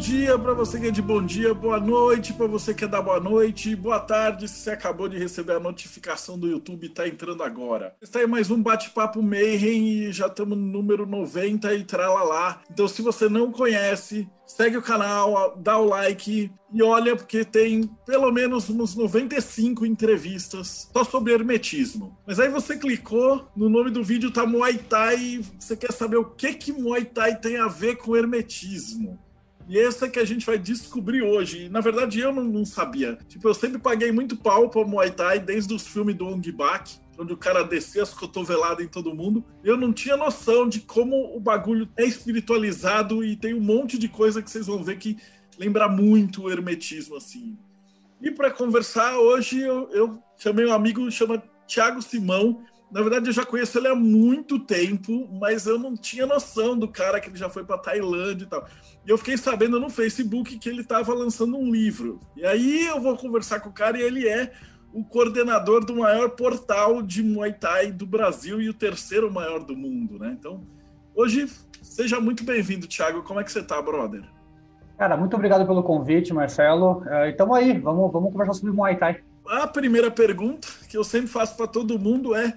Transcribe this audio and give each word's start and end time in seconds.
dia 0.00 0.38
para 0.38 0.54
você 0.54 0.80
que 0.80 0.86
é 0.86 0.90
de 0.90 1.02
bom 1.02 1.22
dia, 1.22 1.52
boa 1.52 1.78
noite 1.78 2.32
para 2.32 2.46
você 2.46 2.72
que 2.72 2.84
é 2.84 2.88
da 2.88 3.02
boa 3.02 3.20
noite, 3.20 3.76
boa 3.76 4.00
tarde 4.00 4.48
se 4.48 4.60
você 4.60 4.70
acabou 4.70 5.10
de 5.10 5.18
receber 5.18 5.52
a 5.52 5.60
notificação 5.60 6.38
do 6.38 6.48
YouTube 6.48 6.84
e 6.84 6.86
está 6.86 7.06
entrando 7.06 7.42
agora. 7.42 7.94
Está 8.00 8.20
aí 8.20 8.26
mais 8.26 8.50
um 8.50 8.62
bate-papo 8.62 9.22
Mayhem 9.22 10.04
e 10.04 10.12
já 10.12 10.26
estamos 10.26 10.56
no 10.56 10.64
número 10.64 11.04
90 11.04 11.74
e 11.74 11.84
tralalá. 11.84 12.62
Então 12.70 12.88
se 12.88 13.02
você 13.02 13.28
não 13.28 13.52
conhece, 13.52 14.26
segue 14.46 14.78
o 14.78 14.82
canal, 14.82 15.54
dá 15.58 15.76
o 15.76 15.84
like 15.84 16.50
e 16.72 16.82
olha 16.82 17.14
porque 17.14 17.44
tem 17.44 17.82
pelo 18.06 18.32
menos 18.32 18.70
uns 18.70 18.96
95 18.96 19.84
entrevistas 19.84 20.88
só 20.90 21.04
sobre 21.04 21.34
hermetismo. 21.34 22.16
Mas 22.26 22.40
aí 22.40 22.48
você 22.48 22.74
clicou, 22.74 23.50
no 23.54 23.68
nome 23.68 23.90
do 23.90 24.02
vídeo 24.02 24.30
tá 24.30 24.46
Muay 24.46 24.78
Thai, 24.78 25.44
você 25.58 25.76
quer 25.76 25.92
saber 25.92 26.16
o 26.16 26.24
que 26.24 26.54
que 26.54 26.72
Muay 26.72 27.04
Thai 27.04 27.38
tem 27.38 27.58
a 27.58 27.68
ver 27.68 27.96
com 27.96 28.16
hermetismo. 28.16 29.29
E 29.70 29.78
essa 29.78 30.08
que 30.08 30.18
a 30.18 30.24
gente 30.24 30.44
vai 30.44 30.58
descobrir 30.58 31.22
hoje. 31.22 31.68
Na 31.68 31.80
verdade, 31.80 32.18
eu 32.18 32.32
não, 32.32 32.42
não 32.42 32.64
sabia. 32.64 33.16
Tipo, 33.28 33.46
eu 33.46 33.54
sempre 33.54 33.78
paguei 33.78 34.10
muito 34.10 34.36
pau 34.36 34.68
pra 34.68 34.84
Muay 34.84 35.12
Thai, 35.12 35.38
desde 35.38 35.72
os 35.72 35.86
filmes 35.86 36.16
do 36.16 36.26
Ong 36.26 36.50
Bak, 36.50 36.98
onde 37.16 37.32
o 37.32 37.36
cara 37.36 37.62
descia 37.62 38.02
as 38.02 38.12
cotoveladas 38.12 38.84
em 38.84 38.88
todo 38.88 39.14
mundo. 39.14 39.44
Eu 39.62 39.76
não 39.76 39.92
tinha 39.92 40.16
noção 40.16 40.68
de 40.68 40.80
como 40.80 41.36
o 41.36 41.38
bagulho 41.38 41.88
é 41.96 42.04
espiritualizado 42.04 43.22
e 43.22 43.36
tem 43.36 43.54
um 43.54 43.60
monte 43.60 43.96
de 43.96 44.08
coisa 44.08 44.42
que 44.42 44.50
vocês 44.50 44.66
vão 44.66 44.82
ver 44.82 44.98
que 44.98 45.16
lembra 45.56 45.88
muito 45.88 46.42
o 46.42 46.50
hermetismo, 46.50 47.14
assim. 47.14 47.56
E 48.20 48.28
para 48.28 48.50
conversar 48.50 49.20
hoje, 49.20 49.60
eu, 49.60 49.88
eu 49.92 50.20
chamei 50.36 50.66
um 50.66 50.72
amigo, 50.72 51.08
chama 51.12 51.40
Thiago 51.68 52.02
Simão. 52.02 52.60
Na 52.90 53.02
verdade, 53.02 53.28
eu 53.28 53.32
já 53.32 53.46
conheço 53.46 53.78
ele 53.78 53.86
há 53.86 53.94
muito 53.94 54.58
tempo, 54.58 55.28
mas 55.40 55.66
eu 55.66 55.78
não 55.78 55.96
tinha 55.96 56.26
noção 56.26 56.76
do 56.76 56.88
cara 56.88 57.20
que 57.20 57.28
ele 57.28 57.36
já 57.36 57.48
foi 57.48 57.64
para 57.64 57.78
Tailândia 57.78 58.44
e 58.44 58.48
tal. 58.48 58.66
E 59.06 59.10
eu 59.10 59.16
fiquei 59.16 59.36
sabendo 59.36 59.78
no 59.78 59.88
Facebook 59.88 60.58
que 60.58 60.68
ele 60.68 60.80
estava 60.80 61.14
lançando 61.14 61.56
um 61.56 61.70
livro. 61.70 62.18
E 62.36 62.44
aí 62.44 62.86
eu 62.86 63.00
vou 63.00 63.16
conversar 63.16 63.60
com 63.60 63.68
o 63.68 63.72
cara 63.72 63.96
e 63.96 64.02
ele 64.02 64.28
é 64.28 64.52
o 64.92 65.04
coordenador 65.04 65.84
do 65.84 65.94
maior 65.94 66.30
portal 66.30 67.00
de 67.00 67.22
Muay 67.22 67.52
Thai 67.52 67.92
do 67.92 68.04
Brasil 68.04 68.60
e 68.60 68.68
o 68.68 68.74
terceiro 68.74 69.32
maior 69.32 69.60
do 69.60 69.76
mundo, 69.76 70.18
né? 70.18 70.36
Então, 70.36 70.60
hoje, 71.14 71.48
seja 71.80 72.20
muito 72.20 72.42
bem-vindo, 72.42 72.88
Thiago. 72.88 73.22
Como 73.22 73.38
é 73.38 73.44
que 73.44 73.52
você 73.52 73.62
tá, 73.62 73.80
brother? 73.80 74.24
Cara, 74.98 75.16
muito 75.16 75.36
obrigado 75.36 75.64
pelo 75.64 75.84
convite, 75.84 76.34
Marcelo. 76.34 77.04
Então 77.28 77.54
aí, 77.54 77.78
vamos, 77.78 78.10
vamos 78.12 78.32
conversar 78.32 78.54
sobre 78.54 78.72
Muay 78.74 78.96
Thai. 78.96 79.20
A 79.48 79.66
primeira 79.66 80.10
pergunta 80.10 80.66
que 80.88 80.96
eu 80.96 81.04
sempre 81.04 81.28
faço 81.28 81.56
para 81.56 81.68
todo 81.68 81.98
mundo 81.98 82.34
é 82.34 82.52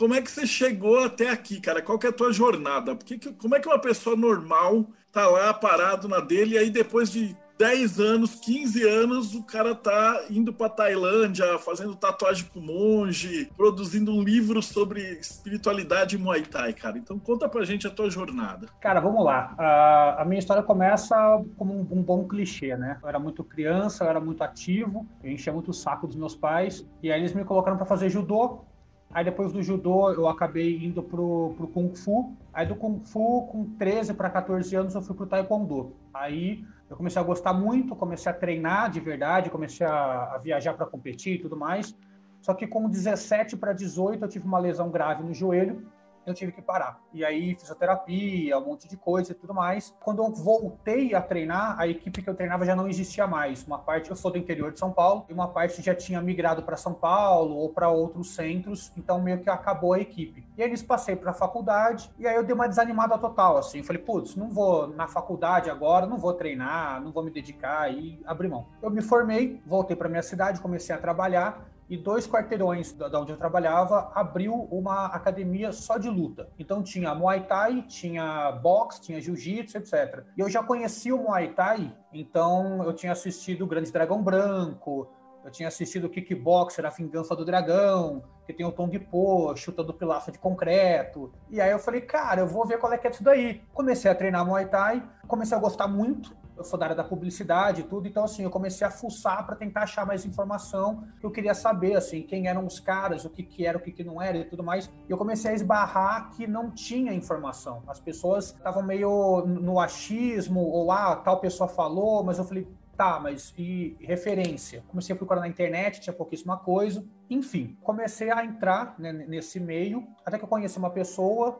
como 0.00 0.14
é 0.14 0.22
que 0.22 0.30
você 0.30 0.46
chegou 0.46 1.04
até 1.04 1.28
aqui, 1.28 1.60
cara? 1.60 1.82
Qual 1.82 1.98
que 1.98 2.06
é 2.06 2.08
a 2.08 2.12
tua 2.12 2.32
jornada? 2.32 2.96
Porque, 2.96 3.18
como 3.34 3.54
é 3.54 3.60
que 3.60 3.68
uma 3.68 3.78
pessoa 3.78 4.16
normal 4.16 4.86
tá 5.12 5.28
lá 5.28 5.52
parado 5.52 6.08
na 6.08 6.20
dele 6.20 6.54
e 6.54 6.58
aí 6.58 6.70
depois 6.70 7.12
de 7.12 7.36
10 7.58 8.00
anos, 8.00 8.34
15 8.36 8.88
anos, 8.88 9.34
o 9.34 9.42
cara 9.42 9.74
tá 9.74 10.24
indo 10.30 10.54
para 10.54 10.70
Tailândia, 10.70 11.58
fazendo 11.58 11.94
tatuagem 11.94 12.46
com 12.46 12.60
monge, 12.60 13.50
produzindo 13.54 14.10
um 14.10 14.22
livro 14.22 14.62
sobre 14.62 15.02
espiritualidade 15.18 16.16
e 16.16 16.18
Muay 16.18 16.40
Thai, 16.40 16.72
cara. 16.72 16.96
Então 16.96 17.18
conta 17.18 17.46
pra 17.46 17.62
gente 17.66 17.86
a 17.86 17.90
tua 17.90 18.08
jornada. 18.08 18.68
Cara, 18.80 19.00
vamos 19.00 19.22
lá. 19.22 19.54
Uh, 19.58 20.22
a 20.22 20.24
minha 20.24 20.38
história 20.38 20.62
começa 20.62 21.14
como 21.58 21.74
um, 21.74 21.80
um, 21.80 22.02
bom 22.02 22.26
clichê, 22.26 22.74
né? 22.74 22.98
Eu 23.02 23.08
era 23.10 23.18
muito 23.18 23.44
criança, 23.44 24.04
eu 24.04 24.08
era 24.08 24.20
muito 24.20 24.42
ativo, 24.42 25.06
eu 25.22 25.30
enchia 25.30 25.52
muito 25.52 25.72
o 25.72 25.74
saco 25.74 26.06
dos 26.06 26.16
meus 26.16 26.34
pais, 26.34 26.88
e 27.02 27.12
aí 27.12 27.20
eles 27.20 27.34
me 27.34 27.44
colocaram 27.44 27.76
para 27.76 27.84
fazer 27.84 28.08
judô, 28.08 28.64
Aí 29.12 29.24
depois 29.24 29.52
do 29.52 29.62
judô 29.62 30.12
eu 30.12 30.28
acabei 30.28 30.84
indo 30.84 31.02
pro, 31.02 31.54
pro 31.56 31.66
Kung 31.66 31.94
Fu. 31.94 32.36
Aí 32.52 32.64
do 32.64 32.76
Kung 32.76 33.00
Fu, 33.04 33.46
com 33.48 33.64
13 33.76 34.14
para 34.14 34.30
14 34.30 34.74
anos, 34.76 34.94
eu 34.94 35.02
fui 35.02 35.16
pro 35.16 35.26
Taekwondo. 35.26 35.92
Aí 36.14 36.64
eu 36.88 36.96
comecei 36.96 37.20
a 37.20 37.24
gostar 37.24 37.52
muito, 37.52 37.96
comecei 37.96 38.30
a 38.30 38.34
treinar 38.34 38.90
de 38.90 39.00
verdade, 39.00 39.50
comecei 39.50 39.86
a, 39.86 40.34
a 40.34 40.38
viajar 40.38 40.74
para 40.74 40.86
competir 40.86 41.34
e 41.34 41.38
tudo 41.38 41.56
mais. 41.56 41.96
Só 42.40 42.54
que 42.54 42.66
com 42.66 42.88
17 42.88 43.56
para 43.56 43.72
18 43.72 44.24
eu 44.24 44.28
tive 44.28 44.46
uma 44.46 44.58
lesão 44.58 44.90
grave 44.90 45.24
no 45.24 45.34
joelho 45.34 45.86
eu 46.26 46.34
tive 46.34 46.52
que 46.52 46.62
parar. 46.62 47.00
E 47.12 47.24
aí, 47.24 47.54
fisioterapia, 47.54 48.58
um 48.58 48.66
monte 48.66 48.88
de 48.88 48.96
coisa 48.96 49.32
e 49.32 49.34
tudo 49.34 49.54
mais. 49.54 49.94
Quando 50.00 50.22
eu 50.22 50.30
voltei 50.30 51.14
a 51.14 51.20
treinar, 51.20 51.78
a 51.78 51.86
equipe 51.86 52.22
que 52.22 52.28
eu 52.28 52.34
treinava 52.34 52.64
já 52.64 52.76
não 52.76 52.88
existia 52.88 53.26
mais. 53.26 53.66
Uma 53.66 53.78
parte, 53.78 54.10
eu 54.10 54.16
sou 54.16 54.30
do 54.30 54.38
interior 54.38 54.72
de 54.72 54.78
São 54.78 54.92
Paulo, 54.92 55.24
e 55.28 55.32
uma 55.32 55.48
parte 55.48 55.82
já 55.82 55.94
tinha 55.94 56.20
migrado 56.20 56.62
para 56.62 56.76
São 56.76 56.92
Paulo 56.92 57.56
ou 57.56 57.68
para 57.70 57.88
outros 57.88 58.34
centros, 58.34 58.92
então 58.96 59.20
meio 59.20 59.40
que 59.40 59.50
acabou 59.50 59.94
a 59.94 60.00
equipe. 60.00 60.46
E 60.56 60.62
aí, 60.62 60.68
eles 60.68 60.82
passei 60.82 61.16
para 61.16 61.30
a 61.30 61.34
faculdade, 61.34 62.10
e 62.18 62.26
aí 62.26 62.36
eu 62.36 62.44
dei 62.44 62.54
uma 62.54 62.68
desanimada 62.68 63.16
total, 63.18 63.56
assim. 63.56 63.82
Falei, 63.82 64.02
putz, 64.02 64.36
não 64.36 64.48
vou 64.50 64.88
na 64.88 65.08
faculdade 65.08 65.70
agora, 65.70 66.06
não 66.06 66.18
vou 66.18 66.32
treinar, 66.34 67.00
não 67.02 67.12
vou 67.12 67.22
me 67.22 67.30
dedicar, 67.30 67.92
e 67.92 68.20
abri 68.24 68.48
mão. 68.48 68.66
Eu 68.82 68.90
me 68.90 69.02
formei, 69.02 69.60
voltei 69.66 69.96
para 69.96 70.08
minha 70.08 70.22
cidade, 70.22 70.60
comecei 70.60 70.94
a 70.94 70.98
trabalhar, 70.98 71.69
e 71.90 71.96
dois 71.96 72.26
quarteirões 72.26 72.92
da 72.92 73.20
onde 73.20 73.32
eu 73.32 73.36
trabalhava 73.36 74.12
abriu 74.14 74.54
uma 74.70 75.06
academia 75.06 75.72
só 75.72 75.98
de 75.98 76.08
luta. 76.08 76.48
Então 76.56 76.84
tinha 76.84 77.12
Muay 77.12 77.40
Thai, 77.46 77.82
tinha 77.82 78.52
boxe, 78.52 79.02
tinha 79.02 79.20
jiu-jitsu, 79.20 79.76
etc. 79.76 80.24
E 80.36 80.40
eu 80.40 80.48
já 80.48 80.62
conhecia 80.62 81.14
o 81.14 81.24
Muay 81.24 81.52
Thai, 81.52 81.92
então 82.12 82.84
eu 82.84 82.92
tinha 82.92 83.10
assistido 83.10 83.64
o 83.64 83.66
Grande 83.66 83.90
Dragão 83.90 84.22
Branco, 84.22 85.08
eu 85.44 85.50
tinha 85.50 85.68
assistido 85.68 86.04
o 86.04 86.10
Kickboxer, 86.10 86.84
A 86.84 86.90
Vingança 86.90 87.34
do 87.34 87.44
Dragão, 87.44 88.22
que 88.46 88.52
tem 88.52 88.64
o 88.64 88.70
Tom 88.70 88.88
de 88.88 88.98
Po, 88.98 89.56
chutando 89.56 89.92
pilastro 89.92 90.32
de 90.32 90.38
concreto. 90.38 91.32
E 91.48 91.60
aí 91.60 91.70
eu 91.70 91.78
falei, 91.78 92.02
cara, 92.02 92.42
eu 92.42 92.46
vou 92.46 92.66
ver 92.66 92.78
qual 92.78 92.92
é 92.92 92.98
que 92.98 93.06
é 93.06 93.10
isso 93.10 93.24
daí. 93.24 93.62
Comecei 93.72 94.10
a 94.10 94.14
treinar 94.14 94.46
Muay 94.46 94.66
Thai, 94.66 95.02
comecei 95.26 95.56
a 95.56 95.60
gostar 95.60 95.88
muito 95.88 96.38
eu 96.60 96.64
sou 96.64 96.78
da 96.78 96.86
área 96.86 96.96
da 96.96 97.02
publicidade 97.02 97.80
e 97.80 97.84
tudo, 97.84 98.06
então 98.06 98.22
assim, 98.22 98.42
eu 98.42 98.50
comecei 98.50 98.86
a 98.86 98.90
fuçar 98.90 99.46
para 99.46 99.56
tentar 99.56 99.84
achar 99.84 100.04
mais 100.04 100.26
informação 100.26 101.04
que 101.18 101.24
eu 101.24 101.30
queria 101.30 101.54
saber, 101.54 101.96
assim, 101.96 102.22
quem 102.22 102.48
eram 102.48 102.66
os 102.66 102.78
caras, 102.78 103.24
o 103.24 103.30
que 103.30 103.42
que 103.42 103.64
era, 103.64 103.78
o 103.78 103.80
que 103.80 103.90
que 103.90 104.04
não 104.04 104.20
era 104.20 104.36
e 104.36 104.44
tudo 104.44 104.62
mais. 104.62 104.90
E 105.08 105.10
eu 105.10 105.16
comecei 105.16 105.52
a 105.52 105.54
esbarrar 105.54 106.30
que 106.36 106.46
não 106.46 106.70
tinha 106.70 107.14
informação. 107.14 107.82
As 107.88 107.98
pessoas 107.98 108.50
estavam 108.50 108.82
meio 108.82 109.42
no 109.46 109.80
achismo, 109.80 110.60
ou 110.60 110.92
ah, 110.92 111.16
tal 111.16 111.40
pessoa 111.40 111.66
falou, 111.66 112.22
mas 112.22 112.36
eu 112.36 112.44
falei, 112.44 112.68
tá, 112.94 113.18
mas 113.18 113.54
e 113.56 113.96
referência? 113.98 114.84
Comecei 114.88 115.14
a 115.14 115.16
procurar 115.16 115.40
na 115.40 115.48
internet, 115.48 116.02
tinha 116.02 116.12
pouquíssima 116.12 116.58
coisa. 116.58 117.02
Enfim, 117.30 117.78
comecei 117.82 118.30
a 118.30 118.44
entrar 118.44 118.94
né, 118.98 119.12
nesse 119.12 119.58
meio, 119.58 120.06
até 120.26 120.36
que 120.36 120.44
eu 120.44 120.48
conheci 120.48 120.76
uma 120.76 120.90
pessoa, 120.90 121.58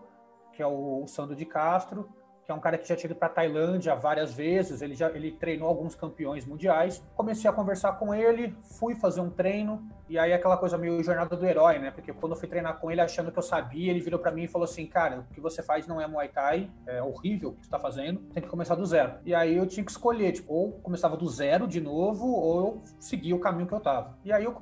que 0.53 0.63
é 0.63 0.67
o 0.67 1.07
Sandro 1.07 1.35
de 1.35 1.47
Castro, 1.47 2.07
que 2.51 2.53
é 2.53 2.55
um 2.57 2.61
cara 2.61 2.77
que 2.77 2.89
já 2.89 2.97
tinha 2.97 3.09
ido 3.09 3.17
para 3.17 3.29
Tailândia 3.29 3.95
várias 3.95 4.35
vezes, 4.35 4.83
ele 4.83 4.97
já 4.97 5.09
ele 5.11 5.31
treinou 5.31 5.69
alguns 5.69 5.95
campeões 5.95 6.45
mundiais. 6.45 7.01
Comecei 7.15 7.49
a 7.49 7.53
conversar 7.53 7.93
com 7.93 8.13
ele, 8.13 8.57
fui 8.77 8.97
fazer 8.97 9.21
um 9.21 9.31
treino 9.31 9.89
e 10.09 10.19
aí 10.19 10.33
aquela 10.33 10.57
coisa 10.57 10.77
meio 10.77 11.01
jornada 11.01 11.37
do 11.37 11.47
herói, 11.47 11.79
né? 11.79 11.93
Porque 11.93 12.13
quando 12.13 12.33
eu 12.33 12.37
fui 12.37 12.49
treinar 12.49 12.81
com 12.81 12.91
ele 12.91 13.01
achando 13.01 13.31
que 13.31 13.39
eu 13.39 13.43
sabia, 13.43 13.93
ele 13.93 14.01
virou 14.01 14.19
para 14.19 14.33
mim 14.33 14.43
e 14.43 14.49
falou 14.49 14.65
assim: 14.65 14.85
"Cara, 14.85 15.21
o 15.21 15.33
que 15.33 15.41
você 15.41 15.63
faz 15.63 15.87
não 15.87 16.01
é 16.01 16.09
Muay 16.09 16.29
Thai, 16.29 16.69
é 16.89 17.01
horrível 17.01 17.51
o 17.51 17.53
que 17.53 17.65
você 17.65 17.71
tá 17.71 17.79
fazendo, 17.79 18.19
tem 18.33 18.43
que 18.43 18.49
começar 18.49 18.75
do 18.75 18.85
zero". 18.85 19.15
E 19.25 19.33
aí 19.33 19.57
eu 19.57 19.67
tinha 19.67 19.85
que 19.85 19.93
escolher, 19.93 20.33
tipo, 20.33 20.53
ou 20.53 20.73
começava 20.81 21.17
do 21.17 21.29
zero 21.29 21.69
de 21.69 21.81
novo 21.81 22.27
ou 22.27 22.59
eu 22.59 22.83
seguia 22.99 23.37
o 23.37 23.39
caminho 23.39 23.69
que 23.69 23.75
eu 23.75 23.81
tava. 23.81 24.19
E 24.25 24.33
aí 24.33 24.43
eu 24.43 24.61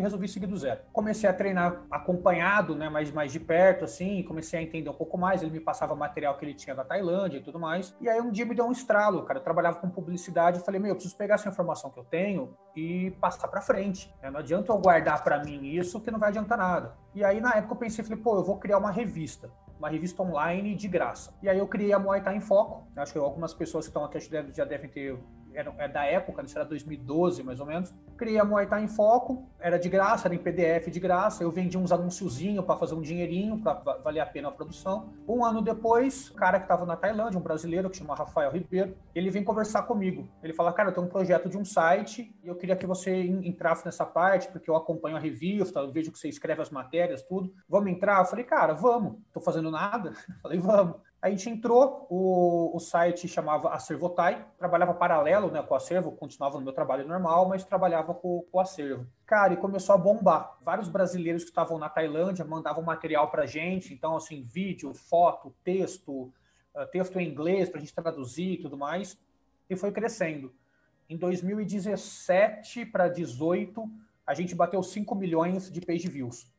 resolvi 0.00 0.28
seguir 0.28 0.46
do 0.46 0.56
zero. 0.56 0.80
Comecei 0.92 1.28
a 1.28 1.32
treinar 1.32 1.84
acompanhado, 1.90 2.74
né, 2.74 2.88
mais, 2.88 3.10
mais 3.10 3.32
de 3.32 3.40
perto, 3.40 3.84
assim, 3.84 4.22
comecei 4.24 4.58
a 4.58 4.62
entender 4.62 4.90
um 4.90 4.94
pouco 4.94 5.16
mais. 5.16 5.42
Ele 5.42 5.52
me 5.52 5.60
passava 5.60 5.94
material 5.94 6.36
que 6.36 6.44
ele 6.44 6.54
tinha 6.54 6.74
da 6.74 6.84
Tailândia 6.84 7.38
e 7.38 7.42
tudo 7.42 7.58
mais. 7.58 7.94
E 8.00 8.08
aí 8.08 8.20
um 8.20 8.30
dia 8.30 8.44
me 8.44 8.54
deu 8.54 8.66
um 8.66 8.72
estralo, 8.72 9.22
cara. 9.24 9.38
Eu 9.38 9.44
trabalhava 9.44 9.78
com 9.78 9.88
publicidade 9.88 10.58
e 10.58 10.64
falei, 10.64 10.80
meu, 10.80 10.90
eu 10.90 10.94
preciso 10.94 11.16
pegar 11.16 11.34
essa 11.34 11.48
informação 11.48 11.90
que 11.90 11.98
eu 11.98 12.04
tenho 12.04 12.56
e 12.74 13.10
passar 13.20 13.48
para 13.48 13.60
frente. 13.60 14.12
Né? 14.22 14.30
Não 14.30 14.40
adianta 14.40 14.72
eu 14.72 14.78
guardar 14.78 15.22
para 15.22 15.42
mim 15.44 15.66
isso, 15.66 16.00
que 16.00 16.10
não 16.10 16.18
vai 16.18 16.30
adiantar 16.30 16.58
nada. 16.58 16.96
E 17.14 17.24
aí 17.24 17.40
na 17.40 17.54
época 17.54 17.74
eu 17.74 17.78
pensei, 17.78 18.04
falei, 18.04 18.22
pô, 18.22 18.36
eu 18.36 18.44
vou 18.44 18.58
criar 18.58 18.78
uma 18.78 18.90
revista 18.90 19.50
uma 19.80 19.88
revista 19.88 20.22
online 20.22 20.74
de 20.74 20.86
graça. 20.86 21.32
E 21.42 21.48
aí 21.48 21.58
eu 21.58 21.66
criei 21.66 21.90
a 21.94 21.98
Muay 21.98 22.20
Thai 22.20 22.36
em 22.36 22.40
Foco. 22.40 22.86
Acho 22.94 23.14
que 23.14 23.18
algumas 23.18 23.54
pessoas 23.54 23.86
que 23.86 23.88
estão 23.88 24.04
aqui 24.04 24.20
já 24.20 24.64
devem 24.66 24.90
ter 24.90 25.18
é 25.54 25.88
da 25.88 26.04
época, 26.04 26.42
isso 26.42 26.56
era 26.56 26.66
2012 26.66 27.42
mais 27.42 27.60
ou 27.60 27.66
menos. 27.66 27.94
Criei 28.16 28.38
a 28.38 28.44
Muay 28.44 28.66
Thai 28.66 28.84
em 28.84 28.88
Foco, 28.88 29.48
era 29.58 29.78
de 29.78 29.88
graça, 29.88 30.28
era 30.28 30.34
em 30.34 30.38
PDF 30.38 30.88
de 30.90 31.00
graça. 31.00 31.42
Eu 31.42 31.50
vendi 31.50 31.76
uns 31.76 31.92
anunciozinhos 31.92 32.64
para 32.64 32.76
fazer 32.76 32.94
um 32.94 33.00
dinheirinho, 33.00 33.58
para 33.60 33.74
valer 33.74 34.20
a 34.20 34.26
pena 34.26 34.48
a 34.48 34.52
produção. 34.52 35.12
Um 35.26 35.44
ano 35.44 35.62
depois, 35.62 36.30
o 36.30 36.34
cara 36.34 36.58
que 36.58 36.64
estava 36.64 36.84
na 36.84 36.96
Tailândia, 36.96 37.38
um 37.38 37.42
brasileiro 37.42 37.88
que 37.88 37.96
chama 37.96 38.14
Rafael 38.14 38.50
Ribeiro, 38.50 38.96
ele 39.14 39.30
vem 39.30 39.42
conversar 39.42 39.82
comigo. 39.82 40.28
Ele 40.42 40.52
fala: 40.52 40.72
Cara, 40.72 40.90
eu 40.90 40.94
tenho 40.94 41.06
um 41.06 41.10
projeto 41.10 41.48
de 41.48 41.56
um 41.56 41.64
site 41.64 42.34
e 42.42 42.48
eu 42.48 42.54
queria 42.54 42.76
que 42.76 42.86
você 42.86 43.14
entrasse 43.22 43.84
nessa 43.84 44.04
parte, 44.04 44.48
porque 44.48 44.70
eu 44.70 44.76
acompanho 44.76 45.16
a 45.16 45.20
revista, 45.20 45.80
eu 45.80 45.92
vejo 45.92 46.12
que 46.12 46.18
você 46.18 46.28
escreve 46.28 46.62
as 46.62 46.70
matérias, 46.70 47.22
tudo. 47.22 47.52
Vamos 47.68 47.90
entrar? 47.90 48.20
Eu 48.20 48.26
falei: 48.26 48.44
Cara, 48.44 48.74
vamos. 48.74 49.18
Tô 49.32 49.40
fazendo 49.40 49.70
nada. 49.70 50.10
Eu 50.28 50.40
falei: 50.42 50.58
Vamos. 50.58 51.09
A 51.22 51.28
gente 51.28 51.50
entrou, 51.50 52.06
o, 52.08 52.74
o 52.74 52.80
site 52.80 53.28
chamava 53.28 53.74
Acervotai, 53.74 54.46
trabalhava 54.56 54.94
paralelo 54.94 55.50
né, 55.50 55.62
com 55.62 55.74
o 55.74 55.76
acervo, 55.76 56.12
continuava 56.12 56.56
no 56.56 56.64
meu 56.64 56.72
trabalho 56.72 57.06
normal, 57.06 57.46
mas 57.46 57.62
trabalhava 57.62 58.14
com, 58.14 58.42
com 58.50 58.56
o 58.56 58.60
acervo. 58.60 59.06
Cara, 59.26 59.52
e 59.52 59.58
começou 59.58 59.94
a 59.94 59.98
bombar. 59.98 60.56
Vários 60.62 60.88
brasileiros 60.88 61.44
que 61.44 61.50
estavam 61.50 61.78
na 61.78 61.90
Tailândia 61.90 62.42
mandavam 62.42 62.82
material 62.82 63.30
para 63.30 63.44
gente, 63.44 63.92
então, 63.92 64.16
assim, 64.16 64.42
vídeo, 64.42 64.94
foto, 64.94 65.54
texto, 65.62 66.32
uh, 66.74 66.86
texto 66.90 67.20
em 67.20 67.28
inglês 67.28 67.68
para 67.68 67.78
a 67.78 67.80
gente 67.80 67.94
traduzir 67.94 68.52
e 68.52 68.62
tudo 68.62 68.78
mais, 68.78 69.18
e 69.68 69.76
foi 69.76 69.92
crescendo. 69.92 70.50
Em 71.06 71.18
2017 71.18 72.86
para 72.86 73.08
2018, 73.08 73.84
a 74.26 74.32
gente 74.32 74.54
bateu 74.54 74.82
5 74.82 75.14
milhões 75.14 75.70
de 75.70 75.82
page 75.82 76.08
views. 76.08 76.50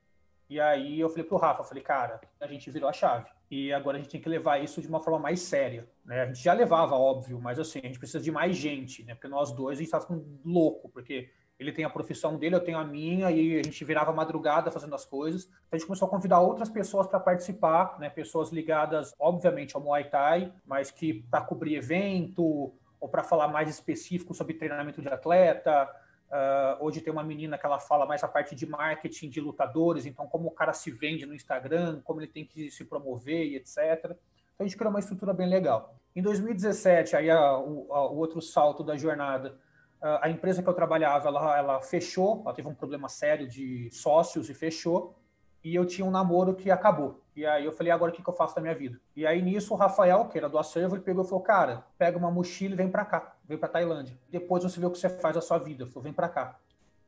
E 0.52 0.60
aí 0.60 1.00
eu 1.00 1.08
falei 1.08 1.24
pro 1.24 1.38
Rafa, 1.38 1.64
falei, 1.64 1.82
cara, 1.82 2.20
a 2.38 2.46
gente 2.46 2.70
virou 2.70 2.90
a 2.90 2.92
chave. 2.92 3.30
E 3.50 3.72
agora 3.72 3.96
a 3.96 4.02
gente 4.02 4.10
tem 4.10 4.20
que 4.20 4.28
levar 4.28 4.62
isso 4.62 4.82
de 4.82 4.88
uma 4.90 5.00
forma 5.00 5.18
mais 5.18 5.40
séria. 5.40 5.88
Né? 6.04 6.24
A 6.24 6.26
gente 6.26 6.44
já 6.44 6.52
levava, 6.52 6.94
óbvio, 6.94 7.40
mas 7.40 7.58
assim, 7.58 7.80
a 7.82 7.88
gente 7.88 7.98
precisa 7.98 8.22
de 8.22 8.30
mais 8.30 8.58
gente, 8.58 9.02
né? 9.06 9.16
Porque 9.16 9.30
nós 9.30 9.54
dois 9.54 9.80
a 9.80 9.82
gente 9.82 9.90
tá 9.90 10.02
ficando 10.02 10.26
louco, 10.44 10.90
porque 10.90 11.30
ele 11.58 11.72
tem 11.72 11.86
a 11.86 11.90
profissão 11.90 12.38
dele, 12.38 12.56
eu 12.56 12.60
tenho 12.60 12.78
a 12.78 12.84
minha, 12.84 13.32
e 13.32 13.60
a 13.60 13.64
gente 13.64 13.86
virava 13.86 14.12
madrugada 14.12 14.70
fazendo 14.70 14.94
as 14.94 15.06
coisas. 15.06 15.46
Então 15.46 15.70
a 15.72 15.78
gente 15.78 15.88
começou 15.88 16.10
a 16.10 16.12
convidar 16.12 16.42
outras 16.42 16.68
pessoas 16.68 17.08
para 17.08 17.22
participar, 17.22 17.98
né? 17.98 18.10
Pessoas 18.10 18.52
ligadas, 18.52 19.16
obviamente, 19.18 19.74
ao 19.78 19.82
Muay 19.82 20.10
Thai, 20.10 20.52
mas 20.66 20.92
que 20.92 21.24
para 21.32 21.46
cobrir 21.46 21.76
evento 21.76 22.74
ou 23.00 23.08
para 23.10 23.24
falar 23.24 23.48
mais 23.48 23.70
específico 23.70 24.34
sobre 24.34 24.56
treinamento 24.56 25.02
de 25.02 25.08
atleta, 25.08 25.90
Uh, 26.32 26.86
hoje 26.86 27.02
tem 27.02 27.12
uma 27.12 27.24
menina 27.24 27.58
que 27.58 27.66
ela 27.66 27.78
fala 27.78 28.06
mais 28.06 28.24
a 28.24 28.28
parte 28.28 28.56
de 28.56 28.66
marketing 28.66 29.30
de 29.30 29.42
lutadores, 29.42 30.06
então 30.06 30.26
como 30.28 30.48
o 30.48 30.52
cara 30.52 30.72
se 30.72 30.90
vende 30.90 31.26
no 31.26 31.36
Instagram, 31.36 32.00
como 32.06 32.22
ele 32.22 32.32
tem 32.32 32.46
que 32.46 32.72
se 32.72 32.86
promover 32.86 33.48
e 33.48 33.58
etc. 33.58 33.78
Então 34.06 34.16
a 34.60 34.64
gente 34.64 34.78
criou 34.78 34.92
uma 34.92 35.00
estrutura 35.00 35.34
bem 35.34 35.50
legal. 35.50 35.94
Em 36.16 36.22
2017, 36.22 37.18
aí 37.18 37.30
a, 37.30 37.58
o, 37.58 37.94
a, 37.94 38.10
o, 38.10 38.16
outro 38.16 38.42
salto 38.42 38.82
da 38.82 38.96
jornada, 38.96 39.60
uh, 40.02 40.20
a 40.22 40.30
empresa 40.30 40.64
que 40.64 40.70
eu 40.70 40.74
trabalhava, 40.74 41.28
ela, 41.28 41.58
ela 41.58 41.82
fechou, 41.82 42.42
ela 42.46 42.54
teve 42.54 42.70
um 42.70 42.76
problema 42.76 43.10
sério 43.10 43.46
de 43.46 43.90
sócios 43.92 44.50
e 44.50 44.54
fechou 44.54 45.21
e 45.64 45.76
eu 45.76 45.86
tinha 45.86 46.06
um 46.06 46.12
namoro 46.12 46.56
que 46.56 46.72
acabou. 46.72 47.22
E 47.36 47.46
aí 47.46 47.66
eu 47.66 47.72
falei, 47.72 47.92
agora 47.92 48.12
o 48.12 48.16
que, 48.16 48.22
que 48.22 48.30
eu 48.30 48.34
faço 48.34 48.56
da 48.56 48.62
minha 48.62 48.76
vida? 48.76 49.00
E 49.16 49.26
aí 49.26 49.42
nisso 49.42 49.74
o 49.74 49.78
Rafael, 49.78 50.26
que 50.26 50.38
era 50.38 50.50
do 50.50 50.58
acervo, 50.58 50.96
ele 50.96 51.04
pegou 51.04 51.24
e 51.24 51.28
falou, 51.28 51.42
cara, 51.42 51.86
pega 51.98 52.18
uma 52.18 52.30
mochila 52.30 52.74
e 52.74 52.78
vem 52.78 52.90
para 52.90 53.06
cá, 53.06 53.36
vem 53.48 53.58
para 53.58 53.70
Tailândia. 53.70 54.18
Depois 54.30 54.64
você 54.64 54.80
vê 54.80 54.86
o 54.86 54.92
que 54.92 54.98
você 54.98 55.10
faz 55.10 55.36
da 55.36 55.42
sua 55.42 55.58
vida. 55.58 55.84
Eu 55.84 55.88
falei, 55.88 56.04
vem 56.06 56.14
para 56.14 56.28
cá. 56.28 56.60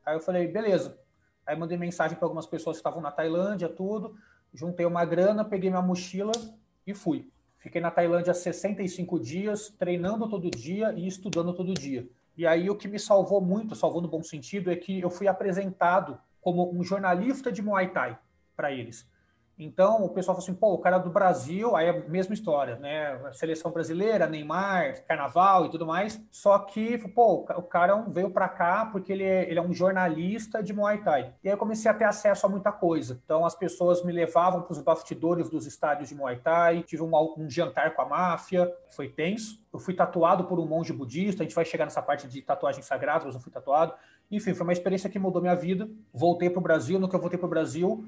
Aí 0.05 0.15
eu 0.15 0.19
falei, 0.19 0.47
beleza. 0.47 0.97
Aí 1.45 1.57
mandei 1.57 1.77
mensagem 1.77 2.17
para 2.17 2.25
algumas 2.25 2.45
pessoas 2.45 2.77
que 2.77 2.79
estavam 2.79 3.01
na 3.01 3.11
Tailândia, 3.11 3.67
tudo. 3.67 4.15
Juntei 4.53 4.85
uma 4.85 5.03
grana, 5.03 5.43
peguei 5.43 5.69
minha 5.69 5.81
mochila 5.81 6.31
e 6.87 6.93
fui. 6.93 7.29
Fiquei 7.57 7.81
na 7.81 7.91
Tailândia 7.91 8.33
65 8.33 9.19
dias, 9.19 9.73
treinando 9.77 10.29
todo 10.29 10.49
dia 10.49 10.93
e 10.93 11.07
estudando 11.07 11.53
todo 11.53 11.73
dia. 11.73 12.07
E 12.37 12.47
aí 12.47 12.69
o 12.69 12.75
que 12.75 12.87
me 12.87 12.99
salvou 12.99 13.41
muito, 13.41 13.75
salvou 13.75 14.01
no 14.01 14.07
bom 14.07 14.23
sentido, 14.23 14.71
é 14.71 14.75
que 14.75 15.01
eu 15.01 15.09
fui 15.09 15.27
apresentado 15.27 16.19
como 16.41 16.73
um 16.73 16.83
jornalista 16.83 17.51
de 17.51 17.61
Muay 17.61 17.89
Thai 17.89 18.17
para 18.55 18.71
eles. 18.71 19.07
Então, 19.57 20.03
o 20.03 20.09
pessoal 20.09 20.35
fala 20.35 20.43
assim, 20.43 20.55
pô, 20.55 20.73
o 20.73 20.79
cara 20.79 20.97
do 20.97 21.11
Brasil, 21.11 21.75
aí 21.75 21.85
é 21.85 21.89
a 21.91 22.09
mesma 22.09 22.33
história, 22.33 22.75
né? 22.77 23.19
Seleção 23.33 23.71
brasileira, 23.71 24.25
Neymar, 24.25 25.05
Carnaval 25.05 25.65
e 25.65 25.69
tudo 25.69 25.85
mais. 25.85 26.19
Só 26.31 26.57
que, 26.57 26.97
pô, 27.09 27.45
o 27.55 27.61
cara 27.61 27.95
veio 28.07 28.31
para 28.31 28.49
cá 28.49 28.89
porque 28.91 29.13
ele 29.13 29.23
é, 29.23 29.47
ele 29.49 29.59
é 29.59 29.61
um 29.61 29.71
jornalista 29.71 30.63
de 30.63 30.73
Muay 30.73 31.03
Thai. 31.03 31.33
E 31.43 31.47
aí 31.47 31.53
eu 31.53 31.57
comecei 31.57 31.89
a 31.89 31.93
ter 31.93 32.05
acesso 32.05 32.47
a 32.47 32.49
muita 32.49 32.71
coisa. 32.71 33.21
Então, 33.23 33.45
as 33.45 33.53
pessoas 33.53 34.03
me 34.03 34.11
levavam 34.11 34.63
para 34.63 34.71
os 34.71 34.81
bastidores 34.81 35.49
dos 35.49 35.67
estádios 35.67 36.09
de 36.09 36.15
Muay 36.15 36.37
Thai, 36.37 36.81
tive 36.81 37.03
um, 37.03 37.11
um 37.37 37.47
jantar 37.47 37.93
com 37.93 38.01
a 38.01 38.05
máfia, 38.05 38.73
foi 38.89 39.07
tenso. 39.07 39.61
Eu 39.71 39.79
fui 39.79 39.93
tatuado 39.93 40.45
por 40.45 40.59
um 40.59 40.65
monge 40.65 40.91
budista, 40.91 41.43
a 41.43 41.45
gente 41.45 41.55
vai 41.55 41.65
chegar 41.65 41.85
nessa 41.85 42.01
parte 42.01 42.27
de 42.27 42.41
tatuagem 42.41 42.81
sagrada, 42.81 43.25
mas 43.25 43.35
eu 43.35 43.41
fui 43.41 43.51
tatuado. 43.51 43.93
Enfim, 44.31 44.53
foi 44.53 44.63
uma 44.63 44.73
experiência 44.73 45.09
que 45.09 45.19
mudou 45.19 45.41
minha 45.41 45.55
vida. 45.55 45.87
Voltei 46.11 46.49
para 46.49 46.59
o 46.59 46.63
Brasil, 46.63 46.99
no 46.99 47.07
que 47.07 47.15
eu 47.15 47.19
voltei 47.19 47.37
para 47.37 47.45
o 47.45 47.49
Brasil, 47.49 48.03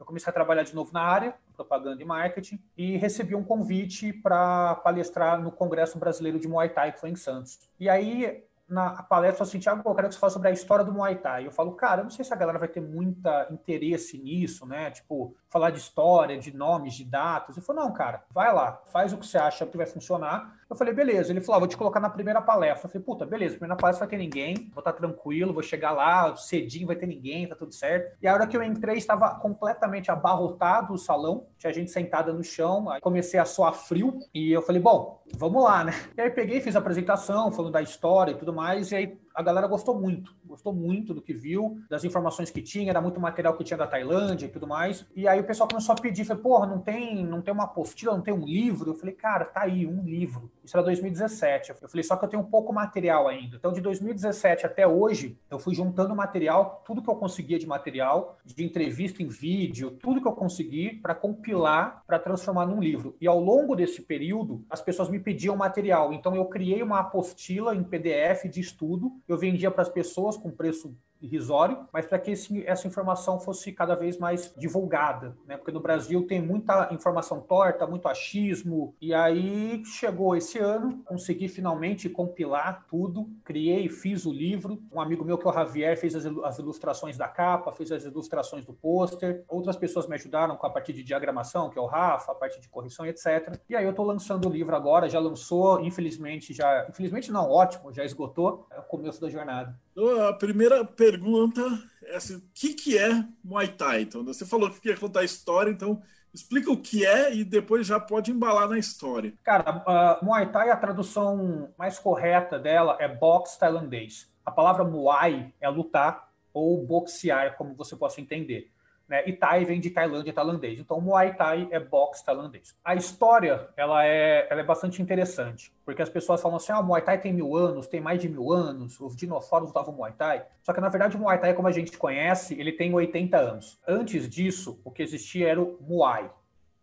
eu 0.00 0.06
comecei 0.06 0.30
a 0.30 0.34
trabalhar 0.34 0.62
de 0.62 0.74
novo 0.74 0.92
na 0.92 1.02
área, 1.02 1.34
propaganda 1.54 2.02
e 2.02 2.04
marketing, 2.04 2.58
e 2.76 2.96
recebi 2.96 3.34
um 3.34 3.44
convite 3.44 4.12
para 4.12 4.76
palestrar 4.76 5.40
no 5.40 5.52
Congresso 5.52 5.98
Brasileiro 5.98 6.40
de 6.40 6.48
Muay 6.48 6.70
Thai, 6.70 6.92
que 6.92 7.00
foi 7.00 7.10
em 7.10 7.16
Santos. 7.16 7.60
E 7.78 7.88
aí 7.88 8.42
na 8.70 9.02
palestra 9.02 9.42
assim, 9.42 9.58
Tiago, 9.58 9.82
eu 9.84 9.94
quero 9.94 10.08
que 10.08 10.14
você 10.14 10.20
fale 10.20 10.32
sobre 10.32 10.48
a 10.48 10.52
história 10.52 10.84
do 10.84 10.92
Muay 10.92 11.16
Thai. 11.16 11.44
Eu 11.44 11.50
falo, 11.50 11.72
cara, 11.72 12.00
eu 12.00 12.04
não 12.04 12.10
sei 12.10 12.24
se 12.24 12.32
a 12.32 12.36
galera 12.36 12.58
vai 12.58 12.68
ter 12.68 12.80
muita 12.80 13.48
interesse 13.50 14.16
nisso, 14.16 14.64
né? 14.64 14.92
Tipo, 14.92 15.36
falar 15.50 15.70
de 15.70 15.78
história, 15.78 16.38
de 16.38 16.56
nomes, 16.56 16.94
de 16.94 17.04
datas. 17.04 17.56
Ele 17.56 17.66
falou, 17.66 17.84
não, 17.84 17.92
cara, 17.92 18.22
vai 18.30 18.54
lá, 18.54 18.80
faz 18.86 19.12
o 19.12 19.18
que 19.18 19.26
você 19.26 19.36
acha 19.36 19.66
que 19.66 19.76
vai 19.76 19.86
funcionar. 19.86 20.58
Eu 20.70 20.76
falei, 20.76 20.94
beleza. 20.94 21.32
Ele 21.32 21.40
falou, 21.40 21.56
ah, 21.56 21.58
vou 21.58 21.68
te 21.68 21.76
colocar 21.76 21.98
na 21.98 22.08
primeira 22.08 22.40
palestra. 22.40 22.86
Eu 22.86 22.92
falei, 22.92 23.04
puta, 23.04 23.26
beleza, 23.26 23.56
primeira 23.56 23.76
palestra 23.76 24.06
vai 24.06 24.10
ter 24.16 24.22
ninguém, 24.22 24.70
vou 24.72 24.80
estar 24.80 24.92
tranquilo, 24.92 25.52
vou 25.52 25.62
chegar 25.62 25.90
lá, 25.90 26.34
cedinho 26.36 26.86
vai 26.86 26.94
ter 26.94 27.06
ninguém, 27.06 27.48
tá 27.48 27.56
tudo 27.56 27.72
certo. 27.72 28.16
E 28.22 28.28
a 28.28 28.32
hora 28.32 28.46
que 28.46 28.56
eu 28.56 28.62
entrei, 28.62 28.96
estava 28.96 29.34
completamente 29.34 30.10
abarrotado 30.10 30.94
o 30.94 30.98
salão, 30.98 31.46
tinha 31.58 31.72
gente 31.72 31.90
sentada 31.90 32.32
no 32.32 32.44
chão, 32.44 32.88
aí 32.88 33.00
comecei 33.00 33.40
a 33.40 33.44
soar 33.44 33.74
frio, 33.74 34.20
e 34.32 34.52
eu 34.52 34.62
falei, 34.62 34.80
bom, 34.80 35.20
vamos 35.36 35.64
lá, 35.64 35.82
né? 35.82 35.92
E 36.16 36.20
aí 36.20 36.30
peguei, 36.30 36.60
fiz 36.60 36.76
a 36.76 36.78
apresentação, 36.78 37.50
falando 37.50 37.72
da 37.72 37.82
história 37.82 38.30
e 38.30 38.36
tudo 38.36 38.52
mais, 38.52 38.92
e 38.92 38.96
aí 38.96 39.18
a 39.40 39.42
galera 39.42 39.66
gostou 39.66 39.98
muito, 39.98 40.34
gostou 40.44 40.72
muito 40.72 41.14
do 41.14 41.22
que 41.22 41.32
viu, 41.32 41.80
das 41.88 42.04
informações 42.04 42.50
que 42.50 42.60
tinha, 42.60 42.90
era 42.90 43.00
muito 43.00 43.18
material 43.18 43.56
que 43.56 43.64
tinha 43.64 43.78
da 43.78 43.86
Tailândia 43.86 44.46
e 44.46 44.48
tudo 44.50 44.66
mais. 44.66 45.06
E 45.16 45.26
aí 45.26 45.40
o 45.40 45.44
pessoal 45.44 45.68
começou 45.68 45.94
a 45.94 45.96
pedir, 45.96 46.24
falei, 46.24 46.42
porra, 46.42 46.66
não 46.66 46.78
tem, 46.78 47.24
não 47.24 47.40
tem 47.40 47.52
uma 47.52 47.64
apostila, 47.64 48.14
não 48.14 48.22
tem 48.22 48.34
um 48.34 48.44
livro? 48.44 48.90
Eu 48.90 48.94
falei, 48.94 49.14
cara, 49.14 49.46
tá 49.46 49.62
aí, 49.62 49.86
um 49.86 50.04
livro. 50.04 50.50
Isso 50.62 50.76
era 50.76 50.84
2017. 50.84 51.70
Eu 51.70 51.88
falei, 51.88 52.02
só 52.04 52.16
que 52.16 52.24
eu 52.24 52.28
tenho 52.28 52.44
pouco 52.44 52.72
material 52.72 53.28
ainda. 53.28 53.56
Então, 53.56 53.72
de 53.72 53.80
2017 53.80 54.66
até 54.66 54.86
hoje, 54.86 55.38
eu 55.50 55.58
fui 55.58 55.74
juntando 55.74 56.14
material, 56.14 56.82
tudo 56.86 57.02
que 57.02 57.08
eu 57.08 57.16
conseguia 57.16 57.58
de 57.58 57.66
material, 57.66 58.38
de 58.44 58.62
entrevista 58.62 59.22
em 59.22 59.26
vídeo, 59.26 59.92
tudo 59.92 60.20
que 60.20 60.28
eu 60.28 60.32
consegui 60.32 60.96
para 60.96 61.14
compilar, 61.14 62.02
para 62.06 62.18
transformar 62.18 62.66
num 62.66 62.80
livro. 62.80 63.16
E 63.20 63.26
ao 63.26 63.40
longo 63.40 63.74
desse 63.74 64.02
período, 64.02 64.64
as 64.68 64.82
pessoas 64.82 65.08
me 65.08 65.18
pediam 65.18 65.56
material. 65.56 66.12
Então, 66.12 66.36
eu 66.36 66.44
criei 66.44 66.82
uma 66.82 67.00
apostila 67.00 67.74
em 67.74 67.82
PDF 67.82 68.44
de 68.50 68.60
estudo 68.60 69.12
eu 69.32 69.38
vendia 69.38 69.70
para 69.70 69.82
as 69.82 69.88
pessoas 69.88 70.36
com 70.36 70.50
preço 70.50 70.96
irrisório, 71.20 71.86
mas 71.92 72.06
para 72.06 72.18
que 72.18 72.32
esse, 72.32 72.66
essa 72.66 72.86
informação 72.86 73.38
fosse 73.38 73.72
cada 73.72 73.94
vez 73.94 74.18
mais 74.18 74.54
divulgada, 74.56 75.36
né? 75.46 75.56
Porque 75.56 75.72
no 75.72 75.80
Brasil 75.80 76.26
tem 76.26 76.40
muita 76.40 76.92
informação 76.92 77.40
torta, 77.40 77.86
muito 77.86 78.08
achismo, 78.08 78.94
e 79.00 79.12
aí 79.12 79.82
chegou 79.84 80.36
esse 80.36 80.58
ano, 80.58 81.02
consegui 81.04 81.48
finalmente 81.48 82.08
compilar 82.08 82.86
tudo, 82.88 83.28
criei, 83.44 83.88
fiz 83.88 84.24
o 84.26 84.32
livro. 84.32 84.82
Um 84.92 85.00
amigo 85.00 85.24
meu 85.24 85.38
que 85.38 85.46
é 85.46 85.50
o 85.50 85.52
Javier 85.52 85.96
fez 85.98 86.14
as, 86.14 86.26
as 86.26 86.58
ilustrações 86.58 87.16
da 87.16 87.28
capa, 87.28 87.72
fez 87.72 87.92
as 87.92 88.04
ilustrações 88.04 88.64
do 88.64 88.72
pôster. 88.72 89.44
Outras 89.48 89.76
pessoas 89.76 90.06
me 90.06 90.14
ajudaram 90.14 90.56
com 90.56 90.66
a 90.66 90.70
parte 90.70 90.92
de 90.92 91.02
diagramação, 91.02 91.70
que 91.70 91.78
é 91.78 91.82
o 91.82 91.86
Rafa, 91.86 92.32
a 92.32 92.34
parte 92.34 92.60
de 92.60 92.68
correção, 92.68 93.06
etc. 93.06 93.58
E 93.68 93.76
aí 93.76 93.84
eu 93.84 93.90
estou 93.90 94.06
lançando 94.06 94.48
o 94.48 94.52
livro 94.52 94.74
agora, 94.74 95.08
já 95.08 95.18
lançou, 95.18 95.80
infelizmente 95.80 96.52
já, 96.52 96.86
infelizmente 96.88 97.30
não, 97.30 97.50
ótimo, 97.50 97.92
já 97.92 98.04
esgotou, 98.04 98.66
é 98.70 98.78
o 98.78 98.82
começo 98.82 99.20
da 99.20 99.28
jornada. 99.28 99.78
Então, 99.92 100.28
a 100.28 100.32
primeira 100.32 100.84
pergunta 101.10 101.60
é 102.04 102.16
assim, 102.16 102.36
o 102.36 102.42
que, 102.54 102.74
que 102.74 102.98
é 102.98 103.24
Muay 103.42 103.68
Thai? 103.68 104.02
Então, 104.02 104.24
você 104.24 104.46
falou 104.46 104.70
que 104.70 104.80
queria 104.80 104.98
contar 104.98 105.20
a 105.20 105.24
história, 105.24 105.70
então 105.70 106.00
explica 106.32 106.70
o 106.70 106.80
que 106.80 107.04
é 107.04 107.34
e 107.34 107.44
depois 107.44 107.86
já 107.86 107.98
pode 107.98 108.30
embalar 108.30 108.68
na 108.68 108.78
história. 108.78 109.32
Cara, 109.42 110.18
uh, 110.20 110.24
Muay 110.24 110.50
Thai, 110.50 110.70
a 110.70 110.76
tradução 110.76 111.72
mais 111.76 111.98
correta 111.98 112.58
dela 112.58 112.96
é 113.00 113.08
boxe 113.08 113.58
tailandês. 113.58 114.30
A 114.44 114.50
palavra 114.50 114.84
Muay 114.84 115.52
é 115.60 115.68
lutar 115.68 116.30
ou 116.52 116.84
boxear, 116.84 117.56
como 117.56 117.74
você 117.74 117.96
possa 117.96 118.20
entender. 118.20 118.70
Né? 119.10 119.24
E 119.26 119.32
Thai 119.32 119.64
vem 119.64 119.80
de 119.80 119.90
Tailândia, 119.90 120.32
tailandês. 120.32 120.78
Então, 120.78 121.00
Muay 121.00 121.34
Thai 121.34 121.66
é 121.72 121.80
boxe 121.80 122.24
tailandês. 122.24 122.76
A 122.84 122.94
história, 122.94 123.68
ela 123.76 124.06
é, 124.06 124.46
ela 124.48 124.60
é 124.60 124.64
bastante 124.64 125.02
interessante, 125.02 125.72
porque 125.84 126.00
as 126.00 126.08
pessoas 126.08 126.40
falam 126.40 126.58
assim, 126.58 126.70
ah, 126.70 126.80
Muay 126.80 127.02
Thai 127.02 127.20
tem 127.20 127.32
mil 127.32 127.56
anos, 127.56 127.88
tem 127.88 128.00
mais 128.00 128.20
de 128.20 128.28
mil 128.28 128.52
anos, 128.52 129.00
os 129.00 129.16
dinossauros 129.16 129.70
usavam 129.70 129.92
Muay 129.92 130.12
Thai. 130.12 130.46
Só 130.62 130.72
que, 130.72 130.80
na 130.80 130.88
verdade, 130.88 131.16
o 131.16 131.18
Muay 131.18 131.38
Thai, 131.38 131.54
como 131.54 131.66
a 131.66 131.72
gente 131.72 131.98
conhece, 131.98 132.54
ele 132.54 132.70
tem 132.70 132.94
80 132.94 133.36
anos. 133.36 133.80
Antes 133.84 134.28
disso, 134.30 134.80
o 134.84 134.92
que 134.92 135.02
existia 135.02 135.48
era 135.48 135.60
o 135.60 135.76
Muay, 135.80 136.30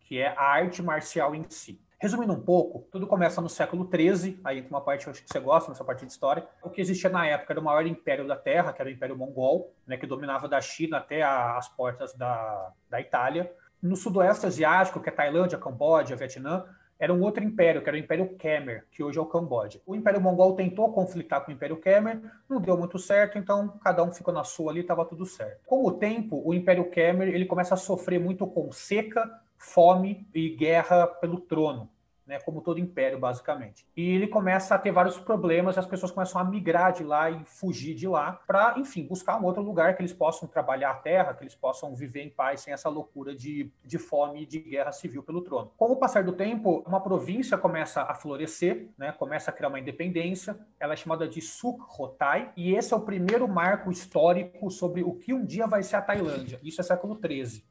que 0.00 0.18
é 0.18 0.28
a 0.28 0.42
arte 0.42 0.82
marcial 0.82 1.34
em 1.34 1.46
si. 1.48 1.80
Resumindo 2.00 2.32
um 2.32 2.40
pouco, 2.40 2.86
tudo 2.92 3.08
começa 3.08 3.40
no 3.40 3.48
século 3.48 3.88
XIII, 3.92 4.40
aí 4.44 4.64
uma 4.70 4.80
parte 4.80 5.10
que 5.10 5.22
você 5.26 5.40
gosta, 5.40 5.70
nessa 5.70 5.82
parte 5.82 6.06
de 6.06 6.12
história. 6.12 6.46
O 6.62 6.70
que 6.70 6.80
existia 6.80 7.10
na 7.10 7.26
época 7.26 7.52
era 7.52 7.60
o 7.60 7.64
maior 7.64 7.84
império 7.84 8.24
da 8.24 8.36
Terra, 8.36 8.72
que 8.72 8.80
era 8.80 8.88
o 8.88 8.92
Império 8.92 9.16
Mongol, 9.16 9.74
né, 9.84 9.96
que 9.96 10.06
dominava 10.06 10.48
da 10.48 10.60
China 10.60 10.98
até 10.98 11.22
a, 11.22 11.56
as 11.56 11.68
portas 11.68 12.14
da, 12.14 12.72
da 12.88 13.00
Itália. 13.00 13.52
No 13.82 13.96
sudoeste 13.96 14.46
asiático, 14.46 15.00
que 15.00 15.08
é 15.08 15.12
Tailândia, 15.12 15.58
Camboja, 15.58 16.14
Vietnã, 16.14 16.66
era 17.00 17.12
um 17.12 17.20
outro 17.20 17.42
império, 17.42 17.82
que 17.82 17.88
era 17.88 17.96
o 17.96 18.00
Império 18.00 18.36
Khmer, 18.36 18.86
que 18.90 19.02
hoje 19.02 19.18
é 19.18 19.20
o 19.22 19.26
Camboja. 19.26 19.80
O 19.86 19.94
Império 19.94 20.20
Mongol 20.20 20.54
tentou 20.54 20.92
conflitar 20.92 21.44
com 21.44 21.50
o 21.50 21.54
Império 21.54 21.80
Khmer, 21.80 22.20
não 22.48 22.60
deu 22.60 22.76
muito 22.76 22.98
certo, 22.98 23.38
então 23.38 23.78
cada 23.82 24.02
um 24.02 24.12
ficou 24.12 24.34
na 24.34 24.42
sua 24.42 24.72
ali, 24.72 24.80
estava 24.80 25.04
tudo 25.04 25.24
certo. 25.24 25.60
Com 25.66 25.84
o 25.84 25.92
tempo, 25.92 26.42
o 26.44 26.52
Império 26.52 26.90
Khmer 26.90 27.28
ele 27.28 27.46
começa 27.46 27.74
a 27.74 27.76
sofrer 27.76 28.18
muito 28.18 28.46
com 28.46 28.70
seca, 28.72 29.28
fome 29.58 30.26
e 30.34 30.50
guerra 30.50 31.06
pelo 31.06 31.40
trono 31.40 31.90
né, 32.28 32.38
como 32.40 32.60
todo 32.60 32.78
império, 32.78 33.18
basicamente. 33.18 33.86
E 33.96 34.10
ele 34.14 34.28
começa 34.28 34.74
a 34.74 34.78
ter 34.78 34.92
vários 34.92 35.18
problemas 35.18 35.78
as 35.78 35.86
pessoas 35.86 36.12
começam 36.12 36.38
a 36.40 36.44
migrar 36.44 36.92
de 36.92 37.02
lá 37.02 37.30
e 37.30 37.42
fugir 37.46 37.94
de 37.94 38.06
lá 38.06 38.32
para, 38.46 38.78
enfim, 38.78 39.06
buscar 39.06 39.40
um 39.40 39.44
outro 39.44 39.62
lugar 39.62 39.96
que 39.96 40.02
eles 40.02 40.12
possam 40.12 40.46
trabalhar 40.46 40.90
a 40.90 40.94
terra, 40.94 41.32
que 41.32 41.42
eles 41.42 41.54
possam 41.54 41.94
viver 41.94 42.22
em 42.22 42.28
paz 42.28 42.60
sem 42.60 42.72
essa 42.72 42.88
loucura 42.88 43.34
de, 43.34 43.72
de 43.82 43.98
fome 43.98 44.42
e 44.42 44.46
de 44.46 44.58
guerra 44.58 44.92
civil 44.92 45.22
pelo 45.22 45.40
trono. 45.40 45.72
Com 45.76 45.86
o 45.86 45.96
passar 45.96 46.22
do 46.22 46.32
tempo, 46.32 46.84
uma 46.86 47.00
província 47.00 47.56
começa 47.56 48.02
a 48.02 48.14
florescer, 48.14 48.88
né, 48.98 49.12
começa 49.12 49.50
a 49.50 49.54
criar 49.54 49.68
uma 49.68 49.80
independência, 49.80 50.58
ela 50.78 50.92
é 50.92 50.96
chamada 50.96 51.26
de 51.26 51.40
Sukhothai, 51.40 52.52
e 52.56 52.74
esse 52.74 52.92
é 52.92 52.96
o 52.96 53.00
primeiro 53.00 53.48
marco 53.48 53.90
histórico 53.90 54.70
sobre 54.70 55.02
o 55.02 55.14
que 55.14 55.32
um 55.32 55.46
dia 55.46 55.66
vai 55.66 55.82
ser 55.82 55.96
a 55.96 56.02
Tailândia. 56.02 56.60
Isso 56.62 56.80
é 56.80 56.84
século 56.84 57.18
XIII. 57.18 57.64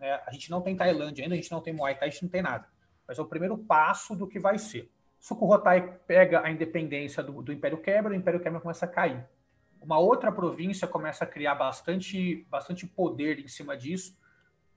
É, 0.00 0.20
a 0.26 0.30
gente 0.30 0.50
não 0.50 0.60
tem 0.60 0.76
Tailândia 0.76 1.24
ainda, 1.24 1.34
a 1.34 1.36
gente 1.36 1.50
não 1.50 1.60
tem 1.60 1.72
Muay 1.72 1.94
Thai, 1.94 2.08
a 2.08 2.10
gente 2.10 2.22
não 2.22 2.30
tem 2.30 2.42
nada 2.42 2.66
mas 3.08 3.18
é 3.18 3.22
o 3.22 3.26
primeiro 3.26 3.56
passo 3.56 4.14
do 4.14 4.26
que 4.26 4.38
vai 4.38 4.58
ser. 4.58 4.90
Sukhothai 5.18 5.98
pega 6.06 6.44
a 6.44 6.50
independência 6.50 7.22
do, 7.22 7.42
do 7.42 7.52
Império 7.52 7.78
Quebra, 7.78 8.12
o 8.12 8.14
Império 8.14 8.38
Quebra 8.38 8.60
começa 8.60 8.84
a 8.84 8.88
cair. 8.88 9.26
Uma 9.80 9.98
outra 9.98 10.30
província 10.30 10.86
começa 10.86 11.24
a 11.24 11.26
criar 11.26 11.54
bastante, 11.54 12.46
bastante 12.50 12.86
poder 12.86 13.38
em 13.38 13.48
cima 13.48 13.76
disso, 13.76 14.16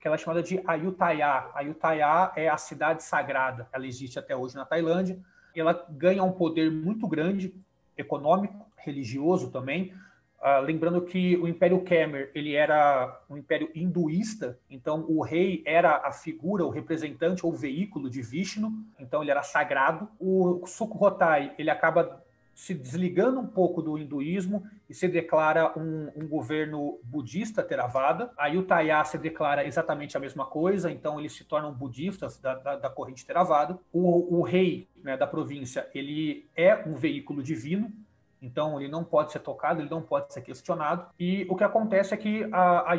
que 0.00 0.08
ela 0.08 0.16
é 0.16 0.18
chamada 0.18 0.42
de 0.42 0.60
Ayutthaya. 0.66 1.50
Ayutthaya 1.54 2.32
é 2.34 2.48
a 2.48 2.56
cidade 2.56 3.04
sagrada, 3.04 3.68
ela 3.70 3.86
existe 3.86 4.18
até 4.18 4.34
hoje 4.34 4.56
na 4.56 4.64
Tailândia, 4.64 5.20
ela 5.54 5.86
ganha 5.90 6.24
um 6.24 6.32
poder 6.32 6.70
muito 6.70 7.06
grande, 7.06 7.54
econômico, 7.96 8.66
religioso 8.78 9.50
também, 9.50 9.94
Uh, 10.42 10.60
lembrando 10.60 11.00
que 11.02 11.36
o 11.36 11.46
Império 11.46 11.84
Khmer 11.84 12.32
ele 12.34 12.54
era 12.54 13.22
um 13.30 13.36
império 13.36 13.70
hinduísta, 13.72 14.58
então 14.68 15.06
o 15.08 15.22
rei 15.22 15.62
era 15.64 15.98
a 16.04 16.10
figura, 16.10 16.64
o 16.64 16.68
representante 16.68 17.46
ou 17.46 17.52
veículo 17.52 18.10
de 18.10 18.20
Vishnu, 18.20 18.72
então 18.98 19.22
ele 19.22 19.30
era 19.30 19.44
sagrado. 19.44 20.08
O 20.18 20.66
Sukhothai 20.66 21.54
ele 21.56 21.70
acaba 21.70 22.20
se 22.54 22.74
desligando 22.74 23.40
um 23.40 23.46
pouco 23.46 23.80
do 23.80 23.96
hinduísmo 23.96 24.64
e 24.88 24.94
se 24.94 25.08
declara 25.08 25.78
um, 25.78 26.10
um 26.16 26.28
governo 26.28 26.98
budista 27.04 27.62
Theravada. 27.62 28.30
A 28.36 28.44
Ayutthaya 28.44 29.02
se 29.04 29.18
declara 29.18 29.66
exatamente 29.66 30.16
a 30.16 30.20
mesma 30.20 30.44
coisa, 30.44 30.90
então 30.90 31.18
eles 31.18 31.32
se 31.32 31.44
tornam 31.44 31.72
budistas 31.72 32.38
da, 32.38 32.54
da, 32.54 32.76
da 32.76 32.90
corrente 32.90 33.24
Theravada. 33.24 33.78
O, 33.92 34.38
o 34.38 34.42
rei 34.42 34.88
né, 35.02 35.16
da 35.16 35.26
província 35.26 35.88
ele 35.94 36.48
é 36.54 36.74
um 36.86 36.94
veículo 36.94 37.42
divino, 37.42 37.90
então, 38.42 38.80
ele 38.80 38.90
não 38.90 39.04
pode 39.04 39.30
ser 39.30 39.38
tocado, 39.38 39.80
ele 39.80 39.88
não 39.88 40.02
pode 40.02 40.32
ser 40.32 40.42
questionado. 40.42 41.06
E 41.18 41.46
o 41.48 41.54
que 41.54 41.62
acontece 41.62 42.12
é 42.12 42.16
que 42.16 42.42
a, 42.52 42.92
a 42.92 42.96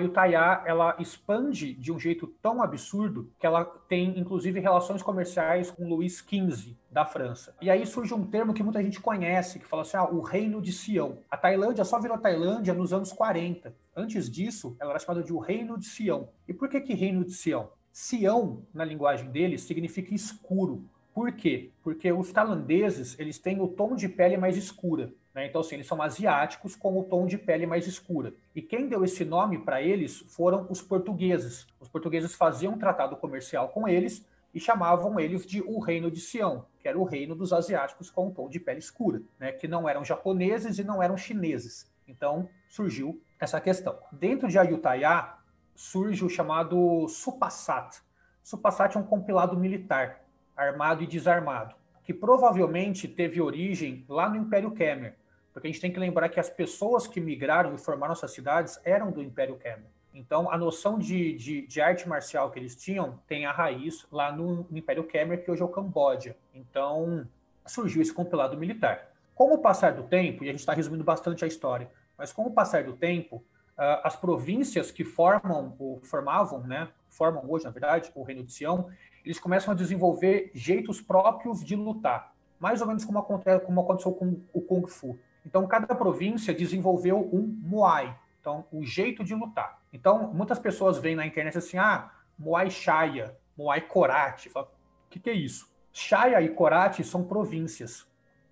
ela 0.65 0.95
expande 0.97 1.73
de 1.73 1.91
um 1.91 1.99
jeito 1.99 2.27
tão 2.41 2.61
absurdo 2.61 3.29
que 3.37 3.45
ela 3.45 3.65
tem, 3.65 4.17
inclusive, 4.17 4.61
relações 4.61 5.03
comerciais 5.03 5.69
com 5.69 5.87
Luís 5.87 6.19
XV, 6.19 6.77
da 6.89 7.05
França. 7.05 7.53
E 7.61 7.69
aí 7.69 7.85
surge 7.85 8.13
um 8.13 8.25
termo 8.25 8.53
que 8.53 8.63
muita 8.63 8.81
gente 8.81 9.01
conhece, 9.01 9.59
que 9.59 9.65
fala 9.65 9.81
assim, 9.81 9.97
ah, 9.97 10.05
o 10.05 10.21
Reino 10.21 10.61
de 10.61 10.71
Sião. 10.71 11.17
A 11.29 11.35
Tailândia 11.35 11.83
só 11.83 11.99
virou 11.99 12.17
Tailândia 12.17 12.73
nos 12.73 12.93
anos 12.93 13.11
40. 13.11 13.75
Antes 13.95 14.29
disso, 14.29 14.77
ela 14.79 14.91
era 14.91 14.99
chamada 14.99 15.23
de 15.23 15.33
o 15.33 15.39
Reino 15.39 15.77
de 15.77 15.85
Sião. 15.85 16.29
E 16.47 16.53
por 16.53 16.69
que 16.69 16.79
que 16.79 16.93
Reino 16.93 17.25
de 17.25 17.33
Sião? 17.33 17.69
Sião, 17.91 18.63
na 18.73 18.85
linguagem 18.85 19.29
deles, 19.29 19.61
significa 19.63 20.15
escuro. 20.15 20.85
Por 21.13 21.31
quê? 21.31 21.69
Porque 21.83 22.11
os 22.11 22.31
tailandeses, 22.31 23.19
eles 23.19 23.37
têm 23.37 23.61
o 23.61 23.67
tom 23.67 23.95
de 23.95 24.09
pele 24.09 24.35
mais 24.35 24.57
escura. 24.57 25.13
Né? 25.33 25.47
Então, 25.47 25.61
assim, 25.61 25.75
eles 25.75 25.87
são 25.87 26.01
asiáticos 26.01 26.75
com 26.75 26.97
o 26.99 27.03
tom 27.03 27.25
de 27.25 27.37
pele 27.37 27.65
mais 27.65 27.87
escura. 27.87 28.33
E 28.55 28.61
quem 28.61 28.87
deu 28.87 29.03
esse 29.03 29.25
nome 29.25 29.57
para 29.57 29.81
eles 29.81 30.19
foram 30.19 30.67
os 30.69 30.81
portugueses. 30.81 31.67
Os 31.79 31.87
portugueses 31.87 32.35
faziam 32.35 32.73
um 32.73 32.77
tratado 32.77 33.15
comercial 33.17 33.69
com 33.69 33.87
eles 33.87 34.25
e 34.53 34.59
chamavam 34.59 35.19
eles 35.19 35.45
de 35.45 35.61
o 35.61 35.79
Reino 35.79 36.11
de 36.11 36.21
Sião, 36.21 36.67
que 36.79 36.87
era 36.87 36.99
o 36.99 37.03
reino 37.03 37.35
dos 37.35 37.51
asiáticos 37.51 38.11
com 38.11 38.27
o 38.27 38.31
tom 38.31 38.47
de 38.47 38.59
pele 38.59 38.79
escura, 38.79 39.21
né? 39.39 39.51
que 39.51 39.67
não 39.67 39.89
eram 39.89 40.05
japoneses 40.05 40.77
e 40.77 40.83
não 40.83 41.01
eram 41.01 41.17
chineses. 41.17 41.91
Então, 42.07 42.47
surgiu 42.67 43.19
essa 43.39 43.59
questão. 43.59 43.97
Dentro 44.11 44.47
de 44.47 44.59
Ayutthaya, 44.59 45.33
surge 45.73 46.23
o 46.23 46.29
chamado 46.29 47.07
Supasat. 47.07 48.01
Supasat 48.43 48.95
é 48.95 48.99
um 48.99 49.03
compilado 49.03 49.57
militar, 49.57 50.23
armado 50.55 51.01
e 51.01 51.07
desarmado, 51.07 51.75
que 52.03 52.13
provavelmente 52.13 53.07
teve 53.07 53.41
origem 53.41 54.05
lá 54.07 54.29
no 54.29 54.35
Império 54.35 54.71
Khmer, 54.71 55.15
porque 55.53 55.67
a 55.67 55.71
gente 55.71 55.79
tem 55.79 55.91
que 55.91 55.99
lembrar 55.99 56.29
que 56.29 56.39
as 56.39 56.49
pessoas 56.49 57.05
que 57.05 57.21
migraram 57.21 57.75
e 57.75 57.77
formaram 57.77 58.13
essas 58.13 58.31
cidades 58.31 58.79
eram 58.83 59.11
do 59.11 59.21
Império 59.21 59.55
Khmer. 59.55 59.85
Então, 60.13 60.51
a 60.51 60.57
noção 60.57 60.99
de, 60.99 61.33
de, 61.33 61.65
de, 61.65 61.81
arte 61.81 62.07
marcial 62.07 62.51
que 62.51 62.59
eles 62.59 62.75
tinham 62.75 63.19
tem 63.27 63.45
a 63.45 63.51
raiz 63.51 64.05
lá 64.11 64.31
no, 64.31 64.67
no 64.69 64.77
Império 64.77 65.03
Khmer, 65.03 65.43
que 65.43 65.49
hoje 65.49 65.61
é 65.61 65.65
o 65.65 65.69
Camboja. 65.69 66.35
Então, 66.53 67.27
surgiu 67.65 68.01
esse 68.01 68.13
compilado 68.13 68.57
militar. 68.57 69.11
Com 69.33 69.53
o 69.53 69.57
passar 69.57 69.93
do 69.93 70.03
tempo, 70.03 70.43
e 70.43 70.49
a 70.49 70.51
gente 70.51 70.59
está 70.59 70.73
resumindo 70.73 71.03
bastante 71.03 71.43
a 71.43 71.47
história, 71.47 71.89
mas 72.17 72.31
com 72.31 72.43
o 72.43 72.51
passar 72.51 72.83
do 72.83 72.93
tempo, 72.93 73.37
uh, 73.37 74.01
as 74.03 74.15
províncias 74.15 74.91
que 74.91 75.03
formam, 75.03 75.75
ou 75.79 75.99
formavam, 76.01 76.59
né, 76.61 76.89
formam 77.09 77.43
hoje, 77.49 77.65
na 77.65 77.71
verdade, 77.71 78.11
o 78.13 78.21
Reino 78.21 78.43
de 78.43 78.53
Sião, 78.53 78.89
eles 79.25 79.39
começam 79.39 79.73
a 79.73 79.75
desenvolver 79.75 80.51
jeitos 80.53 81.01
próprios 81.01 81.63
de 81.63 81.75
lutar, 81.75 82.35
mais 82.59 82.81
ou 82.81 82.87
menos 82.87 83.03
como, 83.03 83.21
como 83.23 83.81
aconteceu 83.81 84.11
com 84.11 84.39
o 84.53 84.61
Kung 84.61 84.85
Fu. 84.87 85.17
Então, 85.45 85.67
cada 85.67 85.93
província 85.93 86.53
desenvolveu 86.53 87.19
um 87.33 87.41
Muay, 87.61 88.15
então, 88.39 88.65
o 88.71 88.83
jeito 88.83 89.23
de 89.23 89.33
lutar. 89.33 89.79
Então, 89.91 90.33
muitas 90.33 90.59
pessoas 90.59 90.97
veem 90.97 91.15
na 91.15 91.25
internet 91.25 91.57
assim, 91.57 91.77
ah, 91.77 92.11
Muay 92.37 92.69
Shaya, 92.69 93.37
Muay 93.57 93.81
Korate. 93.81 94.49
O 94.53 94.65
que, 95.09 95.19
que 95.19 95.29
é 95.29 95.33
isso? 95.33 95.71
Shaya 95.91 96.41
e 96.41 96.49
Korate 96.49 97.03
são 97.03 97.23
províncias. 97.23 98.07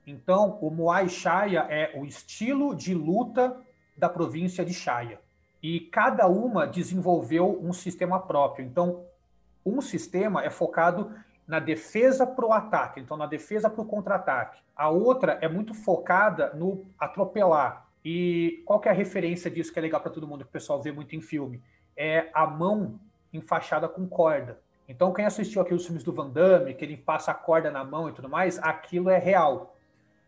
Então, 0.06 0.58
o 0.62 0.70
Muay 0.70 1.10
Shaya 1.10 1.66
é 1.70 1.92
o 1.96 2.06
estilo 2.06 2.76
de 2.76 2.94
luta 2.94 3.60
da 3.98 4.08
província 4.08 4.64
de 4.64 4.74
Shaya. 4.74 5.20
E 5.62 5.80
cada 5.80 6.28
uma 6.28 6.68
desenvolveu 6.68 7.60
um 7.62 7.74
sistema 7.74 8.20
próprio. 8.20 8.66
Então, 8.66 9.06
um 9.66 9.82
sistema 9.82 10.44
é 10.44 10.50
focado 10.50 11.12
na 11.52 11.60
defesa 11.60 12.26
para 12.26 12.46
o 12.46 12.54
ataque, 12.54 13.02
então 13.02 13.18
na 13.18 13.26
defesa 13.26 13.70
para 13.70 13.82
o 13.82 13.86
contra-ataque. 13.86 14.64
A 14.74 14.88
outra 14.88 15.38
é 15.42 15.50
muito 15.50 15.74
focada 15.74 16.54
no 16.54 16.86
atropelar. 16.98 17.86
E 18.06 18.64
qual 18.66 18.80
que 18.80 18.88
é 18.88 18.92
a 18.92 18.96
referência 18.96 19.52
disso 19.52 19.74
que 19.74 19.78
é 19.78 19.82
legal 19.82 20.00
para 20.00 20.12
todo 20.12 20.26
mundo, 20.26 20.46
que 20.46 20.50
o 20.50 20.54
pessoal 20.54 20.82
vê 20.82 20.94
muito 20.94 21.14
em 21.14 21.20
filme? 21.20 21.62
É 21.94 22.30
a 22.34 22.48
mão 22.48 23.02
enfaixada 23.34 23.90
com 23.90 24.08
corda. 24.08 24.62
Então, 24.88 25.12
quem 25.12 25.26
assistiu 25.26 25.62
aqui 25.62 25.74
os 25.74 25.86
filmes 25.86 26.06
do 26.06 26.14
Van 26.14 26.30
Damme, 26.30 26.74
que 26.74 26.86
ele 26.86 26.96
passa 26.96 27.32
a 27.32 27.36
corda 27.36 27.70
na 27.70 27.84
mão 27.84 28.08
e 28.08 28.14
tudo 28.14 28.30
mais, 28.30 28.58
aquilo 28.60 29.10
é 29.10 29.18
real. 29.18 29.76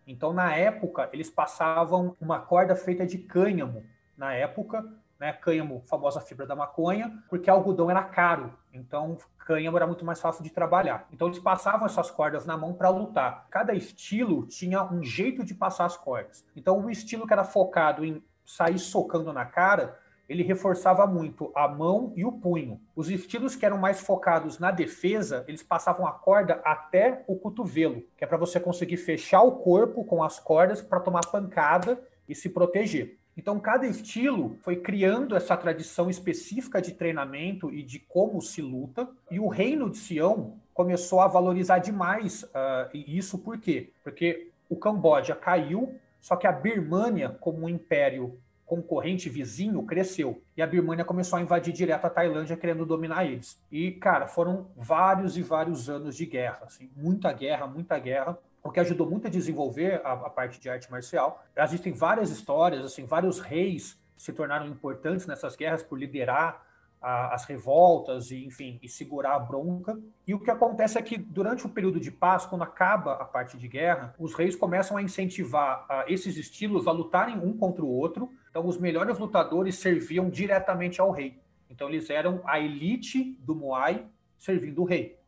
Então, 0.05 0.33
na 0.33 0.53
época, 0.53 1.09
eles 1.13 1.29
passavam 1.29 2.17
uma 2.19 2.41
corda 2.41 2.75
feita 2.75 3.05
de 3.05 3.17
cânhamo, 3.17 3.85
na 4.17 4.33
época, 4.33 4.85
né, 5.17 5.31
cânhamo, 5.31 5.83
famosa 5.87 6.19
fibra 6.19 6.45
da 6.45 6.53
maconha, 6.53 7.17
porque 7.29 7.49
algodão 7.49 7.89
era 7.89 8.03
caro, 8.03 8.53
então 8.73 9.17
cânhamo 9.45 9.77
era 9.77 9.85
muito 9.85 10.03
mais 10.03 10.19
fácil 10.19 10.43
de 10.43 10.49
trabalhar. 10.49 11.07
Então 11.11 11.27
eles 11.27 11.39
passavam 11.39 11.85
essas 11.85 12.09
cordas 12.09 12.45
na 12.45 12.57
mão 12.57 12.73
para 12.73 12.89
lutar. 12.89 13.47
Cada 13.49 13.73
estilo 13.73 14.47
tinha 14.47 14.83
um 14.83 15.03
jeito 15.03 15.43
de 15.43 15.53
passar 15.53 15.85
as 15.85 15.95
cordas. 15.95 16.45
Então 16.55 16.83
o 16.83 16.89
estilo 16.89 17.27
que 17.27 17.33
era 17.33 17.43
focado 17.43 18.03
em 18.03 18.23
sair 18.45 18.79
socando 18.79 19.31
na 19.31 19.45
cara, 19.45 19.97
ele 20.27 20.43
reforçava 20.43 21.05
muito 21.05 21.51
a 21.55 21.67
mão 21.67 22.13
e 22.15 22.25
o 22.25 22.31
punho. 22.31 22.81
Os 22.95 23.09
estilos 23.09 23.55
que 23.55 23.65
eram 23.65 23.77
mais 23.77 24.01
focados 24.01 24.57
na 24.57 24.71
defesa, 24.71 25.43
eles 25.47 25.61
passavam 25.61 26.07
a 26.07 26.11
corda 26.11 26.61
até 26.65 27.23
o 27.27 27.35
cotovelo, 27.35 28.03
que 28.17 28.23
é 28.23 28.27
para 28.27 28.37
você 28.37 28.59
conseguir 28.59 28.97
fechar 28.97 29.41
o 29.43 29.57
corpo 29.57 30.03
com 30.05 30.23
as 30.23 30.39
cordas 30.39 30.81
para 30.81 30.99
tomar 30.99 31.25
pancada 31.27 32.01
e 32.27 32.33
se 32.33 32.49
proteger. 32.49 33.19
Então, 33.35 33.59
cada 33.59 33.87
estilo 33.87 34.57
foi 34.61 34.77
criando 34.77 35.35
essa 35.35 35.57
tradição 35.57 36.09
específica 36.09 36.81
de 36.81 36.93
treinamento 36.93 37.71
e 37.71 37.81
de 37.81 37.99
como 37.99 38.41
se 38.41 38.61
luta, 38.61 39.09
e 39.31 39.39
o 39.39 39.47
reino 39.47 39.89
de 39.89 39.97
Sião 39.97 40.55
começou 40.73 41.19
a 41.19 41.27
valorizar 41.27 41.79
demais 41.79 42.43
uh, 42.43 42.89
isso, 42.93 43.37
por 43.37 43.57
quê? 43.57 43.89
Porque 44.03 44.49
o 44.69 44.75
Camboja 44.75 45.35
caiu, 45.35 45.95
só 46.21 46.35
que 46.35 46.47
a 46.47 46.51
Birmânia, 46.51 47.29
como 47.39 47.65
um 47.65 47.69
império 47.69 48.37
concorrente 48.65 49.29
vizinho 49.29 49.83
cresceu. 49.83 50.41
E 50.55 50.61
a 50.61 50.67
Birmania 50.67 51.05
começou 51.05 51.37
a 51.37 51.41
invadir 51.41 51.73
direto 51.73 52.05
a 52.05 52.09
Tailândia, 52.09 52.57
querendo 52.57 52.85
dominar 52.85 53.25
eles. 53.25 53.61
E, 53.71 53.91
cara, 53.91 54.25
foram 54.25 54.67
vários 54.75 55.37
e 55.37 55.41
vários 55.41 55.89
anos 55.89 56.15
de 56.15 56.25
guerra, 56.25 56.59
assim, 56.63 56.89
muita 56.95 57.31
guerra, 57.33 57.67
muita 57.67 57.99
guerra 57.99 58.37
o 58.63 58.71
que 58.71 58.79
ajudou 58.79 59.09
muito 59.09 59.27
a 59.27 59.29
desenvolver 59.29 60.01
a, 60.05 60.13
a, 60.13 60.29
parte 60.29 60.59
de 60.59 60.69
arte 60.69 60.89
marcial. 60.89 61.43
Existem 61.55 61.91
várias 61.91 62.29
histórias, 62.29 62.85
assim, 62.85 63.05
vários 63.05 63.39
reis 63.39 64.01
se 64.17 64.31
tornaram 64.31 64.65
importantes 64.67 65.27
nessas 65.27 65.55
guerras 65.55 65.83
por 65.83 65.99
liderar 65.99 66.65
a, 67.01 67.33
as 67.35 67.43
revoltas 67.43 68.31
e, 68.31 68.45
enfim, 68.45 68.79
e 68.81 68.87
segurar 68.87 69.35
a 69.35 69.39
bronca. 69.39 69.99
E 70.25 70.33
o 70.33 70.39
que 70.39 70.49
acontece 70.49 70.97
é 70.97 71.01
que 71.01 71.17
durante 71.17 71.65
o 71.65 71.69
período 71.69 71.99
de 71.99 72.09
paz, 72.09 72.45
quando 72.45 72.63
acaba 72.63 73.15
a 73.15 73.25
parte 73.25 73.57
de 73.57 73.67
guerra, 73.67 74.15
os 74.17 74.33
reis 74.33 74.55
começam 74.55 74.95
a 74.95 75.01
incentivar 75.01 75.85
a, 75.89 76.05
esses 76.07 76.37
estilos 76.37 76.87
a 76.87 76.91
lutarem 76.91 77.37
um 77.37 77.57
contra 77.57 77.83
o 77.83 77.89
outro. 77.89 78.31
Então, 78.49 78.65
os 78.65 78.77
melhores 78.77 79.19
lutadores 79.19 79.75
serviam 79.75 80.29
diretamente 80.29 81.01
ao 81.01 81.11
rei. 81.11 81.37
Então, 81.69 81.89
eles 81.89 82.09
eram 82.09 82.41
a 82.45 82.59
elite 82.59 83.37
do 83.41 83.53
Muay 83.53 84.05
servindo 84.37 84.81
o 84.81 84.85
rei. 84.85 85.19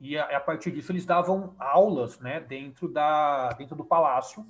E 0.00 0.16
a, 0.16 0.36
a 0.36 0.40
partir 0.40 0.70
disso 0.70 0.92
eles 0.92 1.04
davam 1.04 1.54
aulas, 1.58 2.18
né, 2.18 2.40
dentro 2.40 2.88
da 2.88 3.50
dentro 3.50 3.76
do 3.76 3.84
palácio 3.84 4.44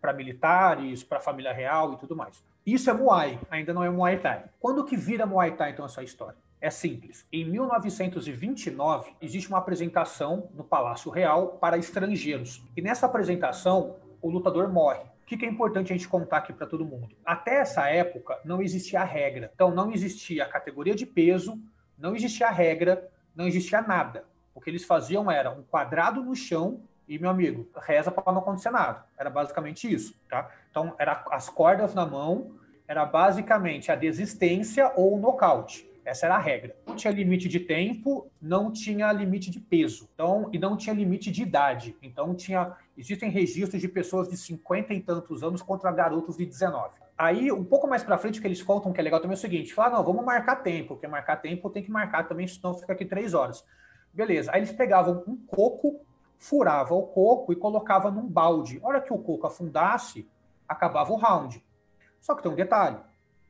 para 0.00 0.12
militares, 0.12 1.02
para 1.02 1.20
família 1.20 1.52
real 1.52 1.94
e 1.94 1.96
tudo 1.96 2.14
mais. 2.14 2.42
Isso 2.66 2.88
é 2.88 2.92
Muay, 2.92 3.38
ainda 3.50 3.74
não 3.74 3.84
é 3.84 3.90
Muay 3.90 4.18
Thai. 4.18 4.44
Quando 4.58 4.84
que 4.84 4.96
vira 4.96 5.26
Muay 5.26 5.52
Thai, 5.52 5.70
então, 5.70 5.84
essa 5.84 6.02
história? 6.02 6.36
É 6.60 6.70
simples. 6.70 7.26
Em 7.30 7.44
1929, 7.44 9.12
existe 9.20 9.48
uma 9.48 9.58
apresentação 9.58 10.48
no 10.54 10.64
Palácio 10.64 11.10
Real 11.10 11.58
para 11.60 11.76
estrangeiros. 11.76 12.62
E 12.74 12.80
nessa 12.80 13.04
apresentação, 13.04 13.96
o 14.22 14.30
lutador 14.30 14.72
morre. 14.72 15.00
O 15.00 15.26
que 15.26 15.44
é 15.44 15.48
importante 15.48 15.92
a 15.92 15.96
gente 15.96 16.08
contar 16.08 16.38
aqui 16.38 16.54
para 16.54 16.66
todo 16.66 16.84
mundo? 16.84 17.14
Até 17.24 17.56
essa 17.56 17.86
época, 17.88 18.38
não 18.44 18.62
existia 18.62 19.00
a 19.00 19.04
regra. 19.04 19.50
Então, 19.54 19.70
não 19.70 19.92
existia 19.92 20.44
a 20.44 20.48
categoria 20.48 20.94
de 20.94 21.04
peso, 21.04 21.58
não 21.98 22.16
existia 22.16 22.48
a 22.48 22.50
regra, 22.50 23.10
não 23.34 23.46
existia 23.46 23.82
nada. 23.82 24.24
O 24.54 24.60
que 24.60 24.70
eles 24.70 24.84
faziam 24.84 25.30
era 25.30 25.50
um 25.50 25.62
quadrado 25.62 26.22
no 26.22 26.34
chão 26.34 26.80
e, 27.08 27.18
meu 27.18 27.30
amigo, 27.30 27.68
reza 27.76 28.10
para 28.10 28.32
não 28.32 28.40
acontecer 28.40 28.70
nada. 28.70 29.04
Era 29.18 29.28
basicamente 29.28 29.92
isso, 29.92 30.14
tá? 30.28 30.50
Então, 30.70 30.94
era 30.98 31.24
as 31.30 31.48
cordas 31.48 31.94
na 31.94 32.06
mão, 32.06 32.52
era 32.86 33.04
basicamente 33.04 33.90
a 33.90 33.96
desistência 33.96 34.92
ou 34.96 35.16
o 35.16 35.18
nocaute. 35.18 35.90
Essa 36.04 36.26
era 36.26 36.36
a 36.36 36.38
regra. 36.38 36.76
Não 36.86 36.94
tinha 36.94 37.12
limite 37.12 37.48
de 37.48 37.58
tempo, 37.58 38.30
não 38.40 38.70
tinha 38.70 39.10
limite 39.10 39.50
de 39.50 39.58
peso. 39.58 40.08
Então, 40.14 40.50
e 40.52 40.58
não 40.58 40.76
tinha 40.76 40.94
limite 40.94 41.30
de 41.30 41.42
idade. 41.42 41.96
Então, 42.02 42.34
tinha 42.34 42.76
existem 42.96 43.30
registros 43.30 43.80
de 43.80 43.88
pessoas 43.88 44.28
de 44.28 44.36
50 44.36 44.92
e 44.92 45.00
tantos 45.00 45.42
anos 45.42 45.62
contra 45.62 45.90
garotos 45.90 46.36
de 46.36 46.44
19. 46.44 46.94
Aí, 47.16 47.50
um 47.50 47.64
pouco 47.64 47.86
mais 47.86 48.02
para 48.02 48.18
frente, 48.18 48.38
o 48.38 48.42
que 48.42 48.48
eles 48.48 48.62
contam 48.62 48.92
que 48.92 49.00
é 49.00 49.04
legal 49.04 49.20
também 49.20 49.34
é 49.34 49.38
o 49.38 49.40
seguinte: 49.40 49.72
falar, 49.72 49.90
não, 49.90 50.04
vamos 50.04 50.24
marcar 50.24 50.56
tempo, 50.56 50.94
porque 50.94 51.06
marcar 51.06 51.36
tempo 51.36 51.70
tem 51.70 51.82
que 51.82 51.90
marcar 51.90 52.28
também, 52.28 52.46
senão 52.46 52.74
fica 52.74 52.92
aqui 52.92 53.04
três 53.04 53.32
horas. 53.32 53.64
Beleza. 54.14 54.52
Aí 54.52 54.60
eles 54.60 54.72
pegavam 54.72 55.24
um 55.26 55.36
coco, 55.36 56.00
furava 56.38 56.94
o 56.94 57.02
coco 57.02 57.52
e 57.52 57.56
colocava 57.56 58.10
num 58.10 58.26
balde. 58.26 58.80
A 58.82 58.86
hora 58.86 59.00
que 59.00 59.12
o 59.12 59.18
coco 59.18 59.46
afundasse, 59.46 60.28
acabava 60.68 61.12
o 61.12 61.16
round. 61.16 61.62
Só 62.20 62.34
que 62.34 62.42
tem 62.42 62.50
um 62.50 62.54
detalhe. 62.54 62.96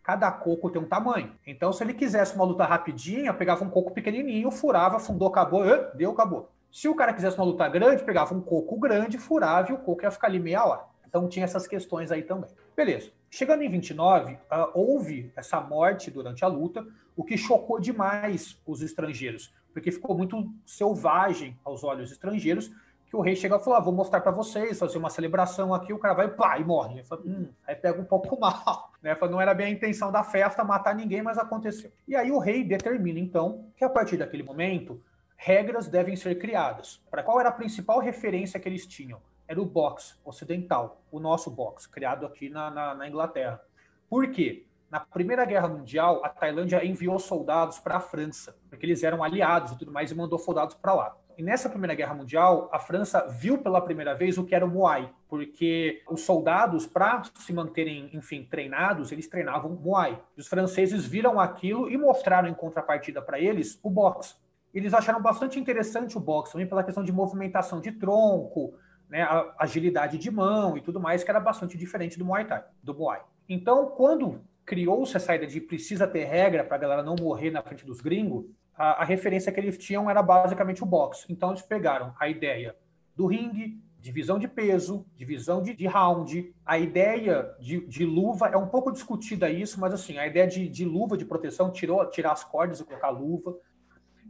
Cada 0.02 0.30
coco 0.32 0.70
tem 0.70 0.80
um 0.80 0.88
tamanho. 0.88 1.32
Então, 1.46 1.72
se 1.72 1.84
ele 1.84 1.94
quisesse 1.94 2.34
uma 2.34 2.44
luta 2.44 2.64
rapidinha, 2.64 3.32
pegava 3.32 3.64
um 3.64 3.70
coco 3.70 3.92
pequenininho, 3.92 4.50
furava, 4.50 4.96
afundou, 4.96 5.28
acabou, 5.28 5.62
deu, 5.94 6.10
acabou. 6.10 6.50
Se 6.72 6.88
o 6.88 6.94
cara 6.94 7.12
quisesse 7.12 7.36
uma 7.36 7.46
luta 7.46 7.68
grande, 7.68 8.02
pegava 8.02 8.34
um 8.34 8.40
coco 8.40 8.78
grande, 8.78 9.16
furava 9.16 9.70
e 9.70 9.74
o 9.74 9.78
coco 9.78 10.02
ia 10.02 10.10
ficar 10.10 10.26
ali 10.26 10.40
meia 10.40 10.64
hora. 10.64 10.84
Então 11.06 11.28
tinha 11.28 11.44
essas 11.44 11.66
questões 11.66 12.10
aí 12.10 12.22
também. 12.22 12.50
Beleza. 12.74 13.12
Chegando 13.30 13.62
em 13.62 13.68
29, 13.68 14.34
uh, 14.34 14.38
ah, 14.50 14.70
houve 14.74 15.32
essa 15.36 15.60
morte 15.60 16.10
durante 16.10 16.44
a 16.44 16.48
luta, 16.48 16.84
o 17.16 17.22
que 17.22 17.36
chocou 17.36 17.78
demais 17.78 18.60
os 18.66 18.82
estrangeiros 18.82 19.54
porque 19.74 19.90
ficou 19.90 20.16
muito 20.16 20.48
selvagem 20.64 21.58
aos 21.64 21.82
olhos 21.82 22.12
estrangeiros, 22.12 22.70
que 23.06 23.16
o 23.16 23.20
rei 23.20 23.34
chega 23.36 23.56
e 23.56 23.58
falou, 23.58 23.74
ah, 23.74 23.80
vou 23.80 23.92
mostrar 23.92 24.20
para 24.20 24.30
vocês, 24.30 24.78
fazer 24.78 24.98
uma 24.98 25.10
celebração 25.10 25.74
aqui, 25.74 25.92
o 25.92 25.98
cara 25.98 26.14
vai 26.14 26.28
pá, 26.28 26.58
e 26.58 26.64
morre. 26.64 27.02
Fala, 27.04 27.22
hum, 27.26 27.48
aí 27.66 27.74
pega 27.74 28.00
um 28.00 28.04
pouco 28.04 28.38
mal. 28.40 28.92
Né? 29.04 29.14
Fala, 29.14 29.32
não 29.32 29.38
era 29.38 29.52
bem 29.52 29.66
a 29.66 29.70
intenção 29.70 30.10
da 30.10 30.24
festa 30.24 30.64
matar 30.64 30.94
ninguém, 30.94 31.20
mas 31.20 31.36
aconteceu. 31.36 31.92
E 32.08 32.16
aí 32.16 32.32
o 32.32 32.38
rei 32.38 32.64
determina, 32.64 33.20
então, 33.20 33.66
que 33.76 33.84
a 33.84 33.90
partir 33.90 34.16
daquele 34.16 34.42
momento, 34.42 34.98
regras 35.36 35.88
devem 35.88 36.16
ser 36.16 36.38
criadas. 36.38 37.02
Para 37.10 37.22
qual 37.22 37.38
era 37.38 37.50
a 37.50 37.52
principal 37.52 37.98
referência 37.98 38.58
que 38.58 38.66
eles 38.66 38.86
tinham? 38.86 39.20
Era 39.46 39.60
o 39.60 39.66
boxe 39.66 40.14
ocidental, 40.24 41.02
o 41.12 41.20
nosso 41.20 41.50
boxe, 41.50 41.86
criado 41.86 42.24
aqui 42.24 42.48
na, 42.48 42.70
na, 42.70 42.94
na 42.94 43.06
Inglaterra. 43.06 43.60
Por 44.08 44.30
quê? 44.30 44.64
Na 44.94 45.00
Primeira 45.00 45.44
Guerra 45.44 45.66
Mundial, 45.66 46.24
a 46.24 46.28
Tailândia 46.28 46.86
enviou 46.86 47.18
soldados 47.18 47.80
para 47.80 47.96
a 47.96 48.00
França, 48.00 48.54
porque 48.70 48.86
eles 48.86 49.02
eram 49.02 49.24
aliados 49.24 49.72
e 49.72 49.76
tudo 49.76 49.90
mais, 49.90 50.12
e 50.12 50.14
mandou 50.14 50.38
soldados 50.38 50.76
para 50.76 50.94
lá. 50.94 51.16
E 51.36 51.42
nessa 51.42 51.68
Primeira 51.68 51.96
Guerra 51.96 52.14
Mundial, 52.14 52.70
a 52.72 52.78
França 52.78 53.26
viu 53.26 53.58
pela 53.58 53.80
primeira 53.80 54.14
vez 54.14 54.38
o 54.38 54.44
que 54.44 54.54
era 54.54 54.64
o 54.64 54.68
Muay, 54.68 55.10
porque 55.28 56.00
os 56.08 56.20
soldados, 56.20 56.86
para 56.86 57.24
se 57.34 57.52
manterem, 57.52 58.08
enfim, 58.12 58.46
treinados, 58.48 59.10
eles 59.10 59.26
treinavam 59.26 59.72
Muay. 59.72 60.16
Os 60.36 60.46
franceses 60.46 61.04
viram 61.04 61.40
aquilo 61.40 61.90
e 61.90 61.98
mostraram 61.98 62.48
em 62.48 62.54
contrapartida 62.54 63.20
para 63.20 63.40
eles 63.40 63.80
o 63.82 63.90
boxe. 63.90 64.36
Eles 64.72 64.94
acharam 64.94 65.20
bastante 65.20 65.58
interessante 65.58 66.16
o 66.16 66.20
boxe, 66.20 66.52
também 66.52 66.68
pela 66.68 66.84
questão 66.84 67.02
de 67.02 67.10
movimentação 67.10 67.80
de 67.80 67.90
tronco, 67.90 68.74
né, 69.08 69.22
a 69.22 69.56
agilidade 69.58 70.18
de 70.18 70.30
mão 70.30 70.78
e 70.78 70.80
tudo 70.80 71.00
mais, 71.00 71.24
que 71.24 71.30
era 71.32 71.40
bastante 71.40 71.76
diferente 71.76 72.16
do 72.16 72.24
Muay 72.24 72.44
Thai, 72.44 72.62
do 72.80 72.94
Muay. 72.94 73.20
Então, 73.48 73.86
quando 73.86 74.40
criou-se 74.64 75.16
essa 75.16 75.34
ideia 75.34 75.50
de 75.50 75.60
precisa 75.60 76.06
ter 76.06 76.24
regra 76.24 76.64
para 76.64 76.76
a 76.76 76.80
galera 76.80 77.02
não 77.02 77.16
morrer 77.20 77.50
na 77.50 77.62
frente 77.62 77.84
dos 77.84 78.00
gringos, 78.00 78.46
a, 78.76 79.02
a, 79.02 79.04
referência 79.04 79.52
que 79.52 79.60
eles 79.60 79.78
tinham 79.78 80.10
era 80.10 80.22
basicamente 80.22 80.82
o 80.82 80.86
boxe. 80.86 81.26
Então 81.28 81.50
eles 81.50 81.62
pegaram 81.62 82.14
a 82.18 82.28
ideia 82.28 82.76
do 83.14 83.26
ringue, 83.26 83.80
divisão 84.00 84.38
de 84.38 84.48
peso, 84.48 85.06
divisão 85.16 85.62
de, 85.62 85.74
de 85.74 85.86
round. 85.86 86.52
A 86.64 86.78
ideia 86.78 87.54
de, 87.60 87.86
de, 87.86 88.04
luva 88.04 88.48
é 88.48 88.56
um 88.56 88.66
pouco 88.66 88.90
discutida 88.90 89.48
isso, 89.48 89.80
mas 89.80 89.94
assim, 89.94 90.18
a 90.18 90.26
ideia 90.26 90.46
de, 90.46 90.68
de 90.68 90.84
luva 90.84 91.16
de 91.16 91.24
proteção, 91.24 91.70
tirou, 91.70 92.04
tirar 92.10 92.32
as 92.32 92.44
cordas 92.44 92.80
e 92.80 92.84
colocar 92.84 93.10
luva. 93.10 93.56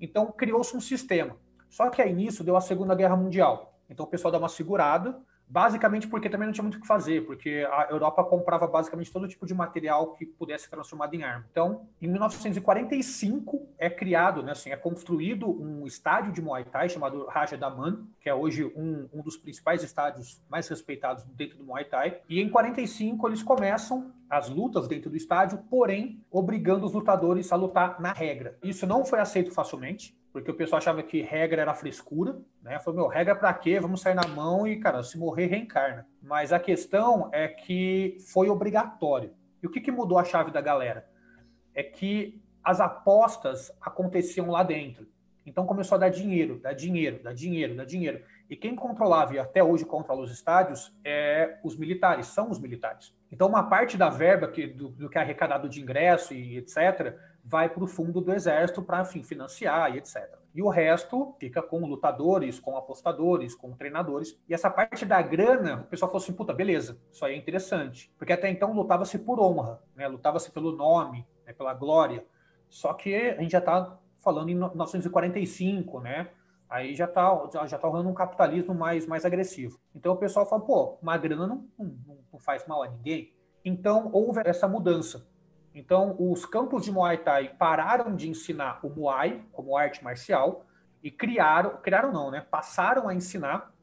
Então 0.00 0.30
criou-se 0.30 0.76
um 0.76 0.80
sistema. 0.80 1.36
Só 1.68 1.90
que 1.90 2.02
aí 2.02 2.12
nisso 2.12 2.44
deu 2.44 2.56
a 2.56 2.60
Segunda 2.60 2.94
Guerra 2.94 3.16
Mundial. 3.16 3.80
Então 3.88 4.06
o 4.06 4.08
pessoal 4.08 4.30
dá 4.30 4.38
uma 4.38 4.48
segurada, 4.48 5.20
Basicamente 5.48 6.08
porque 6.08 6.28
também 6.28 6.46
não 6.46 6.52
tinha 6.52 6.62
muito 6.62 6.78
o 6.78 6.80
que 6.80 6.86
fazer, 6.86 7.24
porque 7.26 7.66
a 7.70 7.88
Europa 7.90 8.24
comprava 8.24 8.66
basicamente 8.66 9.12
todo 9.12 9.28
tipo 9.28 9.46
de 9.46 9.54
material 9.54 10.14
que 10.14 10.24
pudesse 10.24 10.64
ser 10.64 10.70
transformado 10.70 11.14
em 11.14 11.22
arma. 11.22 11.46
Então, 11.50 11.86
em 12.00 12.08
1945 12.08 13.68
é 13.78 13.90
criado, 13.90 14.42
né, 14.42 14.52
assim, 14.52 14.70
é 14.70 14.76
construído 14.76 15.48
um 15.48 15.86
estádio 15.86 16.32
de 16.32 16.40
Muay 16.40 16.64
Thai 16.64 16.88
chamado 16.88 17.26
Raja 17.26 17.56
Daman, 17.56 18.06
que 18.20 18.28
é 18.28 18.34
hoje 18.34 18.64
um, 18.76 19.08
um 19.12 19.22
dos 19.22 19.36
principais 19.36 19.82
estádios 19.82 20.40
mais 20.48 20.66
respeitados 20.68 21.24
dentro 21.24 21.58
do 21.58 21.64
Muay 21.64 21.84
Thai. 21.84 22.20
E 22.28 22.40
em 22.40 22.48
45 22.48 23.28
eles 23.28 23.42
começam 23.42 24.12
as 24.28 24.48
lutas 24.48 24.88
dentro 24.88 25.10
do 25.10 25.16
estádio, 25.16 25.58
porém 25.70 26.24
obrigando 26.30 26.86
os 26.86 26.92
lutadores 26.92 27.52
a 27.52 27.56
lutar 27.56 28.00
na 28.00 28.12
regra. 28.12 28.58
Isso 28.62 28.86
não 28.86 29.04
foi 29.04 29.20
aceito 29.20 29.52
facilmente 29.52 30.16
porque 30.34 30.50
o 30.50 30.54
pessoal 30.54 30.78
achava 30.78 31.00
que 31.00 31.22
regra 31.22 31.62
era 31.62 31.72
frescura, 31.74 32.36
né? 32.60 32.80
Falou, 32.80 33.02
meu, 33.02 33.08
regra 33.08 33.36
para 33.36 33.54
quê? 33.54 33.78
Vamos 33.78 34.00
sair 34.00 34.14
na 34.14 34.26
mão 34.26 34.66
e, 34.66 34.80
cara, 34.80 35.00
se 35.00 35.16
morrer, 35.16 35.46
reencarna. 35.46 36.08
Mas 36.20 36.52
a 36.52 36.58
questão 36.58 37.30
é 37.32 37.46
que 37.46 38.16
foi 38.32 38.48
obrigatório. 38.48 39.32
E 39.62 39.66
o 39.68 39.70
que, 39.70 39.80
que 39.80 39.92
mudou 39.92 40.18
a 40.18 40.24
chave 40.24 40.50
da 40.50 40.60
galera? 40.60 41.08
É 41.72 41.84
que 41.84 42.42
as 42.64 42.80
apostas 42.80 43.70
aconteciam 43.80 44.50
lá 44.50 44.64
dentro. 44.64 45.06
Então 45.46 45.66
começou 45.66 45.94
a 45.94 46.00
dar 46.00 46.08
dinheiro, 46.08 46.58
dar 46.58 46.72
dinheiro, 46.72 47.22
dar 47.22 47.32
dinheiro, 47.32 47.76
dar 47.76 47.84
dinheiro. 47.84 48.20
E 48.50 48.56
quem 48.56 48.74
controlava 48.74 49.34
e 49.34 49.38
até 49.38 49.62
hoje 49.62 49.84
controla 49.84 50.22
os 50.22 50.32
estádios 50.32 50.92
é 51.04 51.60
os 51.62 51.76
militares, 51.76 52.26
são 52.26 52.50
os 52.50 52.58
militares. 52.58 53.14
Então 53.30 53.46
uma 53.46 53.68
parte 53.68 53.96
da 53.96 54.10
verba 54.10 54.48
que, 54.48 54.66
do, 54.66 54.88
do 54.88 55.08
que 55.08 55.16
é 55.16 55.20
arrecadado 55.20 55.68
de 55.68 55.80
ingresso 55.80 56.34
e 56.34 56.56
etc 56.56 57.16
vai 57.44 57.68
para 57.68 57.84
o 57.84 57.86
fundo 57.86 58.20
do 58.20 58.32
exército 58.32 58.82
para 58.82 59.04
financiar 59.04 59.94
e 59.94 59.98
etc. 59.98 60.38
E 60.54 60.62
o 60.62 60.68
resto 60.68 61.34
fica 61.38 61.60
com 61.60 61.84
lutadores, 61.84 62.58
com 62.58 62.76
apostadores, 62.76 63.54
com 63.54 63.72
treinadores. 63.72 64.38
E 64.48 64.54
essa 64.54 64.70
parte 64.70 65.04
da 65.04 65.20
grana, 65.20 65.82
o 65.82 65.84
pessoal 65.84 66.10
falou 66.10 66.22
assim: 66.22 66.32
puta, 66.32 66.54
beleza, 66.54 66.98
isso 67.12 67.24
aí 67.24 67.34
é 67.34 67.36
interessante. 67.36 68.10
Porque 68.16 68.32
até 68.32 68.48
então 68.48 68.72
lutava-se 68.72 69.18
por 69.18 69.38
honra, 69.40 69.82
né? 69.94 70.08
lutava-se 70.08 70.50
pelo 70.50 70.72
nome, 70.72 71.26
né? 71.44 71.52
pela 71.52 71.74
glória. 71.74 72.24
Só 72.68 72.94
que 72.94 73.14
a 73.14 73.42
gente 73.42 73.52
já 73.52 73.58
está 73.58 73.98
falando 74.16 74.48
em 74.48 74.54
1945, 74.54 76.00
né? 76.00 76.30
Aí 76.70 76.94
já 76.94 77.04
está 77.04 77.66
já 77.66 77.78
tá 77.78 77.86
rolando 77.86 78.08
um 78.08 78.14
capitalismo 78.14 78.74
mais, 78.74 79.06
mais 79.06 79.24
agressivo. 79.24 79.78
Então 79.94 80.14
o 80.14 80.16
pessoal 80.16 80.46
fala: 80.46 80.62
pô, 80.62 80.98
uma 81.02 81.18
grana 81.18 81.46
não, 81.46 81.68
não, 81.78 82.18
não 82.32 82.38
faz 82.38 82.66
mal 82.66 82.82
a 82.82 82.88
ninguém. 82.88 83.34
Então 83.64 84.08
houve 84.12 84.40
essa 84.44 84.66
mudança. 84.68 85.26
Então, 85.74 86.14
os 86.18 86.46
campos 86.46 86.84
de 86.84 86.92
Muay 86.92 87.18
Thai 87.18 87.52
pararam 87.58 88.14
de 88.14 88.28
ensinar 88.28 88.78
o 88.82 88.88
Muay 88.88 89.42
como 89.52 89.76
arte 89.76 90.04
marcial 90.04 90.64
e 91.02 91.10
criaram, 91.10 91.78
criaram 91.78 92.12
não, 92.12 92.30
né? 92.30 92.46
Passaram 92.48 93.08
a 93.08 93.14
ensinar 93.14 93.74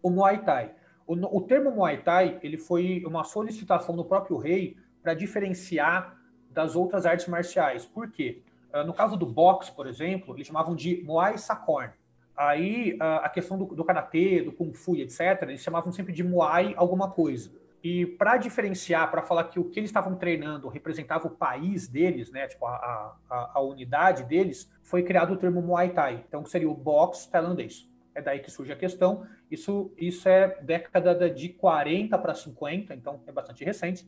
o 0.00 0.08
Muay 0.08 0.44
Thai. 0.44 0.72
O, 1.04 1.14
o 1.36 1.40
termo 1.40 1.72
Muay 1.72 1.98
Thai 1.98 2.38
ele 2.42 2.56
foi 2.56 3.02
uma 3.04 3.24
solicitação 3.24 3.96
do 3.96 4.04
próprio 4.04 4.36
rei 4.36 4.76
para 5.02 5.14
diferenciar 5.14 6.16
das 6.48 6.76
outras 6.76 7.04
artes 7.04 7.26
marciais. 7.26 7.84
Por 7.84 8.10
quê? 8.10 8.42
Uh, 8.72 8.84
no 8.84 8.94
caso 8.94 9.16
do 9.16 9.26
boxe, 9.26 9.72
por 9.72 9.88
exemplo, 9.88 10.34
eles 10.34 10.46
chamavam 10.46 10.76
de 10.76 11.02
Muay 11.04 11.38
Sakorn. 11.38 11.90
Aí 12.36 12.94
uh, 12.94 13.22
a 13.22 13.28
questão 13.28 13.58
do, 13.58 13.64
do 13.66 13.84
karatê, 13.84 14.42
do 14.42 14.52
kung 14.52 14.72
fu, 14.72 14.94
etc., 14.96 15.42
eles 15.42 15.60
chamavam 15.60 15.90
sempre 15.90 16.12
de 16.12 16.22
Muay 16.22 16.72
alguma 16.76 17.10
coisa. 17.10 17.50
E 17.88 18.04
para 18.04 18.36
diferenciar, 18.36 19.08
para 19.12 19.22
falar 19.22 19.44
que 19.44 19.60
o 19.60 19.64
que 19.70 19.78
eles 19.78 19.90
estavam 19.90 20.16
treinando 20.16 20.66
representava 20.66 21.28
o 21.28 21.30
país 21.30 21.86
deles, 21.86 22.32
né, 22.32 22.48
tipo 22.48 22.66
a, 22.66 23.16
a, 23.30 23.52
a, 23.54 23.60
unidade 23.60 24.24
deles, 24.24 24.68
foi 24.82 25.04
criado 25.04 25.34
o 25.34 25.36
termo 25.36 25.62
Muay 25.62 25.90
Thai, 25.90 26.24
então 26.26 26.42
que 26.42 26.50
seria 26.50 26.68
o 26.68 26.74
boxe 26.74 27.30
tailandês. 27.30 27.88
É 28.12 28.20
daí 28.20 28.40
que 28.40 28.50
surge 28.50 28.72
a 28.72 28.76
questão. 28.76 29.24
Isso, 29.48 29.92
isso 29.96 30.28
é 30.28 30.60
década 30.62 31.30
de 31.30 31.50
40 31.50 32.18
para 32.18 32.34
50, 32.34 32.92
então 32.92 33.22
é 33.24 33.30
bastante 33.30 33.64
recente. 33.64 34.04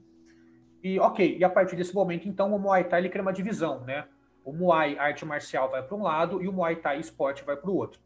E 0.82 0.98
ok, 0.98 1.38
e 1.38 1.44
a 1.44 1.48
partir 1.48 1.76
desse 1.76 1.94
momento, 1.94 2.28
então, 2.28 2.52
o 2.52 2.58
Muay 2.58 2.82
Thai 2.82 2.98
ele 2.98 3.08
cria 3.08 3.22
uma 3.22 3.32
divisão, 3.32 3.84
né? 3.84 4.08
O 4.44 4.52
Muay 4.52 4.98
arte 4.98 5.24
marcial 5.24 5.70
vai 5.70 5.84
para 5.84 5.96
um 5.96 6.02
lado 6.02 6.42
e 6.42 6.48
o 6.48 6.52
Muay 6.52 6.74
Thai 6.74 6.98
esporte 6.98 7.44
vai 7.44 7.56
para 7.56 7.70
o 7.70 7.76
outro. 7.76 8.00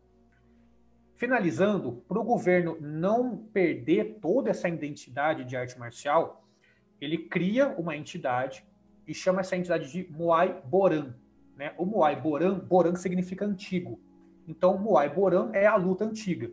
Finalizando, 1.17 2.03
para 2.09 2.19
o 2.19 2.25
governo 2.25 2.77
não 2.81 3.37
perder 3.37 4.19
toda 4.21 4.51
essa 4.51 4.69
identidade 4.69 5.45
de 5.45 5.57
arte 5.57 5.79
marcial, 5.79 6.47
ele 7.01 7.19
cria 7.19 7.69
uma 7.69 7.97
entidade 7.97 8.65
e 9.07 9.15
chama 9.15 9.41
essa 9.41 9.57
entidade 9.57 9.91
de 9.91 10.09
Muay 10.11 10.61
Boran. 10.65 11.15
Né? 11.57 11.75
O 11.77 11.85
Muay 11.85 12.17
Boran, 12.17 12.59
Boran 12.59 12.95
significa 12.95 13.45
antigo. 13.45 14.01
Então, 14.47 14.79
Muay 14.79 15.09
Boran 15.09 15.51
é 15.53 15.67
a 15.67 15.77
luta 15.77 16.05
antiga. 16.05 16.51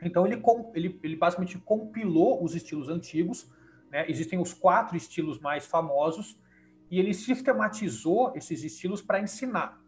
Então, 0.00 0.26
ele, 0.26 0.42
ele, 0.74 1.00
ele 1.02 1.16
basicamente 1.16 1.58
compilou 1.58 2.42
os 2.42 2.54
estilos 2.54 2.88
antigos. 2.88 3.48
Né? 3.90 4.08
Existem 4.08 4.38
os 4.38 4.52
quatro 4.52 4.96
estilos 4.96 5.38
mais 5.38 5.66
famosos 5.66 6.38
e 6.90 6.98
ele 6.98 7.14
sistematizou 7.14 8.32
esses 8.36 8.62
estilos 8.62 9.00
para 9.00 9.20
ensinar. 9.20 9.81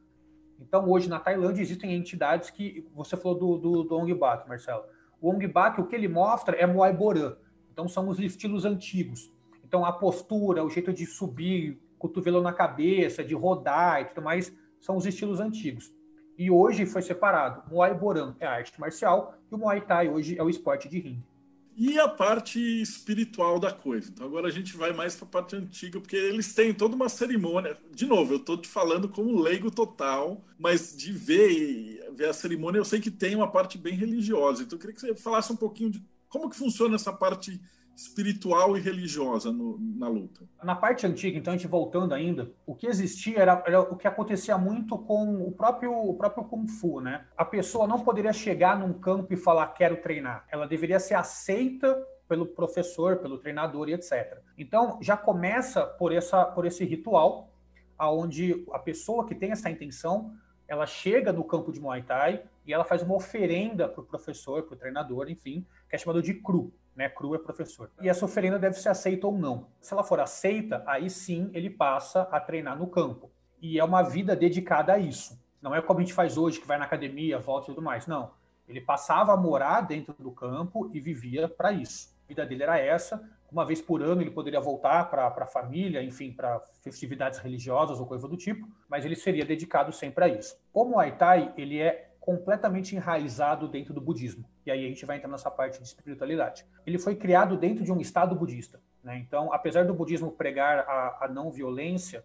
Então, 0.61 0.89
hoje 0.89 1.09
na 1.09 1.19
Tailândia 1.19 1.63
existem 1.63 1.95
entidades 1.95 2.51
que. 2.51 2.87
Você 2.95 3.17
falou 3.17 3.39
do, 3.39 3.59
do, 3.59 3.83
do 3.85 3.97
Ong 3.97 4.13
Bak, 4.15 4.49
Marcelo. 4.49 4.85
O 5.21 5.31
Ong 5.31 5.47
Bak, 5.47 5.81
o 5.81 5.87
que 5.87 5.95
ele 5.95 6.09
mostra 6.09 6.57
é 6.57 6.67
Muay 6.67 6.93
Boran. 6.93 7.37
Então, 7.73 7.89
são 7.89 8.09
os 8.09 8.19
estilos 8.19 8.65
antigos. 8.65 9.33
Então, 9.65 9.85
a 9.85 9.93
postura, 9.93 10.65
o 10.65 10.71
jeito 10.71 10.93
de 10.93 11.07
subir, 11.07 11.81
cotovelo 11.99 12.41
na 12.41 12.53
cabeça, 12.53 13.25
de 13.25 13.35
rodar 13.35 14.03
e 14.03 14.05
tudo 14.07 14.23
mais, 14.23 14.55
são 14.81 14.97
os 14.97 15.07
estilos 15.07 15.41
antigos. 15.41 15.93
E 16.37 16.51
hoje 16.51 16.87
foi 16.87 17.03
separado. 17.03 17.63
Muay 17.71 17.95
Boran 17.95 18.35
é 18.39 18.47
a 18.47 18.53
arte 18.53 18.79
marcial 18.81 19.35
e 19.51 19.55
o 19.55 19.59
Muay 19.59 19.81
Thai 19.81 20.09
hoje 20.09 20.39
é 20.39 20.43
o 20.43 20.51
esporte 20.51 20.89
de 20.89 20.99
ringue 20.99 21.34
e 21.77 21.99
a 21.99 22.09
parte 22.09 22.59
espiritual 22.81 23.59
da 23.59 23.73
coisa. 23.73 24.11
Então 24.11 24.27
agora 24.27 24.49
a 24.49 24.51
gente 24.51 24.77
vai 24.77 24.93
mais 24.93 25.15
para 25.15 25.27
a 25.27 25.31
parte 25.31 25.57
antiga, 25.57 26.01
porque 26.01 26.17
eles 26.17 26.55
têm 26.55 26.73
toda 26.73 26.95
uma 26.95 27.09
cerimônia. 27.09 27.77
De 27.93 28.07
novo, 28.07 28.35
eu 28.35 28.39
estou 28.39 28.57
te 28.57 28.69
falando 28.69 29.09
como 29.09 29.41
leigo 29.41 29.71
total, 29.71 30.45
mas 30.59 30.97
de 30.97 31.13
ver, 31.13 32.11
ver 32.15 32.29
a 32.29 32.33
cerimônia, 32.33 32.79
eu 32.79 32.85
sei 32.85 33.01
que 33.01 33.11
tem 33.11 33.35
uma 33.35 33.51
parte 33.51 33.77
bem 33.77 33.95
religiosa. 33.95 34.63
Então 34.63 34.77
eu 34.77 34.81
queria 34.81 34.95
que 34.95 35.01
você 35.01 35.15
falasse 35.15 35.53
um 35.53 35.57
pouquinho 35.57 35.91
de 35.91 36.03
como 36.29 36.49
que 36.49 36.57
funciona 36.57 36.97
essa 36.97 37.13
parte 37.13 37.61
espiritual 37.97 38.77
e 38.77 38.81
religiosa 38.81 39.53
no, 39.53 39.79
na 39.79 40.09
luta. 40.09 40.43
Na 40.63 40.75
parte 40.75 41.07
antiga, 41.07 41.39
então, 41.39 41.53
a 41.53 41.57
gente 41.57 41.69
voltando 41.69 42.13
ainda, 42.13 42.51
o 42.67 42.75
que 42.75 42.87
existia 42.87 43.39
era, 43.39 43.63
era, 43.67 43.81
o 43.81 43.97
que 43.97 44.09
acontecia 44.09 44.59
muito 44.59 44.99
com 44.99 45.47
o 45.47 45.53
próprio, 45.53 45.93
o 45.93 46.15
próprio 46.15 46.45
Kung 46.45 46.67
Fu, 46.67 47.01
né? 47.01 47.25
A 47.37 47.45
pessoa 47.45 47.87
não 47.87 48.01
poderia 48.01 48.33
chegar 48.33 48.79
num 48.79 48.93
campo 48.93 49.33
e 49.33 49.37
falar 49.37 49.69
quero 49.69 49.97
treinar. 49.99 50.45
Ela 50.51 50.67
deveria 50.67 50.99
ser 50.99 51.15
aceita 51.15 51.97
pelo 52.29 52.47
professor, 52.47 53.19
pelo 53.19 53.39
treinador 53.39 53.89
e 53.89 53.95
etc. 53.95 54.39
Então, 54.59 54.99
já 55.01 55.17
começa 55.17 55.87
por, 55.87 56.13
essa, 56.13 56.45
por 56.45 56.67
esse 56.67 56.85
ritual, 56.85 57.51
aonde 57.97 58.65
a 58.73 58.79
pessoa 58.79 59.27
que 59.27 59.35
tem 59.35 59.53
essa 59.53 59.71
intenção, 59.71 60.35
ela 60.67 60.87
chega 60.87 61.33
no 61.33 61.45
campo 61.45 61.71
de 61.71 61.79
Muay 61.79 62.03
Thai 62.03 62.43
e 62.67 62.73
ela 62.73 62.85
faz 62.85 63.03
uma 63.03 63.15
oferenda 63.15 63.87
para 63.89 64.01
o 64.01 64.05
professor, 64.05 64.63
para 64.65 64.75
o 64.75 64.79
treinador, 64.79 65.29
enfim, 65.29 65.65
que 65.89 65.95
é 65.95 65.99
chamado 65.99 66.23
de 66.23 66.35
cru 66.35 66.73
né? 66.95 67.09
Cru 67.09 67.35
é 67.35 67.39
professor. 67.39 67.91
E 68.01 68.09
essa 68.09 68.25
oferenda 68.25 68.59
deve 68.59 68.79
ser 68.79 68.89
aceita 68.89 69.27
ou 69.27 69.37
não. 69.37 69.69
Se 69.81 69.93
ela 69.93 70.05
for 70.05 70.21
aceita, 70.21 70.83
aí 70.87 71.11
sim 71.11 71.51
ele 71.53 71.71
passa 71.71 72.23
a 72.23 72.41
treinar 72.41 72.79
no 72.79 72.87
campo. 72.87 73.31
E 73.61 73.79
é 73.79 73.85
uma 73.85 74.03
vida 74.03 74.37
dedicada 74.37 74.93
a 74.93 74.99
isso. 74.99 75.39
Não 75.61 75.75
é 75.75 75.81
como 75.81 76.01
a 76.01 76.03
gente 76.03 76.13
faz 76.13 76.37
hoje, 76.37 76.61
que 76.61 76.67
vai 76.67 76.79
na 76.79 76.85
academia, 76.85 77.39
volta 77.39 77.71
e 77.71 77.75
tudo 77.75 77.83
mais. 77.83 78.07
Não. 78.07 78.33
Ele 78.69 78.81
passava 78.81 79.33
a 79.33 79.37
morar 79.37 79.83
dentro 79.83 80.15
do 80.19 80.31
campo 80.31 80.91
e 80.93 81.01
vivia 81.01 81.49
para 81.49 81.73
isso. 81.73 82.15
A 82.25 82.29
vida 82.29 82.47
dele 82.47 82.63
era 82.63 82.79
essa. 82.79 83.23
Uma 83.51 83.65
vez 83.65 83.81
por 83.81 84.03
ano 84.03 84.21
ele 84.21 84.31
poderia 84.31 84.61
voltar 84.61 85.09
para 85.09 85.27
a 85.27 85.47
família, 85.47 86.03
enfim, 86.03 86.33
para 86.33 86.61
festividades 86.83 87.39
religiosas 87.39 88.01
ou 88.01 88.07
coisa 88.07 88.27
do 88.27 88.37
tipo, 88.37 88.67
mas 88.89 89.05
ele 89.05 89.15
seria 89.15 89.45
dedicado 89.45 89.93
sempre 89.93 90.25
a 90.25 90.29
isso. 90.29 90.59
O 90.73 90.85
Muay 90.85 91.13
Thai, 91.13 91.53
ele 91.57 91.81
é 91.81 92.11
completamente 92.19 92.97
enraizado 92.97 93.69
dentro 93.69 93.95
do 93.95 94.01
budismo. 94.01 94.45
E 94.67 94.71
aí 94.71 94.85
a 94.85 94.89
gente 94.89 95.05
vai 95.05 95.17
entrar 95.17 95.29
nessa 95.29 95.51
parte 95.51 95.79
de 95.79 95.87
espiritualidade. 95.87 96.65
Ele 96.87 96.99
foi 96.99 97.15
criado 97.15 97.57
dentro 97.57 97.85
de 97.85 97.93
um 97.93 98.01
estado 98.01 98.35
budista. 98.35 98.81
Né? 99.03 99.19
Então, 99.19 99.53
apesar 99.53 99.85
do 99.85 99.95
budismo 99.95 100.33
pregar 100.33 100.81
a, 100.81 101.25
a 101.25 101.29
não 101.29 101.51
violência, 101.51 102.25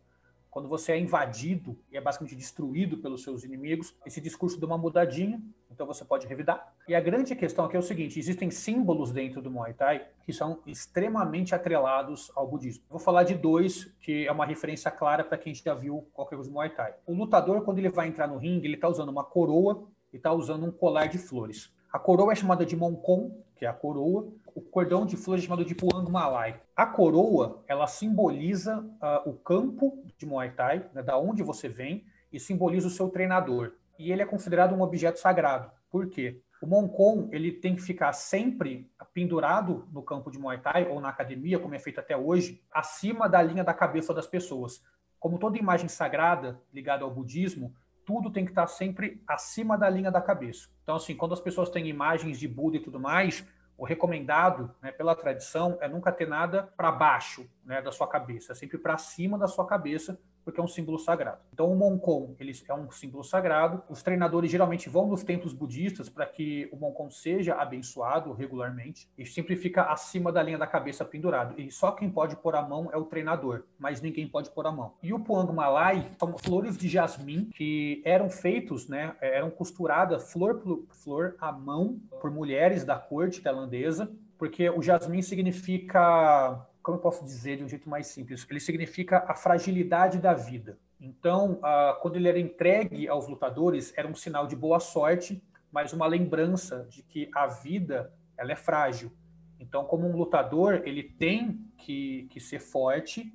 quando 0.49 0.67
você 0.67 0.93
é 0.93 0.99
invadido 0.99 1.77
e 1.91 1.97
é 1.97 2.01
basicamente 2.01 2.35
destruído 2.35 2.97
pelos 2.97 3.23
seus 3.23 3.43
inimigos, 3.43 3.95
esse 4.05 4.19
discurso 4.19 4.59
dá 4.59 4.65
uma 4.65 4.77
mudadinha, 4.77 5.39
então 5.69 5.85
você 5.85 6.03
pode 6.03 6.25
revidar. 6.25 6.73
E 6.87 6.95
a 6.95 6.99
grande 6.99 7.35
questão 7.35 7.65
aqui 7.65 7.75
é 7.75 7.79
o 7.79 7.83
seguinte: 7.83 8.17
existem 8.17 8.49
símbolos 8.49 9.11
dentro 9.11 9.41
do 9.41 9.51
Muay 9.51 9.73
Thai 9.73 10.07
que 10.25 10.33
são 10.33 10.59
extremamente 10.65 11.53
atrelados 11.53 12.31
ao 12.35 12.47
budismo. 12.47 12.83
vou 12.89 12.99
falar 12.99 13.23
de 13.23 13.35
dois, 13.35 13.85
que 14.01 14.25
é 14.25 14.31
uma 14.31 14.45
referência 14.45 14.89
clara 14.89 15.23
para 15.23 15.37
quem 15.37 15.53
já 15.53 15.73
viu 15.73 16.07
qualquer 16.13 16.35
coisa 16.35 16.49
do 16.49 16.53
Muay 16.53 16.69
Thai. 16.69 16.95
O 17.05 17.13
lutador, 17.13 17.63
quando 17.63 17.77
ele 17.77 17.89
vai 17.89 18.07
entrar 18.07 18.27
no 18.27 18.37
ringue, 18.37 18.67
ele 18.67 18.75
está 18.75 18.87
usando 18.87 19.09
uma 19.09 19.23
coroa 19.23 19.87
e 20.11 20.17
está 20.17 20.33
usando 20.33 20.65
um 20.65 20.71
colar 20.71 21.07
de 21.07 21.19
flores. 21.19 21.71
A 21.91 21.97
coroa 21.97 22.31
é 22.31 22.35
chamada 22.35 22.63
de 22.63 22.75
Monkon, 22.75 23.31
que 23.55 23.65
é 23.65 23.67
a 23.67 23.73
coroa. 23.73 24.31
O 24.53 24.61
cordão 24.61 25.07
de 25.07 25.17
flores 25.17 25.43
é 25.43 25.47
chamado 25.47 25.65
de 25.65 25.73
Puang 25.73 26.09
Malai. 26.11 26.61
A 26.75 26.85
coroa, 26.85 27.63
ela 27.67 27.87
simboliza 27.87 28.79
uh, 28.79 29.29
o 29.29 29.33
campo 29.33 30.03
de 30.15 30.25
Muay 30.25 30.51
Thai, 30.51 30.85
né, 30.93 31.01
da 31.01 31.17
onde 31.17 31.41
você 31.41 31.67
vem, 31.67 32.05
e 32.31 32.39
simboliza 32.39 32.87
o 32.87 32.91
seu 32.91 33.09
treinador. 33.09 33.73
E 33.97 34.11
ele 34.11 34.21
é 34.21 34.25
considerado 34.25 34.75
um 34.75 34.81
objeto 34.81 35.19
sagrado. 35.19 35.71
Por 35.89 36.07
quê? 36.07 36.41
O 36.61 36.67
Monkon, 36.67 37.27
ele 37.31 37.51
tem 37.51 37.75
que 37.75 37.81
ficar 37.81 38.13
sempre 38.13 38.87
pendurado 39.11 39.87
no 39.91 40.03
campo 40.03 40.29
de 40.29 40.37
Muay 40.37 40.59
Thai 40.59 40.87
ou 40.87 41.01
na 41.01 41.09
academia, 41.09 41.57
como 41.57 41.73
é 41.73 41.79
feito 41.79 41.99
até 41.99 42.15
hoje, 42.15 42.61
acima 42.71 43.27
da 43.27 43.41
linha 43.41 43.63
da 43.63 43.73
cabeça 43.73 44.13
das 44.13 44.27
pessoas. 44.27 44.83
Como 45.19 45.39
toda 45.39 45.57
imagem 45.57 45.87
sagrada 45.87 46.61
ligada 46.71 47.03
ao 47.03 47.11
budismo, 47.11 47.73
tudo 48.09 48.31
tem 48.31 48.43
que 48.43 48.49
estar 48.49 48.65
sempre 48.65 49.21
acima 49.27 49.77
da 49.77 49.87
linha 49.87 50.09
da 50.09 50.19
cabeça. 50.19 50.67
Então, 50.81 50.95
assim, 50.95 51.15
quando 51.15 51.33
as 51.33 51.39
pessoas 51.39 51.69
têm 51.69 51.87
imagens 51.87 52.39
de 52.39 52.47
Buda 52.47 52.77
e 52.77 52.79
tudo 52.79 52.99
mais, 52.99 53.45
o 53.77 53.85
recomendado, 53.85 54.73
né, 54.81 54.91
pela 54.91 55.13
tradição, 55.13 55.77
é 55.79 55.87
nunca 55.87 56.11
ter 56.11 56.27
nada 56.27 56.63
para 56.75 56.91
baixo 56.91 57.47
né, 57.63 57.83
da 57.83 57.91
sua 57.91 58.07
cabeça, 58.07 58.53
é 58.53 58.55
sempre 58.55 58.79
para 58.79 58.97
cima 58.97 59.37
da 59.37 59.47
sua 59.47 59.63
cabeça, 59.67 60.19
porque 60.43 60.59
é 60.59 60.63
um 60.63 60.67
símbolo 60.67 60.97
sagrado. 60.97 61.39
Então, 61.53 61.71
o 61.71 61.75
Monkon 61.75 62.35
ele 62.39 62.53
é 62.67 62.73
um 62.73 62.91
símbolo 62.91 63.23
sagrado. 63.23 63.83
Os 63.89 64.01
treinadores 64.01 64.49
geralmente 64.49 64.89
vão 64.89 65.07
nos 65.07 65.23
templos 65.23 65.53
budistas 65.53 66.09
para 66.09 66.25
que 66.25 66.69
o 66.71 66.77
Monkon 66.77 67.09
seja 67.09 67.55
abençoado 67.55 68.33
regularmente 68.33 69.07
e 69.17 69.25
sempre 69.25 69.55
fica 69.55 69.83
acima 69.83 70.31
da 70.31 70.41
linha 70.41 70.57
da 70.57 70.67
cabeça 70.67 71.05
pendurado. 71.05 71.59
E 71.59 71.71
só 71.71 71.91
quem 71.91 72.09
pode 72.09 72.35
pôr 72.35 72.55
a 72.55 72.61
mão 72.61 72.89
é 72.91 72.97
o 72.97 73.05
treinador, 73.05 73.63
mas 73.77 74.01
ninguém 74.01 74.27
pode 74.27 74.49
pôr 74.49 74.65
a 74.65 74.71
mão. 74.71 74.93
E 75.03 75.13
o 75.13 75.19
Puang 75.19 75.51
Malai 75.53 76.11
são 76.19 76.37
flores 76.37 76.77
de 76.77 76.87
jasmim 76.87 77.49
que 77.55 78.01
eram 78.05 78.29
feitos, 78.29 78.87
né, 78.87 79.15
eram 79.21 79.49
costuradas 79.49 80.31
flor 80.31 80.55
por 80.55 80.85
flor 80.89 81.35
à 81.39 81.51
mão 81.51 81.99
por 82.21 82.31
mulheres 82.31 82.83
da 82.83 82.97
corte 82.97 83.41
tailandesa, 83.41 84.11
porque 84.37 84.69
o 84.69 84.81
jasmim 84.81 85.21
significa 85.21 86.65
como 86.81 86.97
eu 86.97 87.01
posso 87.01 87.23
dizer 87.23 87.57
de 87.57 87.63
um 87.63 87.67
jeito 87.67 87.89
mais 87.89 88.07
simples? 88.07 88.45
Ele 88.49 88.59
significa 88.59 89.23
a 89.27 89.35
fragilidade 89.35 90.17
da 90.17 90.33
vida. 90.33 90.77
Então, 90.99 91.59
quando 92.01 92.15
ele 92.15 92.27
era 92.27 92.39
entregue 92.39 93.07
aos 93.07 93.27
lutadores, 93.27 93.93
era 93.95 94.07
um 94.07 94.15
sinal 94.15 94.47
de 94.47 94.55
boa 94.55 94.79
sorte, 94.79 95.41
mas 95.71 95.93
uma 95.93 96.07
lembrança 96.07 96.85
de 96.89 97.03
que 97.03 97.29
a 97.33 97.47
vida 97.47 98.13
ela 98.37 98.51
é 98.51 98.55
frágil. 98.55 99.11
Então, 99.59 99.83
como 99.83 100.07
um 100.07 100.15
lutador, 100.15 100.81
ele 100.85 101.03
tem 101.03 101.59
que, 101.77 102.27
que 102.31 102.39
ser 102.39 102.59
forte, 102.59 103.33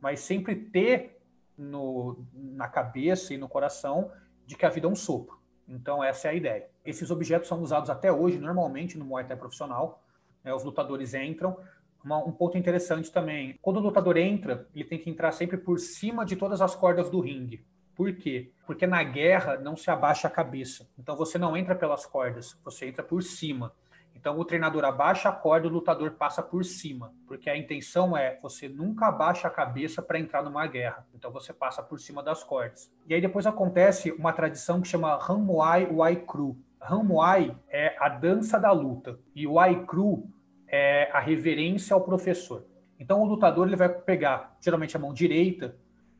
mas 0.00 0.20
sempre 0.20 0.54
ter 0.54 1.20
no, 1.58 2.24
na 2.32 2.68
cabeça 2.68 3.34
e 3.34 3.36
no 3.36 3.48
coração 3.48 4.10
de 4.46 4.56
que 4.56 4.64
a 4.64 4.70
vida 4.70 4.86
é 4.86 4.90
um 4.90 4.96
sopro. 4.96 5.38
Então, 5.68 6.02
essa 6.02 6.28
é 6.28 6.30
a 6.30 6.34
ideia. 6.34 6.68
Esses 6.84 7.10
objetos 7.10 7.48
são 7.48 7.60
usados 7.62 7.90
até 7.90 8.12
hoje, 8.12 8.38
normalmente, 8.38 8.98
no 8.98 9.04
Muay 9.04 9.24
Thai 9.24 9.36
profissional. 9.36 10.02
Né? 10.42 10.52
Os 10.52 10.62
lutadores 10.62 11.14
entram, 11.14 11.56
uma, 12.04 12.18
um 12.18 12.30
ponto 12.30 12.58
interessante 12.58 13.10
também. 13.10 13.58
Quando 13.62 13.78
o 13.78 13.80
lutador 13.80 14.16
entra, 14.16 14.68
ele 14.74 14.84
tem 14.84 14.98
que 14.98 15.08
entrar 15.08 15.32
sempre 15.32 15.56
por 15.56 15.78
cima 15.78 16.24
de 16.24 16.36
todas 16.36 16.60
as 16.60 16.74
cordas 16.74 17.08
do 17.08 17.20
ringue. 17.20 17.64
Por 17.96 18.12
quê? 18.14 18.50
Porque 18.66 18.86
na 18.86 19.02
guerra 19.02 19.56
não 19.56 19.76
se 19.76 19.90
abaixa 19.90 20.28
a 20.28 20.30
cabeça. 20.30 20.88
Então 20.98 21.16
você 21.16 21.38
não 21.38 21.56
entra 21.56 21.74
pelas 21.74 22.04
cordas, 22.04 22.58
você 22.64 22.86
entra 22.86 23.02
por 23.04 23.22
cima. 23.22 23.72
Então 24.14 24.38
o 24.38 24.44
treinador 24.44 24.84
abaixa 24.84 25.28
a 25.28 25.32
corda, 25.32 25.68
o 25.68 25.70
lutador 25.70 26.12
passa 26.12 26.42
por 26.42 26.64
cima, 26.64 27.12
porque 27.26 27.50
a 27.50 27.56
intenção 27.56 28.16
é 28.16 28.38
você 28.40 28.68
nunca 28.68 29.06
abaixa 29.06 29.48
a 29.48 29.50
cabeça 29.50 30.00
para 30.00 30.18
entrar 30.18 30.42
numa 30.42 30.66
guerra. 30.66 31.06
Então 31.14 31.30
você 31.30 31.52
passa 31.52 31.82
por 31.82 32.00
cima 32.00 32.22
das 32.22 32.42
cordas. 32.42 32.90
E 33.06 33.14
aí 33.14 33.20
depois 33.20 33.46
acontece 33.46 34.12
uma 34.12 34.32
tradição 34.32 34.80
que 34.80 34.88
chama 34.88 35.18
Muay 35.28 35.86
Wai 35.92 36.16
Kru. 36.16 36.56
Muay 37.02 37.56
é 37.68 37.96
a 37.98 38.08
dança 38.08 38.58
da 38.58 38.70
luta 38.72 39.18
e 39.34 39.46
o 39.46 39.54
Wai 39.54 39.84
Kru 39.84 40.28
é 40.74 41.08
a 41.12 41.20
reverência 41.20 41.94
ao 41.94 42.00
professor. 42.00 42.66
Então 42.98 43.22
o 43.22 43.24
lutador 43.24 43.68
ele 43.68 43.76
vai 43.76 43.88
pegar 43.88 44.56
geralmente 44.60 44.96
a 44.96 44.98
mão 44.98 45.14
direita 45.14 45.76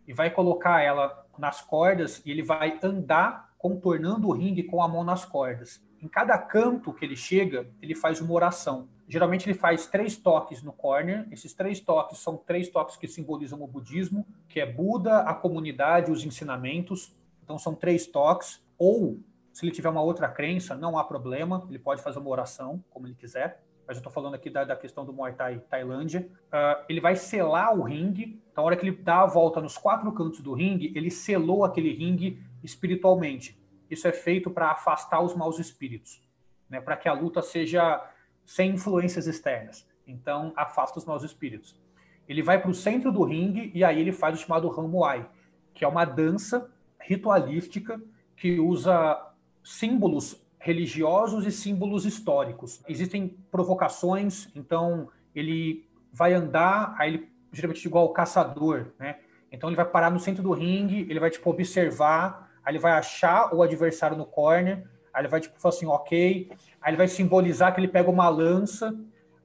e 0.07 0.13
vai 0.13 0.31
colocar 0.31 0.81
ela 0.81 1.27
nas 1.37 1.61
cordas 1.61 2.23
e 2.25 2.31
ele 2.31 2.43
vai 2.43 2.79
andar 2.83 3.53
contornando 3.59 4.29
o 4.29 4.33
ringue 4.33 4.63
com 4.63 4.81
a 4.81 4.87
mão 4.87 5.03
nas 5.03 5.25
cordas. 5.25 5.83
Em 6.01 6.07
cada 6.07 6.39
canto 6.39 6.93
que 6.93 7.05
ele 7.05 7.17
chega, 7.17 7.69
ele 7.83 7.95
faz 7.97 8.21
uma 8.21 8.33
oração. 8.33 8.89
Geralmente 9.09 9.47
ele 9.49 9.59
faz 9.59 9.87
três 9.87 10.17
toques 10.17 10.63
no 10.63 10.73
corner. 10.73 11.27
Esses 11.33 11.53
três 11.53 11.81
toques 11.81 12.19
são 12.19 12.37
três 12.37 12.69
toques 12.69 12.97
que 12.97 13.09
simbolizam 13.09 13.61
o 13.61 13.67
budismo, 13.67 14.25
que 14.49 14.61
é 14.61 14.67
Buda, 14.67 15.21
a 15.21 15.35
comunidade, 15.35 16.13
os 16.13 16.25
ensinamentos. 16.25 17.17
Então 17.43 17.59
são 17.59 17.75
três 17.75 18.07
toques. 18.07 18.63
Ou, 18.79 19.19
se 19.53 19.65
ele 19.65 19.73
tiver 19.73 19.89
uma 19.89 20.03
outra 20.03 20.29
crença, 20.29 20.77
não 20.77 20.97
há 20.97 21.03
problema, 21.03 21.67
ele 21.69 21.79
pode 21.79 22.03
fazer 22.03 22.19
uma 22.19 22.31
oração, 22.31 22.85
como 22.91 23.07
ele 23.07 23.15
quiser. 23.15 23.63
Mas 23.87 23.97
eu 23.97 24.01
estou 24.01 24.13
falando 24.13 24.35
aqui 24.35 24.49
da, 24.49 24.65
da, 24.65 24.77
questão 24.77 25.05
do 25.05 25.13
Muay 25.13 25.35
Thai 25.35 25.59
Tailândia. 25.69 26.29
Uh, 26.47 26.85
ele 26.89 27.01
vai 27.01 27.17
selar 27.17 27.79
o 27.79 27.83
ringue. 27.83 28.43
Então, 28.51 28.65
a 28.65 28.67
hora 28.67 28.77
que 28.77 28.87
ele 28.87 28.97
dá 28.97 29.23
a 29.23 29.27
volta 29.27 29.61
nos 29.61 29.77
quatro 29.77 30.11
cantos 30.13 30.41
do 30.41 30.55
ringue, 30.55 30.93
ele 30.95 31.11
selou 31.11 31.65
aquele 31.65 31.93
ringue 31.93 32.43
espiritualmente. 32.63 33.59
Isso 33.91 34.09
é 34.09 34.13
feito 34.13 34.51
para 34.51 34.71
afastar 34.71 35.21
os 35.21 35.35
maus 35.35 35.59
espíritos, 35.59 36.23
né? 36.69 36.81
para 36.81 36.97
que 36.97 37.09
a 37.09 37.13
luta 37.13 37.43
seja 37.43 38.03
sem 38.45 38.73
influências 38.73 39.27
externas. 39.27 39.87
Então, 40.07 40.53
afasta 40.57 40.99
os 40.99 41.05
maus 41.05 41.23
espíritos. 41.23 41.79
Ele 42.27 42.43
vai 42.43 42.61
para 42.61 42.71
o 42.71 42.75
centro 42.75 43.13
do 43.13 43.23
ringue 43.23 43.71
e 43.75 43.85
aí 43.85 44.01
ele 44.01 44.13
faz 44.13 44.39
o 44.39 44.43
chamado 44.43 44.69
Ramuai, 44.69 45.29
que 45.75 45.85
é 45.85 45.89
uma 45.89 46.05
dança 46.05 46.71
ritualística 46.99 48.01
que 48.37 48.59
usa 48.59 49.31
símbolos 49.63 50.44
religiosos 50.65 51.47
e 51.47 51.53
símbolos 51.53 52.07
históricos. 52.07 52.83
Existem 52.89 53.37
provocações, 53.51 54.49
então 54.57 55.09
ele 55.35 55.87
vai 56.13 56.33
andar, 56.33 56.95
aí 56.99 57.15
ele 57.15 57.29
geralmente 57.53 57.87
igual 57.87 58.07
o 58.07 58.13
caçador, 58.13 58.87
né? 58.99 59.19
Então 59.53 59.69
ele 59.69 59.77
vai 59.77 59.85
parar 59.85 60.11
no 60.11 60.19
centro 60.19 60.43
do 60.43 60.53
ringue, 60.53 61.07
ele 61.09 61.21
vai 61.21 61.31
tipo 61.31 61.49
observar 61.51 62.45
aí 62.65 62.73
ele 62.73 62.79
vai 62.79 62.93
achar 62.93 63.55
o 63.55 63.63
adversário 63.63 64.17
no 64.17 64.25
corner, 64.25 64.85
aí 65.13 65.21
ele 65.21 65.29
vai 65.29 65.41
tipo 65.41 65.61
falar 65.61 65.75
assim, 65.75 65.87
ok, 65.87 66.51
aí 66.81 66.91
ele 66.91 66.97
vai 66.97 67.07
simbolizar 67.07 67.75
que 67.75 67.81
ele 67.81 67.89
pega 67.89 68.11
uma 68.11 68.29
lança, 68.29 68.99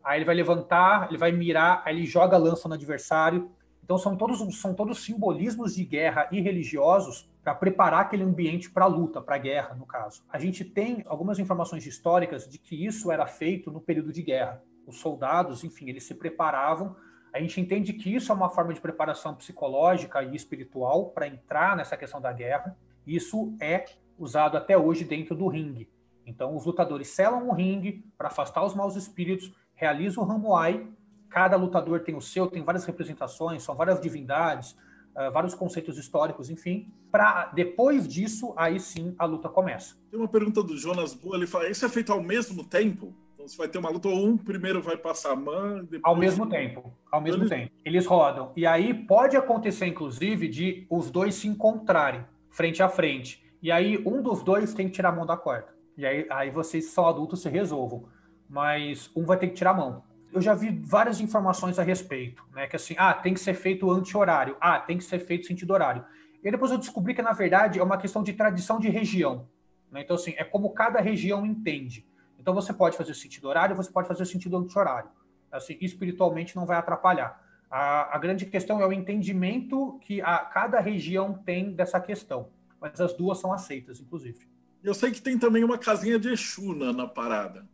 aí 0.03 0.19
ele 0.19 0.25
vai 0.25 0.35
levantar, 0.35 1.07
ele 1.09 1.17
vai 1.17 1.31
mirar, 1.31 1.83
aí 1.85 1.95
ele 1.95 2.05
joga 2.05 2.37
a 2.37 2.39
lança 2.39 2.67
no 2.69 2.75
adversário. 2.75 3.51
Então 3.89 3.97
são 3.97 4.15
todos 4.15 4.59
são 4.61 4.71
todos 4.75 5.03
simbolismos 5.03 5.73
de 5.73 5.83
guerra 5.83 6.29
e 6.31 6.39
religiosos 6.39 7.27
para 7.43 7.55
preparar 7.55 8.01
aquele 8.01 8.21
ambiente 8.21 8.69
para 8.69 8.85
a 8.85 8.87
luta, 8.87 9.19
para 9.19 9.33
a 9.33 9.39
guerra, 9.39 9.73
no 9.73 9.87
caso. 9.87 10.23
A 10.29 10.37
gente 10.37 10.63
tem 10.63 11.03
algumas 11.07 11.39
informações 11.39 11.87
históricas 11.87 12.47
de 12.47 12.59
que 12.59 12.85
isso 12.85 13.11
era 13.11 13.25
feito 13.25 13.71
no 13.71 13.81
período 13.81 14.13
de 14.13 14.21
guerra. 14.21 14.61
Os 14.85 14.99
soldados, 14.99 15.63
enfim, 15.63 15.89
eles 15.89 16.03
se 16.03 16.13
preparavam 16.13 16.95
a 17.31 17.39
gente 17.39 17.61
entende 17.61 17.93
que 17.93 18.13
isso 18.13 18.31
é 18.31 18.35
uma 18.35 18.49
forma 18.49 18.73
de 18.73 18.81
preparação 18.81 19.35
psicológica 19.35 20.23
e 20.23 20.35
espiritual 20.35 21.09
para 21.09 21.27
entrar 21.27 21.75
nessa 21.77 21.95
questão 21.95 22.19
da 22.19 22.33
guerra. 22.33 22.75
Isso 23.05 23.55
é 23.61 23.85
usado 24.17 24.57
até 24.57 24.77
hoje 24.77 25.03
dentro 25.03 25.35
do 25.35 25.47
ringue. 25.47 25.89
Então, 26.25 26.55
os 26.55 26.65
lutadores 26.65 27.09
selam 27.09 27.47
o 27.47 27.53
ringue 27.53 28.03
para 28.17 28.27
afastar 28.27 28.63
os 28.63 28.75
maus 28.75 28.95
espíritos, 28.95 29.53
realizam 29.73 30.23
o 30.23 30.27
Ramuai. 30.27 30.87
Cada 31.29 31.55
lutador 31.55 32.01
tem 32.01 32.15
o 32.15 32.21
seu, 32.21 32.47
tem 32.47 32.63
várias 32.63 32.85
representações, 32.85 33.63
são 33.63 33.75
várias 33.75 34.01
divindades, 34.01 34.71
uh, 35.15 35.31
vários 35.31 35.53
conceitos 35.53 35.97
históricos, 35.97 36.49
enfim. 36.49 36.91
Para 37.11 37.45
depois 37.53 38.07
disso, 38.07 38.53
aí 38.57 38.79
sim 38.79 39.15
a 39.17 39.25
luta 39.25 39.47
começa. 39.47 39.95
Tem 40.09 40.19
uma 40.19 40.27
pergunta 40.27 40.63
do 40.63 40.77
Jonas 40.77 41.13
Boa, 41.13 41.35
ele 41.35 41.47
fala: 41.47 41.69
isso 41.69 41.85
é 41.85 41.89
feito 41.89 42.11
ao 42.11 42.21
mesmo 42.21 42.63
tempo? 42.63 43.13
Então, 43.33 43.47
você 43.47 43.55
vai 43.55 43.67
ter 43.67 43.77
uma 43.77 43.89
luta, 43.89 44.09
ou 44.09 44.27
um 44.27 44.37
primeiro 44.37 44.81
vai 44.81 44.97
passar 44.97 45.31
a 45.31 45.35
mão, 45.35 45.79
depois... 45.79 46.01
Ao 46.03 46.15
mesmo 46.15 46.45
tempo, 46.49 46.91
ao 47.09 47.21
mesmo 47.21 47.43
Eles... 47.43 47.49
tempo. 47.49 47.71
Eles 47.85 48.05
rodam. 48.05 48.51
E 48.53 48.65
aí 48.65 48.93
pode 48.93 49.37
acontecer, 49.37 49.85
inclusive, 49.85 50.49
de 50.49 50.85
os 50.89 51.09
dois 51.09 51.35
se 51.35 51.47
encontrarem 51.47 52.25
frente 52.49 52.83
a 52.83 52.89
frente. 52.89 53.41
E 53.61 53.71
aí 53.71 53.97
um 54.05 54.21
dos 54.21 54.43
dois 54.43 54.73
tem 54.73 54.87
que 54.87 54.93
tirar 54.93 55.09
a 55.09 55.11
mão 55.13 55.25
da 55.25 55.37
corda. 55.37 55.67
E 55.97 56.05
aí, 56.05 56.25
aí 56.29 56.49
vocês 56.49 56.85
são 56.87 57.07
adultos 57.07 57.41
se 57.41 57.49
resolvam. 57.49 58.05
Mas 58.49 59.09
um 59.15 59.25
vai 59.25 59.37
ter 59.37 59.47
que 59.47 59.53
tirar 59.53 59.71
a 59.71 59.75
mão. 59.75 60.03
Eu 60.31 60.41
já 60.41 60.53
vi 60.53 60.69
várias 60.69 61.19
informações 61.19 61.79
a 61.79 61.83
respeito, 61.83 62.43
né? 62.53 62.67
Que 62.67 62.75
assim, 62.75 62.95
ah, 62.97 63.13
tem 63.13 63.33
que 63.33 63.39
ser 63.39 63.55
feito 63.55 63.89
anti-horário. 63.89 64.55
Ah, 64.61 64.79
tem 64.79 64.97
que 64.97 65.03
ser 65.03 65.19
feito 65.19 65.47
sentido 65.47 65.71
horário. 65.71 66.05
E 66.43 66.51
depois 66.51 66.71
eu 66.71 66.77
descobri 66.77 67.13
que, 67.13 67.21
na 67.21 67.33
verdade, 67.33 67.79
é 67.79 67.83
uma 67.83 67.97
questão 67.97 68.23
de 68.23 68.33
tradição 68.33 68.79
de 68.79 68.89
região. 68.89 69.47
Né? 69.91 70.01
Então, 70.01 70.15
assim, 70.15 70.33
é 70.37 70.43
como 70.43 70.69
cada 70.71 71.01
região 71.01 71.45
entende. 71.45 72.05
Então, 72.39 72.53
você 72.53 72.71
pode 72.71 72.95
fazer 72.95 73.13
sentido 73.13 73.47
horário, 73.47 73.75
você 73.75 73.91
pode 73.91 74.07
fazer 74.07 74.25
sentido 74.25 74.57
anti-horário. 74.57 75.09
Assim, 75.51 75.77
espiritualmente 75.81 76.55
não 76.55 76.65
vai 76.65 76.77
atrapalhar. 76.77 77.43
A, 77.69 78.15
a, 78.15 78.19
grande 78.19 78.45
questão 78.45 78.81
é 78.81 78.87
o 78.87 78.93
entendimento 78.93 79.99
que 80.01 80.21
a, 80.21 80.39
cada 80.39 80.79
região 80.79 81.33
tem 81.33 81.71
dessa 81.71 81.99
questão. 81.99 82.49
Mas 82.79 83.01
as 83.01 83.13
duas 83.13 83.39
são 83.39 83.51
aceitas, 83.51 83.99
inclusive. 83.99 84.47
Eu 84.83 84.93
sei 84.93 85.11
que 85.11 85.21
tem 85.21 85.37
também 85.37 85.63
uma 85.63 85.77
casinha 85.77 86.17
de 86.17 86.29
Exu 86.29 86.73
na, 86.73 86.93
na 86.93 87.07
parada. 87.07 87.67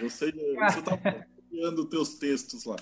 Eu 0.00 0.08
sei, 0.08 0.32
você 0.32 0.78
está 0.78 0.96
copiando 1.46 1.86
teus 1.86 2.14
textos 2.16 2.64
lá. 2.64 2.76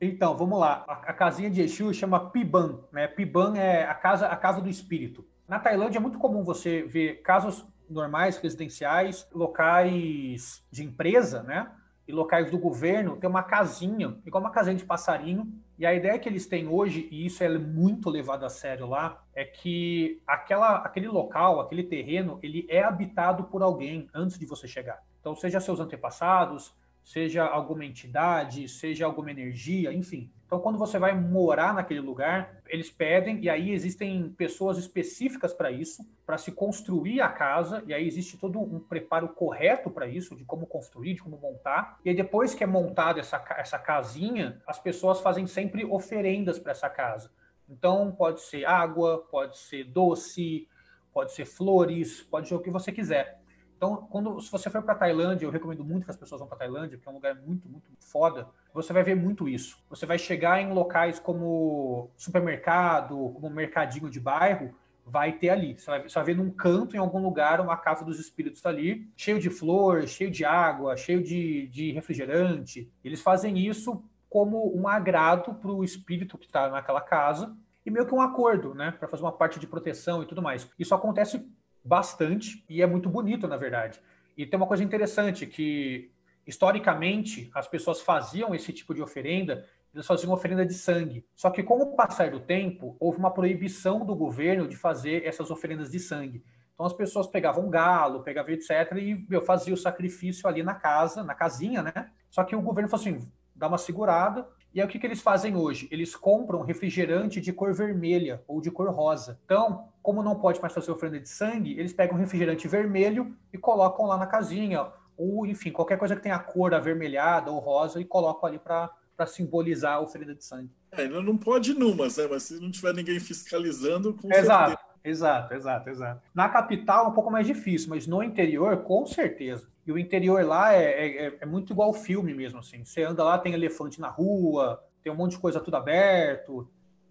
Então, 0.00 0.36
vamos 0.36 0.58
lá. 0.58 0.84
A, 0.86 0.92
a, 0.92 1.12
casinha 1.12 1.50
de 1.50 1.62
Exu 1.62 1.92
chama 1.92 2.30
Piban. 2.30 2.80
Né? 2.92 3.06
Piban 3.08 3.56
é 3.56 3.84
a 3.84 3.94
casa, 3.94 4.26
a 4.26 4.36
casa 4.36 4.60
do 4.60 4.68
espírito. 4.68 5.26
Na 5.46 5.58
Tailândia 5.58 5.98
é 5.98 6.00
muito 6.00 6.18
comum 6.18 6.44
você 6.44 6.82
ver 6.82 7.22
casas 7.22 7.64
normais, 7.88 8.36
residenciais, 8.36 9.26
locais 9.32 10.64
de 10.70 10.84
empresa, 10.84 11.42
né? 11.42 11.70
E 12.06 12.12
locais 12.12 12.50
do 12.50 12.58
governo, 12.58 13.16
tem 13.16 13.28
uma 13.28 13.42
casinha, 13.42 14.18
igual 14.24 14.42
uma 14.42 14.50
casinha 14.50 14.76
de 14.76 14.84
passarinho, 14.84 15.50
e 15.78 15.84
a 15.84 15.94
ideia 15.94 16.18
que 16.18 16.28
eles 16.28 16.46
têm 16.46 16.66
hoje, 16.66 17.06
e 17.10 17.26
isso 17.26 17.42
é 17.42 17.58
muito 17.58 18.08
levado 18.08 18.44
a 18.44 18.48
sério 18.48 18.86
lá, 18.86 19.22
é 19.34 19.44
que 19.44 20.22
aquela, 20.26 20.76
aquele 20.78 21.08
local, 21.08 21.60
aquele 21.60 21.82
terreno, 21.82 22.38
ele 22.42 22.66
é 22.68 22.82
habitado 22.82 23.44
por 23.44 23.62
alguém 23.62 24.08
antes 24.14 24.38
de 24.38 24.46
você 24.46 24.66
chegar. 24.66 25.02
Então, 25.20 25.36
seja 25.36 25.60
seus 25.60 25.80
antepassados, 25.80 26.74
seja 27.08 27.42
alguma 27.46 27.86
entidade, 27.86 28.68
seja 28.68 29.06
alguma 29.06 29.30
energia, 29.30 29.90
enfim. 29.94 30.30
Então, 30.44 30.60
quando 30.60 30.78
você 30.78 30.98
vai 30.98 31.18
morar 31.18 31.72
naquele 31.72 32.00
lugar, 32.00 32.60
eles 32.68 32.90
pedem, 32.90 33.40
e 33.40 33.48
aí 33.48 33.70
existem 33.70 34.28
pessoas 34.28 34.76
específicas 34.76 35.54
para 35.54 35.70
isso, 35.70 36.06
para 36.26 36.36
se 36.36 36.52
construir 36.52 37.22
a 37.22 37.30
casa, 37.30 37.82
e 37.86 37.94
aí 37.94 38.06
existe 38.06 38.36
todo 38.36 38.60
um 38.60 38.78
preparo 38.78 39.30
correto 39.30 39.90
para 39.90 40.06
isso, 40.06 40.36
de 40.36 40.44
como 40.44 40.66
construir, 40.66 41.14
de 41.14 41.22
como 41.22 41.38
montar. 41.38 41.98
E 42.04 42.10
aí, 42.10 42.14
depois 42.14 42.54
que 42.54 42.62
é 42.62 42.66
montada 42.66 43.20
essa, 43.20 43.42
essa 43.56 43.78
casinha, 43.78 44.60
as 44.66 44.78
pessoas 44.78 45.22
fazem 45.22 45.46
sempre 45.46 45.86
oferendas 45.86 46.58
para 46.58 46.72
essa 46.72 46.90
casa. 46.90 47.30
Então, 47.66 48.12
pode 48.12 48.42
ser 48.42 48.66
água, 48.66 49.26
pode 49.30 49.56
ser 49.56 49.84
doce, 49.84 50.68
pode 51.10 51.32
ser 51.32 51.46
flores, 51.46 52.20
pode 52.20 52.48
ser 52.48 52.54
o 52.54 52.60
que 52.60 52.70
você 52.70 52.92
quiser. 52.92 53.37
Então, 53.78 54.08
quando 54.10 54.40
se 54.40 54.50
você 54.50 54.68
for 54.68 54.82
para 54.82 54.96
Tailândia, 54.96 55.46
eu 55.46 55.52
recomendo 55.52 55.84
muito 55.84 56.04
que 56.04 56.10
as 56.10 56.16
pessoas 56.16 56.40
vão 56.40 56.48
para 56.48 56.58
Tailândia, 56.58 56.98
porque 56.98 57.08
é 57.08 57.12
um 57.12 57.14
lugar 57.14 57.36
muito, 57.36 57.68
muito 57.68 57.86
foda. 58.00 58.48
Você 58.74 58.92
vai 58.92 59.04
ver 59.04 59.14
muito 59.14 59.48
isso. 59.48 59.78
Você 59.88 60.04
vai 60.04 60.18
chegar 60.18 60.60
em 60.60 60.72
locais 60.72 61.20
como 61.20 62.10
supermercado, 62.16 63.16
como 63.34 63.48
mercadinho 63.48 64.10
de 64.10 64.18
bairro, 64.18 64.74
vai 65.06 65.30
ter 65.30 65.50
ali. 65.50 65.78
Você 65.78 65.88
vai, 65.88 66.02
você 66.02 66.14
vai 66.16 66.24
ver 66.24 66.36
num 66.36 66.50
canto, 66.50 66.96
em 66.96 66.98
algum 66.98 67.22
lugar, 67.22 67.60
uma 67.60 67.76
casa 67.76 68.04
dos 68.04 68.18
espíritos 68.18 68.66
ali, 68.66 69.08
cheio 69.16 69.38
de 69.38 69.48
flor, 69.48 70.08
cheio 70.08 70.30
de 70.30 70.44
água, 70.44 70.96
cheio 70.96 71.22
de, 71.22 71.68
de 71.68 71.92
refrigerante. 71.92 72.90
Eles 73.04 73.22
fazem 73.22 73.56
isso 73.58 74.02
como 74.28 74.76
um 74.76 74.88
agrado 74.88 75.54
para 75.54 75.70
o 75.70 75.84
espírito 75.84 76.36
que 76.36 76.46
está 76.46 76.68
naquela 76.68 77.00
casa 77.00 77.56
e 77.86 77.90
meio 77.92 78.06
que 78.06 78.14
um 78.14 78.20
acordo, 78.20 78.74
né, 78.74 78.90
para 78.90 79.08
fazer 79.08 79.22
uma 79.22 79.32
parte 79.32 79.58
de 79.58 79.66
proteção 79.66 80.22
e 80.22 80.26
tudo 80.26 80.42
mais. 80.42 80.68
Isso 80.78 80.94
acontece 80.94 81.48
bastante 81.88 82.64
e 82.68 82.82
é 82.82 82.86
muito 82.86 83.08
bonito, 83.08 83.48
na 83.48 83.56
verdade. 83.56 84.00
E 84.36 84.46
tem 84.46 84.56
uma 84.56 84.66
coisa 84.66 84.84
interessante 84.84 85.46
que 85.46 86.12
historicamente 86.46 87.50
as 87.54 87.66
pessoas 87.66 88.00
faziam 88.00 88.54
esse 88.54 88.72
tipo 88.72 88.94
de 88.94 89.02
oferenda, 89.02 89.66
eles 89.92 90.06
faziam 90.06 90.32
oferenda 90.32 90.64
de 90.64 90.74
sangue. 90.74 91.24
Só 91.34 91.50
que 91.50 91.62
com 91.62 91.78
o 91.78 91.96
passar 91.96 92.30
do 92.30 92.40
tempo, 92.40 92.96
houve 93.00 93.18
uma 93.18 93.32
proibição 93.32 94.04
do 94.04 94.14
governo 94.14 94.68
de 94.68 94.76
fazer 94.76 95.26
essas 95.26 95.50
oferendas 95.50 95.90
de 95.90 95.98
sangue. 95.98 96.44
Então 96.74 96.86
as 96.86 96.92
pessoas 96.92 97.26
pegavam 97.26 97.68
galo, 97.68 98.22
pegavam 98.22 98.52
etc 98.52 98.92
e 98.98 99.26
meu, 99.28 99.42
fazia 99.42 99.74
o 99.74 99.76
sacrifício 99.76 100.48
ali 100.48 100.62
na 100.62 100.74
casa, 100.74 101.24
na 101.24 101.34
casinha, 101.34 101.82
né? 101.82 102.10
Só 102.30 102.44
que 102.44 102.54
o 102.54 102.62
governo 102.62 102.88
falou 102.88 103.04
assim, 103.04 103.32
dá 103.54 103.66
uma 103.66 103.78
segurada, 103.78 104.46
e 104.74 104.80
aí 104.80 104.86
o 104.86 104.90
que, 104.90 104.98
que 104.98 105.06
eles 105.06 105.20
fazem 105.20 105.56
hoje? 105.56 105.88
Eles 105.90 106.14
compram 106.14 106.62
refrigerante 106.62 107.40
de 107.40 107.52
cor 107.52 107.72
vermelha 107.72 108.42
ou 108.46 108.60
de 108.60 108.70
cor 108.70 108.90
rosa. 108.90 109.38
Então, 109.44 109.88
como 110.02 110.22
não 110.22 110.38
pode 110.38 110.60
mais 110.60 110.72
fazer 110.72 110.90
oferenda 110.90 111.20
de 111.20 111.28
sangue, 111.28 111.78
eles 111.78 111.92
pegam 111.92 112.16
refrigerante 112.16 112.68
vermelho 112.68 113.34
e 113.52 113.58
colocam 113.58 114.06
lá 114.06 114.16
na 114.16 114.26
casinha, 114.26 114.86
ou 115.16 115.46
enfim, 115.46 115.72
qualquer 115.72 115.98
coisa 115.98 116.14
que 116.14 116.22
tenha 116.22 116.38
cor 116.38 116.74
avermelhada 116.74 117.50
ou 117.50 117.58
rosa 117.58 118.00
e 118.00 118.04
coloco 118.04 118.46
ali 118.46 118.58
para 118.58 118.90
simbolizar 119.26 119.94
a 119.94 120.00
oferenda 120.00 120.34
de 120.34 120.44
sangue. 120.44 120.70
É, 120.92 121.08
não 121.08 121.36
pode 121.36 121.74
numas, 121.74 122.16
né? 122.16 122.26
Mas 122.30 122.44
se 122.44 122.60
não 122.60 122.70
tiver 122.70 122.94
ninguém 122.94 123.18
fiscalizando, 123.18 124.14
com 124.14 124.32
Exato. 124.32 124.70
Certeza. 124.70 124.87
Exato, 125.08 125.54
exato, 125.54 125.88
exato. 125.88 126.22
Na 126.34 126.48
capital 126.48 127.06
é 127.06 127.08
um 127.08 127.12
pouco 127.12 127.30
mais 127.30 127.46
difícil, 127.46 127.88
mas 127.90 128.06
no 128.06 128.22
interior, 128.22 128.76
com 128.78 129.06
certeza. 129.06 129.68
E 129.86 129.92
o 129.92 129.98
interior 129.98 130.44
lá 130.44 130.74
é, 130.74 131.26
é, 131.26 131.38
é 131.40 131.46
muito 131.46 131.72
igual 131.72 131.92
filme 131.94 132.34
mesmo, 132.34 132.58
assim. 132.58 132.84
Você 132.84 133.02
anda 133.02 133.24
lá, 133.24 133.38
tem 133.38 133.54
elefante 133.54 134.00
na 134.00 134.08
rua, 134.08 134.84
tem 135.02 135.10
um 135.10 135.16
monte 135.16 135.32
de 135.32 135.38
coisa 135.38 135.60
tudo 135.60 135.76
aberto, 135.76 136.68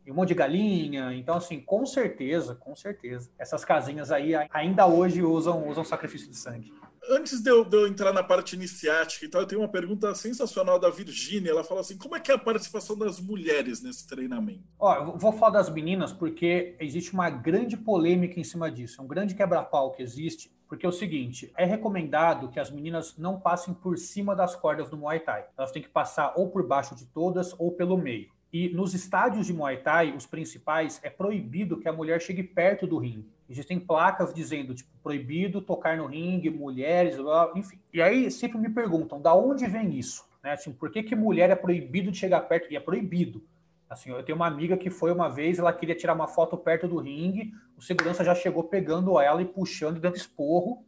um 0.07 0.13
monte 0.13 0.29
de 0.29 0.35
galinha. 0.35 1.11
Então, 1.13 1.35
assim, 1.35 1.59
com 1.59 1.85
certeza, 1.85 2.53
com 2.53 2.75
certeza. 2.75 3.31
Essas 3.39 3.65
casinhas 3.65 4.11
aí 4.11 4.33
ainda 4.51 4.85
hoje 4.85 5.23
usam, 5.23 5.67
usam 5.67 5.83
sacrifício 5.83 6.29
de 6.29 6.37
sangue. 6.37 6.71
Antes 7.09 7.41
de 7.41 7.49
eu, 7.49 7.63
de 7.63 7.75
eu, 7.75 7.87
entrar 7.87 8.11
na 8.11 8.23
parte 8.23 8.55
iniciática 8.55 9.25
e 9.25 9.29
tal, 9.29 9.41
eu 9.41 9.47
tenho 9.47 9.61
uma 9.61 9.67
pergunta 9.67 10.13
sensacional 10.13 10.77
da 10.77 10.89
Virgínia. 10.89 11.51
Ela 11.51 11.63
fala 11.63 11.81
assim: 11.81 11.97
como 11.97 12.15
é 12.15 12.19
que 12.19 12.31
é 12.31 12.35
a 12.35 12.39
participação 12.39 12.97
das 12.97 13.19
mulheres 13.19 13.81
nesse 13.81 14.05
treinamento? 14.07 14.63
Ó, 14.77 14.93
eu 14.95 15.17
vou 15.17 15.31
falar 15.31 15.51
das 15.51 15.69
meninas 15.69 16.11
porque 16.11 16.75
existe 16.79 17.13
uma 17.13 17.29
grande 17.29 17.77
polêmica 17.77 18.39
em 18.39 18.43
cima 18.43 18.69
disso, 18.69 18.99
é 18.99 19.03
um 19.03 19.07
grande 19.07 19.35
quebra-pau 19.35 19.91
que 19.91 20.03
existe. 20.03 20.55
Porque 20.67 20.85
é 20.85 20.89
o 20.89 20.91
seguinte, 20.91 21.49
é 21.55 21.63
recomendado 21.63 22.49
que 22.49 22.59
as 22.59 22.69
meninas 22.69 23.15
não 23.17 23.39
passem 23.39 23.73
por 23.73 23.97
cima 23.97 24.35
das 24.35 24.53
cordas 24.53 24.89
do 24.89 24.97
Muay 24.97 25.21
Thai. 25.21 25.45
Elas 25.57 25.71
têm 25.71 25.81
que 25.81 25.87
passar 25.87 26.33
ou 26.35 26.49
por 26.49 26.67
baixo 26.67 26.93
de 26.93 27.05
todas 27.05 27.55
ou 27.57 27.71
pelo 27.71 27.97
meio. 27.97 28.29
E 28.51 28.69
nos 28.69 28.93
estádios 28.93 29.47
de 29.47 29.53
Muay 29.53 29.77
Thai, 29.77 30.13
os 30.15 30.25
principais, 30.25 30.99
é 31.03 31.09
proibido 31.09 31.77
que 31.77 31.87
a 31.87 31.93
mulher 31.93 32.21
chegue 32.21 32.43
perto 32.43 32.87
do 32.87 32.97
ringue. 32.97 33.29
Existem 33.49 33.79
placas 33.79 34.33
dizendo, 34.33 34.73
tipo, 34.73 34.89
proibido 35.01 35.61
tocar 35.61 35.97
no 35.97 36.05
ringue, 36.05 36.49
mulheres, 36.49 37.17
enfim. 37.55 37.79
E 37.93 38.01
aí 38.01 38.29
sempre 38.31 38.57
me 38.57 38.69
perguntam, 38.69 39.21
da 39.21 39.33
onde 39.33 39.65
vem 39.67 39.97
isso? 39.97 40.25
Né? 40.43 40.53
Assim, 40.53 40.71
por 40.71 40.89
que, 40.89 41.03
que 41.03 41.15
mulher 41.15 41.49
é 41.49 41.55
proibido 41.55 42.11
de 42.11 42.17
chegar 42.17 42.41
perto? 42.41 42.71
E 42.71 42.75
é 42.75 42.79
proibido. 42.79 43.43
Assim, 43.89 44.09
eu 44.09 44.23
tenho 44.23 44.35
uma 44.35 44.47
amiga 44.47 44.75
que 44.75 44.89
foi 44.89 45.11
uma 45.11 45.29
vez, 45.29 45.59
ela 45.59 45.71
queria 45.71 45.95
tirar 45.95 46.13
uma 46.13 46.27
foto 46.27 46.57
perto 46.57 46.87
do 46.87 46.97
ringue, 46.97 47.53
o 47.77 47.81
segurança 47.81 48.23
já 48.23 48.35
chegou 48.35 48.63
pegando 48.63 49.19
ela 49.19 49.41
e 49.41 49.45
puxando, 49.45 49.99
dando 49.99 50.17
esporro, 50.17 50.83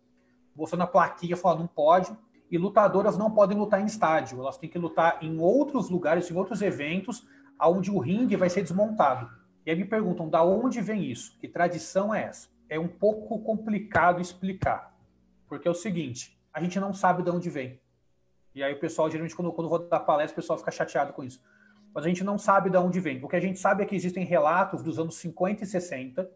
mostrando 0.54 0.84
a 0.84 0.88
plaquinha, 0.88 1.38
falando, 1.38 1.60
não 1.60 1.68
pode. 1.68 2.12
E 2.52 2.58
lutadoras 2.58 3.18
não 3.18 3.32
podem 3.32 3.58
lutar 3.58 3.80
em 3.80 3.86
estádio, 3.86 4.40
elas 4.42 4.58
têm 4.58 4.70
que 4.70 4.78
lutar 4.78 5.20
em 5.22 5.40
outros 5.40 5.90
lugares, 5.90 6.30
em 6.30 6.36
outros 6.36 6.62
eventos, 6.62 7.26
onde 7.68 7.92
o 7.92 8.00
ringue 8.00 8.36
vai 8.36 8.50
ser 8.50 8.62
desmontado. 8.62 9.30
E 9.66 9.72
aí 9.72 9.78
me 9.78 9.86
perguntam, 9.86 10.30
da 10.30 10.44
onde 10.44 10.80
vem 10.82 11.10
isso? 11.12 11.38
Que 11.40 11.48
tradição 11.48 12.14
é 12.14 12.24
essa? 12.24 12.48
É 12.70 12.80
um 12.80 12.88
pouco 12.88 13.40
complicado 13.40 14.22
explicar, 14.22 14.96
porque 15.48 15.68
é 15.68 15.72
o 15.72 15.76
seguinte, 15.76 16.40
a 16.54 16.62
gente 16.62 16.80
não 16.80 16.94
sabe 16.94 17.24
de 17.24 17.30
onde 17.30 17.50
vem. 17.50 17.80
E 18.54 18.64
aí 18.64 18.74
o 18.74 18.80
pessoal, 18.80 19.10
geralmente, 19.10 19.36
quando, 19.36 19.52
quando 19.52 19.70
vou 19.70 19.80
dar 19.80 20.00
palestra, 20.00 20.34
o 20.34 20.42
pessoal 20.42 20.58
fica 20.58 20.72
chateado 20.72 21.14
com 21.14 21.24
isso. 21.24 21.42
Mas 21.94 22.06
a 22.06 22.08
gente 22.08 22.24
não 22.24 22.38
sabe 22.38 22.70
de 22.70 22.78
onde 22.78 23.00
vem. 23.00 23.24
O 23.24 23.28
que 23.28 23.36
a 23.36 23.40
gente 23.40 23.60
sabe 23.60 23.84
é 23.84 23.86
que 23.86 23.96
existem 23.96 24.24
relatos 24.24 24.84
dos 24.84 25.00
anos 25.00 25.16
50 25.16 25.64
e 25.64 25.68
60 25.68 26.30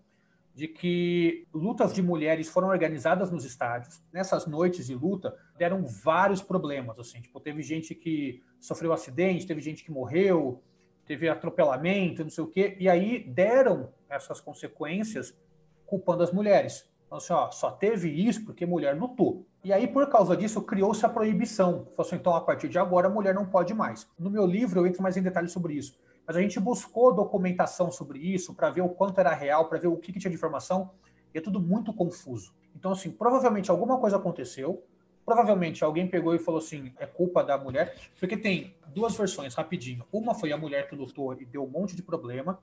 de 0.56 0.68
que 0.68 1.48
lutas 1.54 1.94
de 1.94 2.02
mulheres 2.02 2.48
foram 2.48 2.68
organizadas 2.68 3.32
nos 3.32 3.44
estádios. 3.44 4.04
Nessas 4.12 4.46
noites 4.46 4.86
de 4.86 4.96
luta, 4.96 5.36
deram 5.58 5.84
vários 5.86 6.42
problemas. 6.42 6.98
Assim, 7.00 7.22
tipo, 7.22 7.40
teve 7.40 7.64
gente 7.64 7.96
que 7.96 8.44
sofreu 8.60 8.94
acidente, 8.94 9.48
teve 9.48 9.62
gente 9.62 9.84
que 9.84 9.92
morreu, 9.92 10.62
teve 11.06 11.28
atropelamento, 11.30 12.24
não 12.24 12.30
sei 12.30 12.44
o 12.44 12.48
quê, 12.48 12.76
e 12.80 12.90
aí 12.90 13.24
deram 13.24 13.90
essas 14.10 14.40
consequências 14.40 15.38
culpando 15.86 16.24
as 16.24 16.32
mulheres. 16.32 16.90
Então, 17.06 17.18
assim, 17.18 17.34
ó, 17.34 17.52
só 17.52 17.70
teve 17.72 18.10
isso 18.10 18.44
porque 18.44 18.66
mulher 18.66 18.98
lutou. 18.98 19.46
E 19.64 19.72
aí, 19.72 19.88
por 19.88 20.10
causa 20.10 20.36
disso, 20.36 20.62
criou-se 20.62 21.06
a 21.06 21.10
proibição. 21.10 21.86
Falou 21.96 22.08
assim, 22.08 22.16
então, 22.16 22.36
a 22.36 22.42
partir 22.42 22.68
de 22.68 22.80
agora, 22.80 23.08
a 23.08 23.12
mulher 23.12 23.36
não 23.36 23.46
pode 23.46 23.74
mais. 23.74 24.10
No 24.18 24.30
meu 24.30 24.46
livro, 24.46 24.80
eu 24.80 24.88
entro 24.88 25.04
mais 25.04 25.16
em 25.16 25.22
detalhes 25.22 25.52
sobre 25.52 25.74
isso. 25.74 25.98
Mas 26.26 26.36
a 26.36 26.42
gente 26.42 26.60
buscou 26.60 27.14
documentação 27.14 27.92
sobre 27.92 28.20
isso 28.20 28.54
para 28.54 28.70
ver 28.70 28.82
o 28.82 28.90
quanto 28.90 29.20
era 29.20 29.34
real, 29.34 29.70
para 29.70 29.78
ver 29.78 29.88
o 29.88 29.98
que, 29.98 30.12
que 30.12 30.20
tinha 30.20 30.32
de 30.32 30.38
informação, 30.38 30.92
e 31.34 31.38
é 31.38 31.42
tudo 31.42 31.60
muito 31.60 31.94
confuso. 31.94 32.54
Então, 32.76 32.92
assim, 32.92 33.12
provavelmente 33.12 33.70
alguma 33.70 34.00
coisa 34.00 34.18
aconteceu, 34.18 34.84
Provavelmente 35.26 35.84
alguém 35.84 36.08
pegou 36.08 36.36
e 36.36 36.40
falou 36.40 36.60
assim: 36.60 36.92
é 37.00 37.06
culpa 37.06 37.44
da 37.44 37.58
mulher, 37.58 37.96
porque 38.20 38.36
tem 38.36 38.76
duas 38.88 39.16
versões 39.16 39.56
rapidinho. 39.56 40.06
Uma 40.12 40.34
foi 40.36 40.52
a 40.52 40.58
mulher 40.58 40.88
que 40.88 40.96
lutou 40.96 41.34
e 41.34 41.46
deu 41.46 41.64
um 41.64 41.70
monte 41.70 41.96
de 41.96 42.04
problema, 42.04 42.60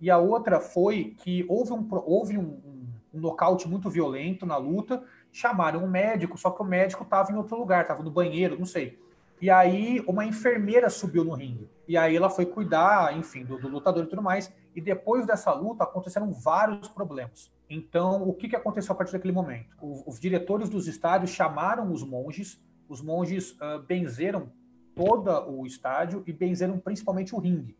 e 0.00 0.10
a 0.10 0.18
outra 0.18 0.58
foi 0.58 1.14
que 1.22 1.46
houve 1.48 1.72
um, 1.72 1.88
houve 2.04 2.36
um, 2.36 2.42
um, 2.42 2.86
um 3.14 3.20
nocaute 3.20 3.68
muito 3.68 3.88
violento 3.88 4.44
na 4.44 4.56
luta. 4.56 5.00
Chamaram 5.30 5.84
um 5.84 5.88
médico, 5.88 6.36
só 6.36 6.50
que 6.50 6.60
o 6.60 6.64
médico 6.64 7.04
estava 7.04 7.30
em 7.30 7.36
outro 7.36 7.56
lugar, 7.56 7.82
estava 7.82 8.02
no 8.02 8.10
banheiro, 8.10 8.58
não 8.58 8.66
sei. 8.66 8.98
E 9.40 9.48
aí 9.48 10.02
uma 10.06 10.24
enfermeira 10.24 10.90
subiu 10.90 11.22
no 11.22 11.34
ringue. 11.34 11.68
E 11.86 11.96
aí 11.96 12.16
ela 12.16 12.28
foi 12.28 12.46
cuidar, 12.46 13.16
enfim, 13.16 13.44
do, 13.44 13.58
do 13.58 13.68
lutador 13.68 14.04
e 14.04 14.06
tudo 14.08 14.22
mais. 14.22 14.52
E 14.74 14.80
depois 14.80 15.24
dessa 15.24 15.52
luta 15.52 15.84
aconteceram 15.84 16.32
vários 16.32 16.88
problemas. 16.88 17.52
Então, 17.74 18.28
o 18.28 18.34
que, 18.34 18.50
que 18.50 18.56
aconteceu 18.56 18.92
a 18.92 18.94
partir 18.94 19.12
daquele 19.12 19.32
momento? 19.32 19.74
O, 19.80 20.04
os 20.06 20.20
diretores 20.20 20.68
dos 20.68 20.86
estádios 20.86 21.30
chamaram 21.30 21.90
os 21.90 22.02
monges, 22.04 22.62
os 22.86 23.00
monges 23.00 23.52
uh, 23.52 23.82
benzeram 23.86 24.52
todo 24.94 25.30
o 25.50 25.66
estádio 25.66 26.22
e 26.26 26.34
benzeram 26.34 26.78
principalmente 26.78 27.34
o 27.34 27.38
ringue. 27.38 27.74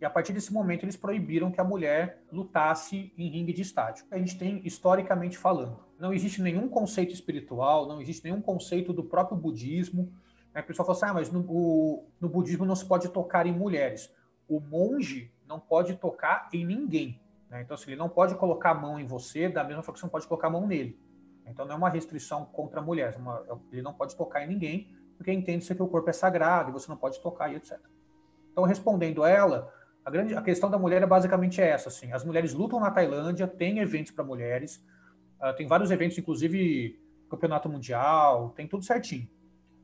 E 0.00 0.04
a 0.06 0.08
partir 0.08 0.32
desse 0.32 0.50
momento 0.50 0.84
eles 0.84 0.96
proibiram 0.96 1.50
que 1.50 1.60
a 1.60 1.64
mulher 1.64 2.22
lutasse 2.32 3.12
em 3.18 3.28
ringue 3.28 3.52
de 3.52 3.60
estádio. 3.60 4.06
A 4.10 4.16
gente 4.16 4.38
tem 4.38 4.66
historicamente 4.66 5.36
falando. 5.36 5.78
Não 5.98 6.14
existe 6.14 6.40
nenhum 6.40 6.66
conceito 6.66 7.12
espiritual, 7.12 7.86
não 7.86 8.00
existe 8.00 8.24
nenhum 8.24 8.40
conceito 8.40 8.94
do 8.94 9.04
próprio 9.04 9.36
budismo. 9.36 10.10
A 10.54 10.62
pessoa 10.62 10.86
fala 10.86 10.96
assim: 10.96 11.06
ah, 11.06 11.12
mas 11.12 11.30
no, 11.30 11.40
o, 11.40 12.06
no 12.18 12.30
budismo 12.30 12.64
não 12.64 12.74
se 12.74 12.86
pode 12.86 13.10
tocar 13.10 13.46
em 13.46 13.52
mulheres. 13.52 14.10
O 14.48 14.58
monge 14.58 15.30
não 15.46 15.60
pode 15.60 15.96
tocar 15.96 16.48
em 16.50 16.64
ninguém. 16.64 17.20
Né? 17.50 17.62
Então, 17.62 17.74
assim, 17.74 17.90
ele 17.90 17.98
não 17.98 18.08
pode 18.08 18.34
colocar 18.34 18.70
a 18.70 18.74
mão 18.74 18.98
em 18.98 19.06
você 19.06 19.48
da 19.48 19.64
mesma 19.64 19.82
forma 19.82 19.94
que 19.94 20.00
você 20.00 20.06
não 20.06 20.10
pode 20.10 20.26
colocar 20.26 20.48
a 20.48 20.50
mão 20.50 20.66
nele. 20.66 20.98
Então, 21.46 21.64
não 21.64 21.74
é 21.74 21.78
uma 21.78 21.88
restrição 21.88 22.44
contra 22.44 22.80
a 22.80 22.82
mulher. 22.82 23.14
É 23.14 23.18
uma, 23.18 23.44
é, 23.48 23.56
ele 23.72 23.82
não 23.82 23.94
pode 23.94 24.16
tocar 24.16 24.44
em 24.44 24.48
ninguém, 24.48 24.94
porque 25.16 25.32
entende-se 25.32 25.74
que 25.74 25.82
o 25.82 25.88
corpo 25.88 26.10
é 26.10 26.12
sagrado 26.12 26.70
e 26.70 26.72
você 26.72 26.88
não 26.88 26.96
pode 26.96 27.20
tocar 27.20 27.50
e 27.52 27.56
etc. 27.56 27.78
Então, 28.52 28.64
respondendo 28.64 29.24
ela, 29.24 29.72
a, 30.04 30.10
grande, 30.10 30.34
a 30.34 30.42
questão 30.42 30.70
da 30.70 30.78
mulher 30.78 31.02
é 31.02 31.06
basicamente 31.06 31.60
essa. 31.60 31.88
Assim, 31.88 32.12
as 32.12 32.24
mulheres 32.24 32.52
lutam 32.54 32.80
na 32.80 32.90
Tailândia, 32.90 33.46
tem 33.46 33.78
eventos 33.78 34.12
para 34.12 34.24
mulheres, 34.24 34.84
uh, 35.40 35.54
tem 35.56 35.66
vários 35.66 35.90
eventos, 35.90 36.18
inclusive 36.18 37.00
campeonato 37.30 37.68
mundial, 37.68 38.50
tem 38.50 38.66
tudo 38.66 38.84
certinho. 38.84 39.28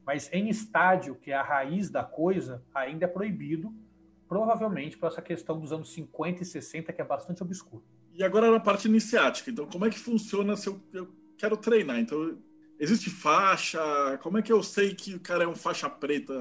Mas 0.06 0.30
em 0.32 0.48
estádio, 0.48 1.14
que 1.14 1.30
é 1.30 1.34
a 1.34 1.42
raiz 1.42 1.90
da 1.90 2.02
coisa, 2.02 2.62
ainda 2.74 3.04
é 3.04 3.08
proibido 3.08 3.72
provavelmente 4.34 4.98
por 4.98 5.06
essa 5.06 5.22
questão 5.22 5.60
dos 5.60 5.70
anos 5.70 5.92
50 5.92 6.42
e 6.42 6.44
60, 6.44 6.92
que 6.92 7.00
é 7.00 7.04
bastante 7.04 7.40
obscura. 7.40 7.84
E 8.12 8.24
agora 8.24 8.50
na 8.50 8.58
parte 8.58 8.88
iniciática, 8.88 9.48
então 9.48 9.64
como 9.64 9.86
é 9.86 9.90
que 9.90 9.98
funciona 9.98 10.56
se 10.56 10.66
eu, 10.66 10.80
eu 10.92 11.08
quero 11.38 11.56
treinar? 11.56 12.00
Então, 12.00 12.36
existe 12.76 13.10
faixa? 13.10 13.78
Como 14.20 14.36
é 14.36 14.42
que 14.42 14.52
eu 14.52 14.60
sei 14.60 14.92
que 14.92 15.14
o 15.14 15.20
cara 15.20 15.44
é 15.44 15.46
um 15.46 15.54
faixa 15.54 15.88
preta, 15.88 16.34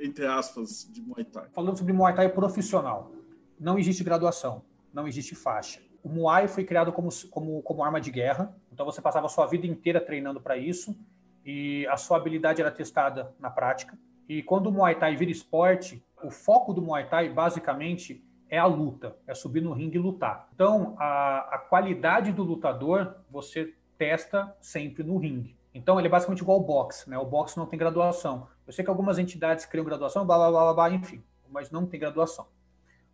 entre 0.00 0.26
aspas, 0.26 0.88
de 0.90 1.00
Muay 1.00 1.24
Thai? 1.24 1.46
Falando 1.52 1.78
sobre 1.78 1.92
Muay 1.92 2.12
Thai 2.12 2.28
profissional, 2.28 3.12
não 3.56 3.78
existe 3.78 4.02
graduação, 4.02 4.64
não 4.92 5.06
existe 5.06 5.36
faixa. 5.36 5.80
O 6.02 6.08
Muay 6.08 6.48
foi 6.48 6.64
criado 6.64 6.92
como, 6.92 7.08
como, 7.30 7.62
como 7.62 7.84
arma 7.84 8.00
de 8.00 8.10
guerra, 8.10 8.52
então 8.72 8.84
você 8.84 9.00
passava 9.00 9.26
a 9.26 9.28
sua 9.28 9.46
vida 9.46 9.64
inteira 9.64 10.00
treinando 10.00 10.40
para 10.40 10.56
isso, 10.56 10.98
e 11.44 11.86
a 11.86 11.96
sua 11.96 12.16
habilidade 12.16 12.60
era 12.60 12.70
testada 12.72 13.32
na 13.38 13.48
prática. 13.48 13.96
E 14.28 14.42
quando 14.42 14.66
o 14.66 14.72
Muay 14.72 14.96
Thai 14.96 15.14
vira 15.14 15.30
esporte, 15.30 16.02
o 16.22 16.30
foco 16.30 16.72
do 16.72 16.82
Muay 16.82 17.08
Thai, 17.08 17.28
basicamente, 17.28 18.24
é 18.50 18.58
a 18.58 18.66
luta, 18.66 19.16
é 19.26 19.34
subir 19.34 19.60
no 19.60 19.72
ringue 19.72 19.96
e 19.96 20.00
lutar. 20.00 20.48
Então, 20.54 20.96
a, 20.98 21.56
a 21.56 21.58
qualidade 21.58 22.32
do 22.32 22.42
lutador 22.42 23.16
você 23.30 23.74
testa 23.96 24.56
sempre 24.60 25.02
no 25.02 25.18
ringue. 25.18 25.56
Então, 25.74 25.98
ele 25.98 26.08
é 26.08 26.10
basicamente 26.10 26.40
igual 26.40 26.58
ao 26.58 26.64
boxe, 26.64 27.08
né? 27.08 27.18
O 27.18 27.26
boxe 27.26 27.56
não 27.56 27.66
tem 27.66 27.78
graduação. 27.78 28.48
Eu 28.66 28.72
sei 28.72 28.84
que 28.84 28.90
algumas 28.90 29.18
entidades 29.18 29.66
criam 29.66 29.84
graduação, 29.84 30.26
blá, 30.26 30.36
blá, 30.36 30.50
blá, 30.50 30.74
blá, 30.74 30.90
enfim, 30.90 31.22
mas 31.50 31.70
não 31.70 31.86
tem 31.86 32.00
graduação. 32.00 32.46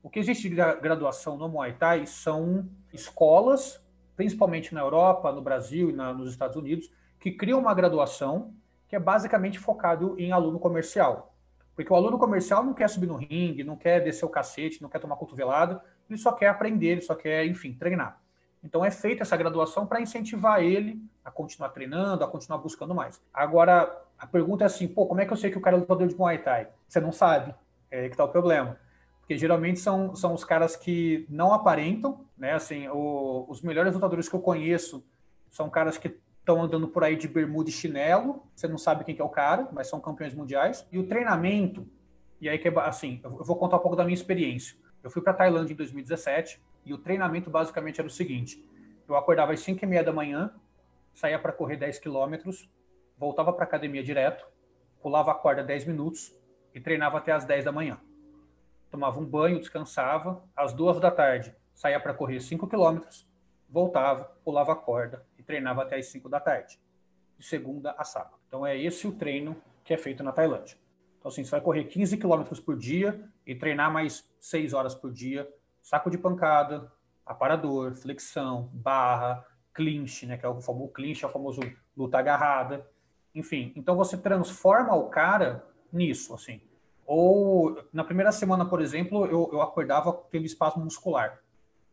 O 0.02 0.10
que 0.10 0.18
existe 0.18 0.48
de 0.48 0.54
graduação 0.54 1.36
no 1.36 1.48
Muay 1.48 1.72
Thai 1.72 2.06
são 2.06 2.68
escolas, 2.92 3.82
principalmente 4.14 4.74
na 4.74 4.80
Europa, 4.80 5.32
no 5.32 5.42
Brasil 5.42 5.90
e 5.90 5.92
na, 5.92 6.12
nos 6.12 6.30
Estados 6.30 6.56
Unidos, 6.56 6.90
que 7.18 7.32
criam 7.32 7.58
uma 7.58 7.74
graduação 7.74 8.54
que 8.86 8.94
é 8.94 9.00
basicamente 9.00 9.58
focado 9.58 10.14
em 10.18 10.30
aluno 10.30 10.58
comercial. 10.58 11.33
Porque 11.74 11.92
o 11.92 11.96
aluno 11.96 12.18
comercial 12.18 12.62
não 12.62 12.72
quer 12.72 12.88
subir 12.88 13.06
no 13.06 13.16
ringue, 13.16 13.64
não 13.64 13.76
quer 13.76 14.00
descer 14.00 14.24
o 14.24 14.28
cacete, 14.28 14.80
não 14.80 14.88
quer 14.88 15.00
tomar 15.00 15.16
cotovelada, 15.16 15.82
ele 16.08 16.18
só 16.18 16.32
quer 16.32 16.48
aprender, 16.48 16.88
ele 16.88 17.00
só 17.00 17.14
quer, 17.14 17.46
enfim, 17.46 17.72
treinar. 17.72 18.20
Então 18.62 18.84
é 18.84 18.90
feita 18.90 19.22
essa 19.22 19.36
graduação 19.36 19.86
para 19.86 20.00
incentivar 20.00 20.62
ele 20.62 21.02
a 21.24 21.30
continuar 21.30 21.68
treinando, 21.70 22.24
a 22.24 22.28
continuar 22.28 22.58
buscando 22.58 22.94
mais. 22.94 23.20
Agora, 23.32 24.02
a 24.18 24.26
pergunta 24.26 24.64
é 24.64 24.66
assim, 24.66 24.88
pô, 24.88 25.06
como 25.06 25.20
é 25.20 25.26
que 25.26 25.32
eu 25.32 25.36
sei 25.36 25.50
que 25.50 25.58
o 25.58 25.60
cara 25.60 25.76
é 25.76 25.80
lutador 25.80 26.06
de 26.06 26.16
Muay 26.16 26.38
Thai? 26.38 26.68
Você 26.88 27.00
não 27.00 27.12
sabe, 27.12 27.54
é 27.90 28.00
aí 28.00 28.08
que 28.08 28.14
está 28.14 28.24
o 28.24 28.28
problema. 28.28 28.78
Porque 29.20 29.36
geralmente 29.36 29.80
são, 29.80 30.14
são 30.14 30.32
os 30.32 30.44
caras 30.44 30.76
que 30.76 31.26
não 31.28 31.52
aparentam, 31.52 32.24
né? 32.36 32.52
Assim, 32.52 32.88
o, 32.88 33.46
os 33.48 33.62
melhores 33.62 33.94
lutadores 33.94 34.28
que 34.28 34.34
eu 34.34 34.40
conheço 34.40 35.04
são 35.50 35.68
caras 35.68 35.98
que 35.98 36.18
estão 36.44 36.62
andando 36.62 36.86
por 36.86 37.02
aí 37.02 37.16
de 37.16 37.26
bermuda 37.26 37.70
e 37.70 37.72
chinelo, 37.72 38.42
você 38.54 38.68
não 38.68 38.76
sabe 38.76 39.02
quem 39.02 39.14
que 39.14 39.22
é 39.22 39.24
o 39.24 39.30
cara, 39.30 39.66
mas 39.72 39.88
são 39.88 39.98
campeões 39.98 40.34
mundiais. 40.34 40.86
E 40.92 40.98
o 40.98 41.06
treinamento, 41.06 41.88
e 42.38 42.50
aí 42.50 42.58
que 42.58 42.68
é 42.68 42.78
assim, 42.80 43.18
eu 43.24 43.42
vou 43.42 43.56
contar 43.56 43.78
um 43.78 43.80
pouco 43.80 43.96
da 43.96 44.04
minha 44.04 44.14
experiência. 44.14 44.76
Eu 45.02 45.10
fui 45.10 45.22
para 45.22 45.32
Tailândia 45.32 45.72
em 45.72 45.76
2017 45.76 46.62
e 46.84 46.92
o 46.92 46.98
treinamento 46.98 47.48
basicamente 47.48 47.98
era 47.98 48.06
o 48.06 48.10
seguinte: 48.10 48.62
eu 49.08 49.16
acordava 49.16 49.54
às 49.54 49.60
5 49.60 49.82
e 49.82 49.88
meia 49.88 50.04
da 50.04 50.12
manhã, 50.12 50.52
saía 51.14 51.38
para 51.38 51.50
correr 51.50 51.78
10 51.78 51.98
quilômetros, 51.98 52.68
voltava 53.16 53.50
para 53.50 53.64
academia 53.64 54.02
direto, 54.02 54.46
pulava 55.02 55.30
a 55.30 55.34
corda 55.34 55.64
10 55.64 55.86
minutos 55.86 56.38
e 56.74 56.80
treinava 56.80 57.16
até 57.16 57.32
as 57.32 57.46
10 57.46 57.64
da 57.64 57.72
manhã. 57.72 57.98
Tomava 58.90 59.18
um 59.18 59.24
banho, 59.24 59.58
descansava, 59.58 60.44
às 60.54 60.74
duas 60.74 61.00
da 61.00 61.10
tarde 61.10 61.54
saía 61.72 61.98
para 61.98 62.12
correr 62.12 62.38
5 62.38 62.68
quilômetros, 62.68 63.26
voltava, 63.66 64.24
pulava 64.44 64.72
a 64.72 64.76
corda 64.76 65.24
treinava 65.44 65.82
até 65.82 65.96
as 65.96 66.06
5 66.06 66.28
da 66.28 66.40
tarde, 66.40 66.78
de 67.38 67.44
segunda 67.44 67.92
a 67.98 68.04
sábado. 68.04 68.36
Então 68.48 68.66
é 68.66 68.76
esse 68.78 69.06
o 69.06 69.12
treino 69.12 69.56
que 69.84 69.92
é 69.92 69.98
feito 69.98 70.22
na 70.22 70.32
Tailândia. 70.32 70.76
Então 71.18 71.30
assim, 71.30 71.44
você 71.44 71.50
vai 71.50 71.60
correr 71.60 71.84
15 71.84 72.16
quilômetros 72.16 72.60
por 72.60 72.76
dia 72.76 73.28
e 73.46 73.54
treinar 73.54 73.92
mais 73.92 74.28
6 74.40 74.72
horas 74.72 74.94
por 74.94 75.12
dia, 75.12 75.48
saco 75.82 76.10
de 76.10 76.18
pancada, 76.18 76.90
aparador, 77.24 77.94
flexão, 77.94 78.70
barra, 78.72 79.44
clinch, 79.72 80.26
né, 80.26 80.36
que 80.36 80.46
é 80.46 80.48
o 80.48 80.60
famoso 80.60 80.92
clinch, 80.92 81.24
é 81.24 81.28
o 81.28 81.30
famoso 81.30 81.60
luta 81.96 82.18
agarrada, 82.18 82.88
enfim. 83.34 83.72
Então 83.74 83.96
você 83.96 84.16
transforma 84.16 84.94
o 84.94 85.08
cara 85.08 85.66
nisso, 85.92 86.34
assim. 86.34 86.60
Ou 87.06 87.82
na 87.92 88.04
primeira 88.04 88.32
semana, 88.32 88.64
por 88.64 88.80
exemplo, 88.80 89.26
eu, 89.26 89.50
eu 89.52 89.60
acordava 89.60 90.12
tendo 90.30 90.46
espasmo 90.46 90.84
muscular. 90.84 91.40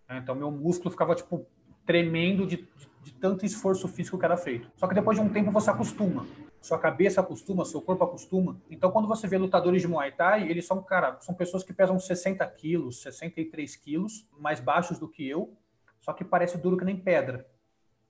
Né? 0.07 0.19
Então 0.21 0.35
meu 0.35 0.51
músculo 0.51 0.91
ficava 0.91 1.15
tipo 1.15 1.45
tremendo 1.85 2.45
de, 2.45 2.57
de, 2.57 2.89
de, 3.03 3.13
tanto 3.13 3.45
esforço 3.45 3.87
físico 3.87 4.17
que 4.17 4.25
era 4.25 4.37
feito. 4.37 4.69
Só 4.75 4.87
que 4.87 4.95
depois 4.95 5.17
de 5.17 5.23
um 5.23 5.29
tempo 5.29 5.51
você 5.51 5.69
acostuma. 5.69 6.25
Sua 6.61 6.77
cabeça 6.77 7.21
acostuma, 7.21 7.65
seu 7.65 7.81
corpo 7.81 8.03
acostuma. 8.03 8.61
Então, 8.69 8.91
quando 8.91 9.07
você 9.07 9.27
vê 9.27 9.37
lutadores 9.37 9.81
de 9.81 9.87
Muay 9.87 10.11
Thai, 10.11 10.49
eles 10.49 10.65
são, 10.65 10.81
cara, 10.83 11.17
são 11.21 11.33
pessoas 11.33 11.63
que 11.63 11.73
pesam 11.73 11.99
60 11.99 12.45
quilos, 12.49 13.01
63 13.01 13.75
quilos, 13.77 14.27
mais 14.37 14.59
baixos 14.59 14.99
do 14.99 15.07
que 15.07 15.27
eu, 15.27 15.53
só 15.99 16.13
que 16.13 16.23
parece 16.23 16.57
duro 16.57 16.77
que 16.77 16.85
nem 16.85 16.95
pedra. 16.95 17.47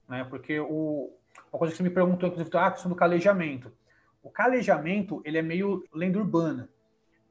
Né? 0.06 0.24
Porque 0.24 0.60
o, 0.60 1.10
uma 1.50 1.58
coisa 1.58 1.72
que 1.72 1.78
você 1.78 1.82
me 1.82 1.90
perguntou, 1.90 2.28
inclusive, 2.28 2.56
ah, 2.56 2.66
a 2.66 2.70
questão 2.70 2.90
do 2.90 2.96
calejamento. 2.96 3.72
O 4.22 4.30
calejamento, 4.30 5.22
ele 5.24 5.38
é 5.38 5.42
meio 5.42 5.84
lenda 5.92 6.18
urbana. 6.18 6.68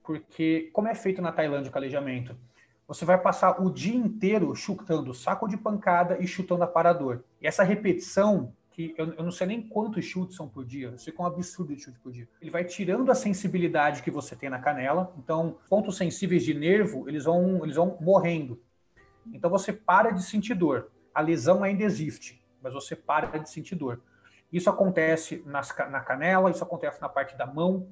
Porque, 0.03 0.69
como 0.73 0.87
é 0.87 0.95
feito 0.95 1.21
na 1.21 1.31
Tailândia 1.31 1.69
o 1.69 1.73
calejamento? 1.73 2.35
Você 2.91 3.05
vai 3.05 3.17
passar 3.17 3.61
o 3.61 3.71
dia 3.71 3.95
inteiro 3.95 4.53
chutando 4.53 5.13
saco 5.13 5.47
de 5.47 5.55
pancada 5.55 6.17
e 6.19 6.27
chutando 6.27 6.65
aparador. 6.65 7.23
E 7.41 7.47
essa 7.47 7.63
repetição, 7.63 8.53
que 8.69 8.93
eu, 8.97 9.13
eu 9.13 9.23
não 9.23 9.31
sei 9.31 9.47
nem 9.47 9.61
quantos 9.61 10.03
chutes 10.03 10.35
são 10.35 10.45
por 10.45 10.65
dia, 10.65 10.89
eu 10.89 10.97
sei 10.97 11.13
que 11.13 11.21
é 11.21 11.23
um 11.23 11.27
absurdo 11.27 11.73
de 11.73 11.81
chute 11.81 11.97
por 11.99 12.11
dia. 12.11 12.27
Ele 12.41 12.51
vai 12.51 12.65
tirando 12.65 13.09
a 13.09 13.15
sensibilidade 13.15 14.03
que 14.03 14.11
você 14.11 14.35
tem 14.35 14.49
na 14.49 14.59
canela, 14.59 15.13
então 15.17 15.55
pontos 15.69 15.95
sensíveis 15.95 16.43
de 16.43 16.53
nervo, 16.53 17.07
eles 17.07 17.23
vão, 17.23 17.63
eles 17.63 17.77
vão 17.77 17.97
morrendo. 18.01 18.61
Então 19.31 19.49
você 19.49 19.71
para 19.71 20.11
de 20.11 20.21
sentir 20.23 20.53
dor. 20.53 20.91
A 21.15 21.21
lesão 21.21 21.63
ainda 21.63 21.85
existe, 21.85 22.43
mas 22.61 22.73
você 22.73 22.93
para 22.93 23.39
de 23.39 23.49
sentir 23.49 23.75
dor. 23.75 24.01
Isso 24.51 24.69
acontece 24.69 25.41
nas, 25.45 25.73
na 25.89 26.01
canela, 26.01 26.51
isso 26.51 26.61
acontece 26.61 26.99
na 26.99 27.07
parte 27.07 27.37
da 27.37 27.45
mão, 27.45 27.87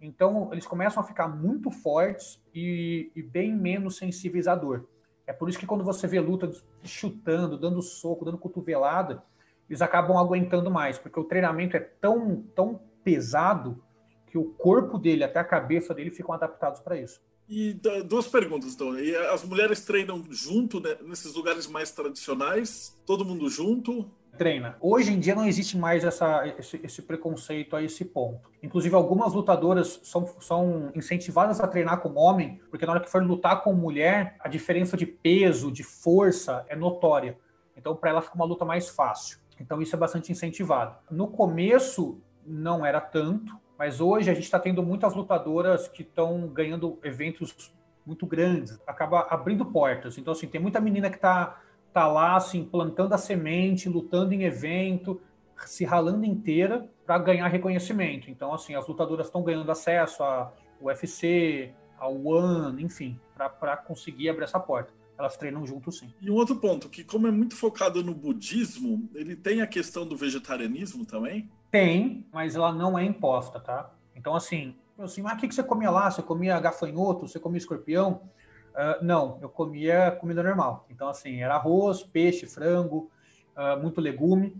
então, 0.00 0.48
eles 0.50 0.66
começam 0.66 1.02
a 1.02 1.06
ficar 1.06 1.28
muito 1.28 1.70
fortes 1.70 2.42
e, 2.54 3.12
e, 3.14 3.22
bem 3.22 3.54
menos 3.54 3.96
sensíveis 3.96 4.48
à 4.48 4.54
dor. 4.54 4.88
É 5.26 5.32
por 5.32 5.48
isso 5.48 5.58
que 5.58 5.66
quando 5.66 5.84
você 5.84 6.06
vê 6.06 6.18
luta 6.18 6.50
chutando, 6.82 7.58
dando 7.58 7.82
soco, 7.82 8.24
dando 8.24 8.38
cotovelada, 8.38 9.22
eles 9.68 9.82
acabam 9.82 10.16
aguentando 10.16 10.70
mais, 10.70 10.98
porque 10.98 11.20
o 11.20 11.24
treinamento 11.24 11.76
é 11.76 11.80
tão, 11.80 12.42
tão 12.56 12.80
pesado 13.04 13.82
que 14.26 14.38
o 14.38 14.44
corpo 14.44 14.98
dele, 14.98 15.22
até 15.22 15.38
a 15.38 15.44
cabeça 15.44 15.92
dele, 15.92 16.10
ficam 16.10 16.34
adaptados 16.34 16.80
para 16.80 16.98
isso. 16.98 17.20
E 17.48 17.74
duas 18.06 18.28
perguntas, 18.28 18.74
então. 18.74 18.98
E 18.98 19.14
as 19.14 19.44
mulheres 19.44 19.84
treinam 19.84 20.24
junto 20.30 20.80
né, 20.80 20.96
nesses 21.02 21.34
lugares 21.34 21.66
mais 21.66 21.90
tradicionais? 21.90 22.96
Todo 23.04 23.24
mundo 23.24 23.48
junto? 23.48 24.08
Treina. 24.36 24.76
Hoje 24.80 25.12
em 25.12 25.18
dia 25.18 25.34
não 25.34 25.46
existe 25.46 25.76
mais 25.76 26.04
essa, 26.04 26.46
esse, 26.58 26.80
esse, 26.82 27.02
preconceito 27.02 27.76
a 27.76 27.82
esse 27.82 28.04
ponto. 28.04 28.50
Inclusive, 28.62 28.94
algumas 28.94 29.32
lutadoras 29.32 30.00
são, 30.02 30.26
são 30.40 30.90
incentivadas 30.94 31.60
a 31.60 31.68
treinar 31.68 32.00
como 32.00 32.20
homem, 32.20 32.60
porque 32.70 32.86
na 32.86 32.92
hora 32.92 33.00
que 33.00 33.10
for 33.10 33.22
lutar 33.22 33.62
com 33.62 33.72
mulher, 33.72 34.36
a 34.40 34.48
diferença 34.48 34.96
de 34.96 35.06
peso, 35.06 35.70
de 35.70 35.82
força 35.82 36.64
é 36.68 36.76
notória. 36.76 37.36
Então, 37.76 37.94
para 37.94 38.10
ela 38.10 38.22
fica 38.22 38.34
uma 38.34 38.44
luta 38.44 38.64
mais 38.64 38.88
fácil. 38.88 39.38
Então, 39.58 39.80
isso 39.82 39.94
é 39.94 39.98
bastante 39.98 40.32
incentivado. 40.32 40.96
No 41.10 41.28
começo, 41.28 42.20
não 42.46 42.84
era 42.84 43.00
tanto, 43.00 43.58
mas 43.78 44.00
hoje 44.00 44.30
a 44.30 44.34
gente 44.34 44.44
está 44.44 44.58
tendo 44.58 44.82
muitas 44.82 45.14
lutadoras 45.14 45.88
que 45.88 46.02
estão 46.02 46.48
ganhando 46.48 46.98
eventos 47.02 47.74
muito 48.04 48.26
grandes, 48.26 48.80
acaba 48.86 49.26
abrindo 49.30 49.64
portas. 49.66 50.18
Então, 50.18 50.32
assim, 50.32 50.46
tem 50.46 50.60
muita 50.60 50.80
menina 50.80 51.10
que 51.10 51.16
está 51.16 51.60
tá 51.92 52.06
lá 52.06 52.36
assim 52.36 52.64
plantando 52.64 53.12
a 53.12 53.18
semente, 53.18 53.88
lutando 53.88 54.32
em 54.34 54.44
evento, 54.44 55.20
se 55.66 55.84
ralando 55.84 56.24
inteira 56.24 56.88
para 57.04 57.18
ganhar 57.18 57.48
reconhecimento. 57.48 58.30
Então 58.30 58.52
assim, 58.52 58.74
as 58.74 58.86
lutadoras 58.86 59.26
estão 59.26 59.42
ganhando 59.42 59.70
acesso 59.70 60.22
a 60.22 60.52
UFC, 60.80 61.72
ao 61.98 62.16
One, 62.24 62.82
enfim, 62.82 63.18
para 63.36 63.76
conseguir 63.76 64.30
abrir 64.30 64.44
essa 64.44 64.58
porta. 64.58 64.92
Elas 65.18 65.36
treinam 65.36 65.66
junto 65.66 65.92
sim. 65.92 66.12
E 66.18 66.30
um 66.30 66.34
outro 66.34 66.56
ponto, 66.56 66.88
que 66.88 67.04
como 67.04 67.26
é 67.26 67.30
muito 67.30 67.54
focado 67.54 68.02
no 68.02 68.14
budismo, 68.14 69.06
ele 69.14 69.36
tem 69.36 69.60
a 69.60 69.66
questão 69.66 70.06
do 70.06 70.16
vegetarianismo 70.16 71.04
também? 71.04 71.50
Tem, 71.70 72.26
mas 72.32 72.56
ela 72.56 72.72
não 72.72 72.98
é 72.98 73.04
imposta, 73.04 73.60
tá? 73.60 73.92
Então 74.16 74.34
assim, 74.34 74.74
assim, 74.98 75.22
ah, 75.26 75.34
o 75.34 75.36
que 75.36 75.52
você 75.52 75.62
comia 75.62 75.90
lá? 75.90 76.10
Você 76.10 76.22
comia 76.22 76.58
gafanhoto? 76.58 77.28
Você 77.28 77.38
comia 77.38 77.58
escorpião? 77.58 78.22
Uh, 78.70 79.04
não, 79.04 79.38
eu 79.40 79.48
comia 79.48 80.10
comida 80.12 80.42
normal. 80.42 80.86
Então, 80.88 81.08
assim, 81.08 81.42
era 81.42 81.56
arroz, 81.56 82.02
peixe, 82.02 82.46
frango, 82.46 83.10
uh, 83.56 83.80
muito 83.80 84.00
legume. 84.00 84.56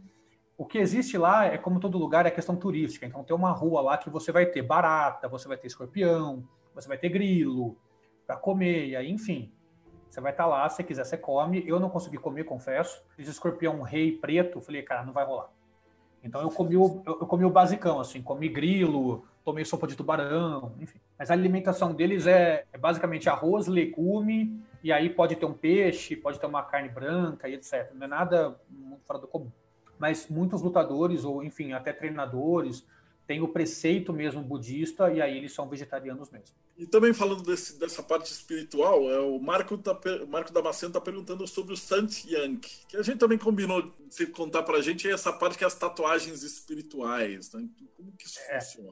O 0.56 0.66
que 0.66 0.78
existe 0.78 1.16
lá 1.16 1.46
é, 1.46 1.56
como 1.56 1.80
todo 1.80 1.96
lugar, 1.96 2.26
é 2.26 2.30
questão 2.30 2.56
turística. 2.56 3.06
Então, 3.06 3.24
tem 3.24 3.34
uma 3.34 3.50
rua 3.50 3.80
lá 3.80 3.96
que 3.96 4.10
você 4.10 4.30
vai 4.30 4.46
ter 4.46 4.62
barata, 4.62 5.28
você 5.28 5.48
vai 5.48 5.56
ter 5.56 5.68
escorpião, 5.68 6.46
você 6.74 6.86
vai 6.86 6.98
ter 6.98 7.08
grilo 7.08 7.76
para 8.26 8.36
comer, 8.36 8.88
e 8.88 8.96
aí, 8.96 9.10
enfim. 9.10 9.52
Você 10.10 10.20
vai 10.20 10.32
estar 10.32 10.44
tá 10.44 10.48
lá, 10.48 10.68
se 10.68 10.82
quiser, 10.82 11.04
você 11.04 11.16
come. 11.16 11.62
Eu 11.66 11.78
não 11.78 11.88
consegui 11.88 12.18
comer, 12.18 12.44
confesso. 12.44 13.02
Fiz 13.16 13.28
escorpião 13.28 13.80
rei 13.80 14.18
preto, 14.18 14.60
falei, 14.60 14.82
cara, 14.82 15.04
não 15.04 15.12
vai 15.12 15.24
rolar. 15.24 15.50
Então, 16.22 16.42
eu 16.42 16.50
comi 16.50 16.76
o, 16.76 17.02
eu 17.06 17.26
comi 17.26 17.44
o 17.44 17.50
basicão, 17.50 18.00
assim, 18.00 18.20
comi 18.22 18.48
grilo, 18.48 19.24
tomei 19.44 19.64
sopa 19.64 19.86
de 19.86 19.96
tubarão, 19.96 20.72
enfim. 20.78 20.98
Mas 21.18 21.30
a 21.30 21.34
alimentação 21.34 21.94
deles 21.94 22.26
é, 22.26 22.64
é, 22.72 22.78
basicamente 22.78 23.28
arroz, 23.28 23.66
legume, 23.66 24.60
e 24.82 24.92
aí 24.92 25.10
pode 25.10 25.36
ter 25.36 25.46
um 25.46 25.52
peixe, 25.52 26.16
pode 26.16 26.38
ter 26.38 26.46
uma 26.46 26.62
carne 26.62 26.88
branca 26.88 27.48
e 27.48 27.54
etc. 27.54 27.90
Não 27.94 28.04
é 28.04 28.08
nada 28.08 28.56
muito 28.68 29.02
fora 29.04 29.18
do 29.18 29.26
comum. 29.26 29.50
Mas 29.98 30.28
muitos 30.28 30.62
lutadores, 30.62 31.24
ou 31.24 31.42
enfim, 31.42 31.72
até 31.72 31.92
treinadores, 31.92 32.86
têm 33.30 33.40
o 33.40 33.46
preceito 33.46 34.12
mesmo 34.12 34.42
budista, 34.42 35.08
e 35.08 35.22
aí 35.22 35.36
eles 35.36 35.52
são 35.52 35.68
vegetarianos 35.68 36.28
mesmo. 36.30 36.48
E 36.76 36.84
também 36.84 37.14
falando 37.14 37.44
desse, 37.44 37.78
dessa 37.78 38.02
parte 38.02 38.32
espiritual, 38.32 39.08
é, 39.08 39.20
o 39.20 39.38
Marco, 39.38 39.78
tá, 39.78 39.96
Marco 40.26 40.52
Damasceno 40.52 40.90
está 40.90 41.00
perguntando 41.00 41.46
sobre 41.46 41.72
o 41.72 41.76
Sant 41.76 42.24
Yang, 42.24 42.58
que 42.88 42.96
a 42.96 43.02
gente 43.02 43.18
também 43.18 43.38
combinou 43.38 43.88
de 44.18 44.26
contar 44.26 44.64
para 44.64 44.78
a 44.78 44.82
gente 44.82 45.08
essa 45.08 45.32
parte 45.32 45.56
que 45.56 45.62
é 45.62 45.66
as 45.68 45.76
tatuagens 45.76 46.42
espirituais. 46.42 47.52
Né? 47.52 47.68
Como 47.96 48.10
que 48.18 48.26
isso 48.26 48.40
é. 48.48 48.58
funciona? 48.58 48.88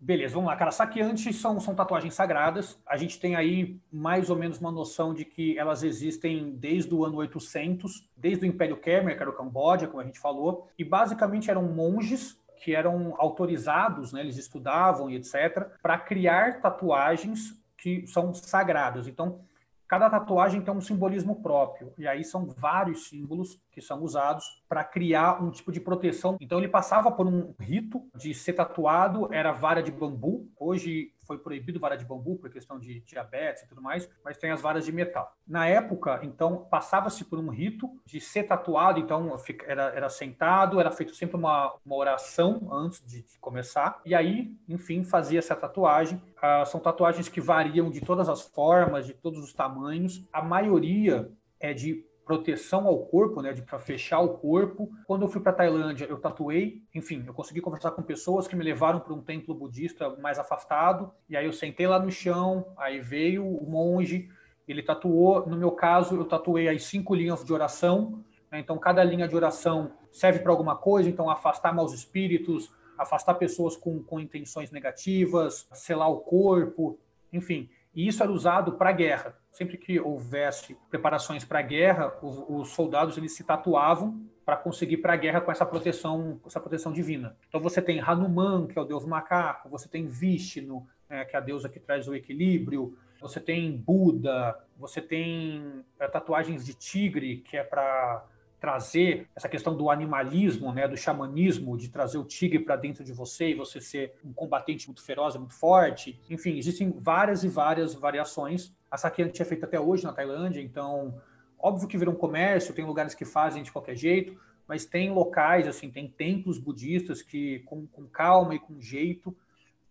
Beleza, 0.00 0.34
vamos 0.34 0.48
lá, 0.48 0.56
cara. 0.56 0.72
Saqueantes 0.72 1.36
são, 1.36 1.60
são 1.60 1.72
tatuagens 1.72 2.14
sagradas. 2.14 2.76
A 2.84 2.96
gente 2.96 3.20
tem 3.20 3.36
aí 3.36 3.78
mais 3.92 4.28
ou 4.28 4.34
menos 4.34 4.58
uma 4.58 4.72
noção 4.72 5.14
de 5.14 5.24
que 5.24 5.56
elas 5.56 5.84
existem 5.84 6.50
desde 6.50 6.92
o 6.92 7.04
ano 7.04 7.18
800, 7.18 8.08
desde 8.16 8.44
o 8.44 8.48
Império 8.48 8.76
Khmer, 8.76 9.16
que 9.16 9.22
era 9.22 9.30
o 9.30 9.36
Camboja, 9.36 9.86
como 9.86 10.00
a 10.00 10.04
gente 10.04 10.18
falou, 10.18 10.68
e 10.76 10.82
basicamente 10.82 11.48
eram 11.48 11.62
monges 11.62 12.36
que 12.60 12.74
eram 12.74 13.14
autorizados, 13.18 14.12
né, 14.12 14.20
eles 14.20 14.36
estudavam 14.36 15.08
e 15.08 15.16
etc., 15.16 15.68
para 15.82 15.98
criar 15.98 16.60
tatuagens 16.60 17.58
que 17.76 18.06
são 18.06 18.34
sagradas. 18.34 19.06
Então, 19.06 19.40
Cada 19.88 20.10
tatuagem 20.10 20.60
tem 20.60 20.72
um 20.72 20.82
simbolismo 20.82 21.40
próprio, 21.40 21.94
e 21.96 22.06
aí 22.06 22.22
são 22.22 22.46
vários 22.46 23.08
símbolos 23.08 23.58
que 23.72 23.80
são 23.80 24.02
usados 24.02 24.57
para 24.68 24.84
criar 24.84 25.42
um 25.42 25.50
tipo 25.50 25.72
de 25.72 25.80
proteção. 25.80 26.36
Então 26.40 26.58
ele 26.58 26.68
passava 26.68 27.10
por 27.10 27.26
um 27.26 27.54
rito 27.58 28.02
de 28.14 28.34
ser 28.34 28.52
tatuado, 28.52 29.32
era 29.32 29.52
vara 29.52 29.82
de 29.82 29.90
bambu. 29.90 30.48
Hoje 30.58 31.12
foi 31.28 31.38
proibido 31.38 31.78
vara 31.78 31.94
de 31.94 32.06
bambu 32.06 32.36
por 32.36 32.50
questão 32.50 32.78
de 32.78 33.00
diabetes 33.00 33.62
e 33.62 33.68
tudo 33.68 33.82
mais, 33.82 34.08
mas 34.24 34.38
tem 34.38 34.50
as 34.50 34.62
varas 34.62 34.86
de 34.86 34.90
metal. 34.90 35.30
Na 35.46 35.66
época, 35.66 36.20
então, 36.22 36.66
passava-se 36.70 37.22
por 37.24 37.38
um 37.38 37.50
rito 37.50 37.90
de 38.06 38.18
ser 38.18 38.44
tatuado, 38.44 38.98
então 38.98 39.36
era, 39.66 39.88
era 39.94 40.08
sentado, 40.08 40.80
era 40.80 40.90
feito 40.90 41.14
sempre 41.14 41.36
uma, 41.36 41.74
uma 41.84 41.96
oração 41.96 42.68
antes 42.72 43.04
de, 43.06 43.22
de 43.22 43.38
começar, 43.38 44.00
e 44.06 44.14
aí, 44.14 44.56
enfim, 44.66 45.04
fazia 45.04 45.38
essa 45.38 45.54
tatuagem. 45.54 46.20
Ah, 46.40 46.64
são 46.64 46.80
tatuagens 46.80 47.28
que 47.28 47.42
variam 47.42 47.90
de 47.90 48.00
todas 48.00 48.28
as 48.28 48.40
formas, 48.40 49.06
de 49.06 49.12
todos 49.12 49.42
os 49.42 49.52
tamanhos. 49.52 50.24
A 50.32 50.42
maioria 50.42 51.30
é 51.60 51.74
de 51.74 52.07
proteção 52.28 52.86
ao 52.86 53.06
corpo, 53.06 53.40
né, 53.40 53.54
de 53.54 53.62
para 53.62 53.78
fechar 53.78 54.20
o 54.20 54.36
corpo. 54.36 54.90
Quando 55.06 55.22
eu 55.22 55.28
fui 55.28 55.40
para 55.40 55.50
Tailândia, 55.50 56.04
eu 56.04 56.18
tatuei. 56.18 56.82
Enfim, 56.94 57.24
eu 57.26 57.32
consegui 57.32 57.62
conversar 57.62 57.92
com 57.92 58.02
pessoas 58.02 58.46
que 58.46 58.54
me 58.54 58.62
levaram 58.62 59.00
para 59.00 59.14
um 59.14 59.22
templo 59.22 59.54
budista 59.54 60.14
mais 60.18 60.38
afastado. 60.38 61.10
E 61.26 61.34
aí 61.34 61.46
eu 61.46 61.54
sentei 61.54 61.86
lá 61.86 61.98
no 61.98 62.10
chão, 62.10 62.66
aí 62.76 63.00
veio 63.00 63.46
o 63.46 63.66
monge, 63.68 64.28
ele 64.68 64.82
tatuou. 64.82 65.48
No 65.48 65.56
meu 65.56 65.70
caso, 65.70 66.16
eu 66.16 66.24
tatuei 66.26 66.68
as 66.68 66.84
cinco 66.84 67.14
linhas 67.14 67.42
de 67.42 67.50
oração. 67.50 68.22
Né, 68.52 68.60
então, 68.60 68.76
cada 68.78 69.02
linha 69.02 69.26
de 69.26 69.34
oração 69.34 69.92
serve 70.12 70.40
para 70.40 70.52
alguma 70.52 70.76
coisa. 70.76 71.08
Então, 71.08 71.30
afastar 71.30 71.74
maus 71.74 71.94
espíritos, 71.94 72.70
afastar 72.98 73.36
pessoas 73.36 73.74
com, 73.74 74.02
com 74.02 74.20
intenções 74.20 74.70
negativas, 74.70 75.66
selar 75.72 76.10
o 76.10 76.20
corpo, 76.20 76.98
enfim. 77.32 77.70
E 77.94 78.06
isso 78.06 78.22
era 78.22 78.30
usado 78.30 78.72
para 78.72 78.92
guerra. 78.92 79.34
Sempre 79.58 79.76
que 79.76 79.98
houvesse 79.98 80.76
preparações 80.88 81.44
para 81.44 81.58
a 81.58 81.62
guerra, 81.62 82.16
os, 82.22 82.44
os, 82.48 82.68
soldados 82.68 83.18
eles 83.18 83.32
se 83.32 83.42
tatuavam 83.42 84.24
para 84.44 84.56
conseguir 84.56 84.98
para 84.98 85.14
a 85.14 85.16
guerra 85.16 85.40
com 85.40 85.50
essa 85.50 85.66
proteção, 85.66 86.40
essa 86.46 86.60
proteção 86.60 86.92
divina. 86.92 87.36
Então 87.48 87.60
você 87.60 87.82
tem 87.82 87.98
Hanuman, 87.98 88.68
que 88.68 88.78
é 88.78 88.80
o 88.80 88.84
deus 88.84 89.04
macaco, 89.04 89.68
você 89.68 89.88
tem 89.88 90.06
Vishnu, 90.06 90.86
né, 91.10 91.24
que 91.24 91.34
é 91.34 91.40
a 91.40 91.42
deusa 91.42 91.68
que 91.68 91.80
traz 91.80 92.06
o 92.06 92.14
equilíbrio, 92.14 92.96
você 93.20 93.40
tem 93.40 93.76
Buda, 93.76 94.56
você 94.76 95.02
tem 95.02 95.84
é, 95.98 96.06
tatuagens 96.06 96.64
de 96.64 96.74
tigre, 96.74 97.38
que 97.38 97.56
é 97.56 97.64
para 97.64 98.24
trazer 98.60 99.28
essa 99.34 99.48
questão 99.48 99.76
do 99.76 99.90
animalismo, 99.90 100.72
né, 100.72 100.88
do 100.88 100.96
xamanismo, 100.96 101.76
de 101.76 101.88
trazer 101.88 102.18
o 102.18 102.24
tigre 102.24 102.58
para 102.58 102.76
dentro 102.76 103.04
de 103.04 103.12
você 103.12 103.50
e 103.50 103.54
você 103.54 103.80
ser 103.80 104.14
um 104.24 104.32
combatente 104.32 104.86
muito 104.88 105.02
feroz, 105.02 105.36
muito 105.36 105.54
forte. 105.54 106.20
Enfim, 106.28 106.58
existem 106.58 106.90
várias 106.90 107.44
e 107.44 107.48
várias 107.48 107.94
variações. 107.94 108.74
A 108.90 108.96
saqueante 108.96 109.40
é 109.40 109.44
feita 109.44 109.66
até 109.66 109.78
hoje 109.78 110.04
na 110.04 110.12
Tailândia, 110.12 110.60
então 110.60 111.20
óbvio 111.58 111.88
que 111.88 111.98
vira 111.98 112.10
um 112.10 112.14
comércio, 112.14 112.74
tem 112.74 112.84
lugares 112.84 113.14
que 113.14 113.24
fazem 113.24 113.62
de 113.62 113.70
qualquer 113.70 113.96
jeito, 113.96 114.38
mas 114.66 114.84
tem 114.84 115.10
locais, 115.10 115.66
assim, 115.66 115.90
tem 115.90 116.08
templos 116.08 116.58
budistas 116.58 117.22
que 117.22 117.60
com, 117.60 117.86
com 117.86 118.06
calma 118.06 118.54
e 118.54 118.58
com 118.58 118.80
jeito 118.80 119.36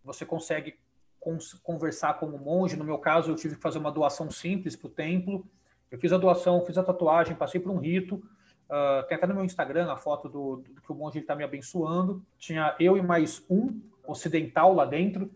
você 0.03 0.25
consegue 0.25 0.75
conversar 1.63 2.13
com 2.15 2.27
o 2.27 2.39
monge. 2.39 2.77
No 2.77 2.85
meu 2.85 2.97
caso, 2.97 3.31
eu 3.31 3.35
tive 3.35 3.55
que 3.55 3.61
fazer 3.61 3.79
uma 3.79 3.91
doação 3.91 4.29
simples 4.29 4.75
para 4.75 4.87
o 4.87 4.91
templo. 4.91 5.45
Eu 5.91 5.97
fiz 5.99 6.13
a 6.13 6.17
doação, 6.17 6.63
fiz 6.65 6.77
a 6.77 6.83
tatuagem, 6.83 7.35
passei 7.35 7.59
por 7.59 7.71
um 7.71 7.77
rito, 7.77 8.23
Uh, 8.69 9.07
tem 9.07 9.15
até 9.17 9.25
no 9.25 9.33
meu 9.33 9.45
Instagram 9.45 9.91
a 9.91 9.95
foto 9.95 10.27
do, 10.27 10.57
do 10.57 10.81
que 10.81 10.91
o 10.91 10.95
monge 10.95 11.19
está 11.19 11.35
me 11.35 11.43
abençoando. 11.43 12.21
Tinha 12.37 12.75
eu 12.79 12.97
e 12.97 13.01
mais 13.01 13.43
um 13.49 13.79
ocidental 14.05 14.73
lá 14.73 14.85
dentro. 14.85 15.31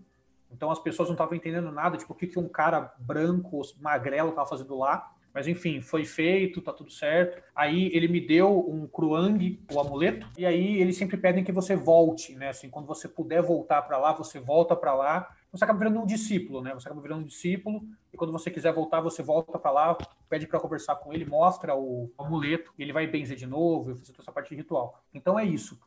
Então 0.52 0.70
as 0.70 0.80
pessoas 0.80 1.08
não 1.08 1.14
estavam 1.14 1.36
entendendo 1.36 1.72
nada, 1.72 1.98
tipo, 1.98 2.12
o 2.12 2.16
que, 2.16 2.28
que 2.28 2.38
um 2.38 2.50
cara 2.50 2.94
branco, 3.00 3.62
magrelo, 3.80 4.30
estava 4.30 4.50
fazendo 4.50 4.78
lá. 4.78 5.14
Mas 5.34 5.48
enfim, 5.48 5.82
foi 5.82 6.04
feito, 6.04 6.62
tá 6.62 6.74
tudo 6.74 6.92
certo. 6.92 7.42
Aí 7.56 7.90
ele 7.94 8.10
me 8.10 8.20
deu 8.20 8.70
um 8.70 8.86
Kruang, 8.86 9.60
o 9.72 9.80
amuleto, 9.80 10.28
e 10.38 10.46
aí 10.46 10.82
eles 10.82 10.98
sempre 10.98 11.16
pedem 11.16 11.44
que 11.44 11.54
você 11.54 11.74
volte, 11.74 12.36
né? 12.36 12.50
Assim, 12.50 12.70
quando 12.70 12.86
você 12.86 13.08
puder 13.08 13.42
voltar 13.42 13.82
para 13.84 13.98
lá, 13.98 14.12
você 14.12 14.40
volta 14.40 14.76
para 14.76 14.94
lá 14.94 15.30
você 15.52 15.66
acaba 15.66 15.80
virando 15.80 15.99
um 15.99 16.06
discípulo, 16.06 16.62
né? 16.62 16.74
Você 16.74 16.88
acaba 16.88 17.02
virando 17.02 17.22
um 17.22 17.26
discípulo 17.26 17.84
e 18.14 18.18
quando 18.18 18.32
você 18.32 18.49
quiser 18.49 18.74
voltar, 18.74 19.02
você 19.02 19.22
volta 19.22 19.60
para 19.60 19.72
lá, 19.72 19.97
pede 20.30 20.47
para 20.47 20.60
conversar 20.60 20.95
com 20.95 21.12
ele, 21.12 21.26
mostra 21.26 21.76
o 21.76 22.10
amuleto, 22.18 22.74
ele 22.80 22.93
vai 22.93 23.06
benzer 23.06 23.36
de 23.36 23.45
novo, 23.45 23.91
e 23.91 23.95
fazer 23.95 24.14
toda 24.14 24.24
essa 24.24 24.32
parte 24.32 24.49
de 24.49 24.56
ritual. 24.56 25.04
Então 25.14 25.38
é 25.38 25.43
isso. 25.43 25.78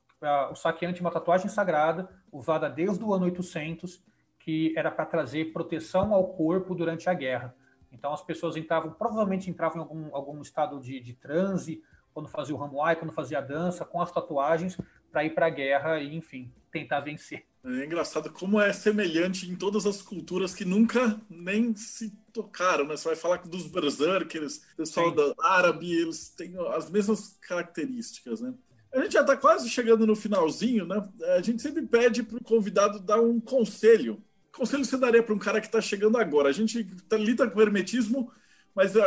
O 0.50 0.54
saqueante 0.54 1.00
é 1.00 1.00
uma 1.00 1.10
tatuagem 1.10 1.48
sagrada, 1.48 2.08
usada 2.30 2.68
desde 2.68 3.02
o 3.02 3.12
ano 3.12 3.24
800, 3.24 4.02
que 4.38 4.74
era 4.76 4.90
para 4.90 5.06
trazer 5.06 5.52
proteção 5.52 6.12
ao 6.12 6.28
corpo 6.34 6.74
durante 6.74 7.08
a 7.08 7.14
guerra. 7.14 7.54
Então 7.90 8.12
as 8.12 8.22
pessoas 8.22 8.56
entravam, 8.56 8.92
provavelmente 8.92 9.50
entravam 9.50 9.78
em 9.78 9.80
algum, 9.80 10.14
algum 10.14 10.42
estado 10.42 10.78
de, 10.80 11.00
de 11.00 11.14
transe, 11.14 11.82
quando 12.12 12.28
fazia 12.28 12.54
o 12.54 12.58
ramuai, 12.58 12.96
quando 12.96 13.12
fazia 13.12 13.38
a 13.38 13.40
dança, 13.40 13.84
com 13.84 14.00
as 14.00 14.12
tatuagens, 14.12 14.78
para 15.10 15.24
ir 15.24 15.30
para 15.30 15.46
a 15.46 15.50
guerra 15.50 16.00
e, 16.00 16.14
enfim, 16.14 16.52
tentar 16.70 17.00
vencer. 17.00 17.46
É 17.66 17.84
engraçado 17.86 18.30
como 18.30 18.60
é 18.60 18.72
semelhante 18.74 19.50
em 19.50 19.56
todas 19.56 19.86
as 19.86 20.02
culturas 20.02 20.54
que 20.54 20.66
nunca 20.66 21.18
nem 21.30 21.74
se 21.74 22.10
tocaram, 22.30 22.86
né? 22.86 22.94
Você 22.94 23.08
vai 23.08 23.16
falar 23.16 23.38
dos 23.38 23.66
berserkers, 23.66 24.60
pessoal 24.76 25.08
Sim. 25.08 25.16
da 25.16 25.34
árabe, 25.40 25.90
eles 25.90 26.28
têm 26.28 26.54
as 26.74 26.90
mesmas 26.90 27.38
características, 27.40 28.42
né? 28.42 28.52
A 28.92 29.00
gente 29.00 29.12
já 29.12 29.22
está 29.22 29.34
quase 29.34 29.70
chegando 29.70 30.06
no 30.06 30.14
finalzinho, 30.14 30.84
né? 30.84 31.08
A 31.36 31.40
gente 31.40 31.62
sempre 31.62 31.86
pede 31.86 32.22
para 32.22 32.36
o 32.36 32.44
convidado 32.44 33.00
dar 33.00 33.20
um 33.20 33.40
conselho. 33.40 34.22
Que 34.52 34.58
conselho 34.58 34.84
você 34.84 34.98
daria 34.98 35.22
para 35.22 35.34
um 35.34 35.38
cara 35.38 35.58
que 35.58 35.66
está 35.66 35.80
chegando 35.80 36.18
agora? 36.18 36.50
A 36.50 36.52
gente 36.52 36.84
tá, 37.08 37.16
lida 37.16 37.48
com 37.48 37.58
o 37.58 37.62
hermetismo, 37.62 38.30
mas 38.74 38.94
uh, 38.94 39.00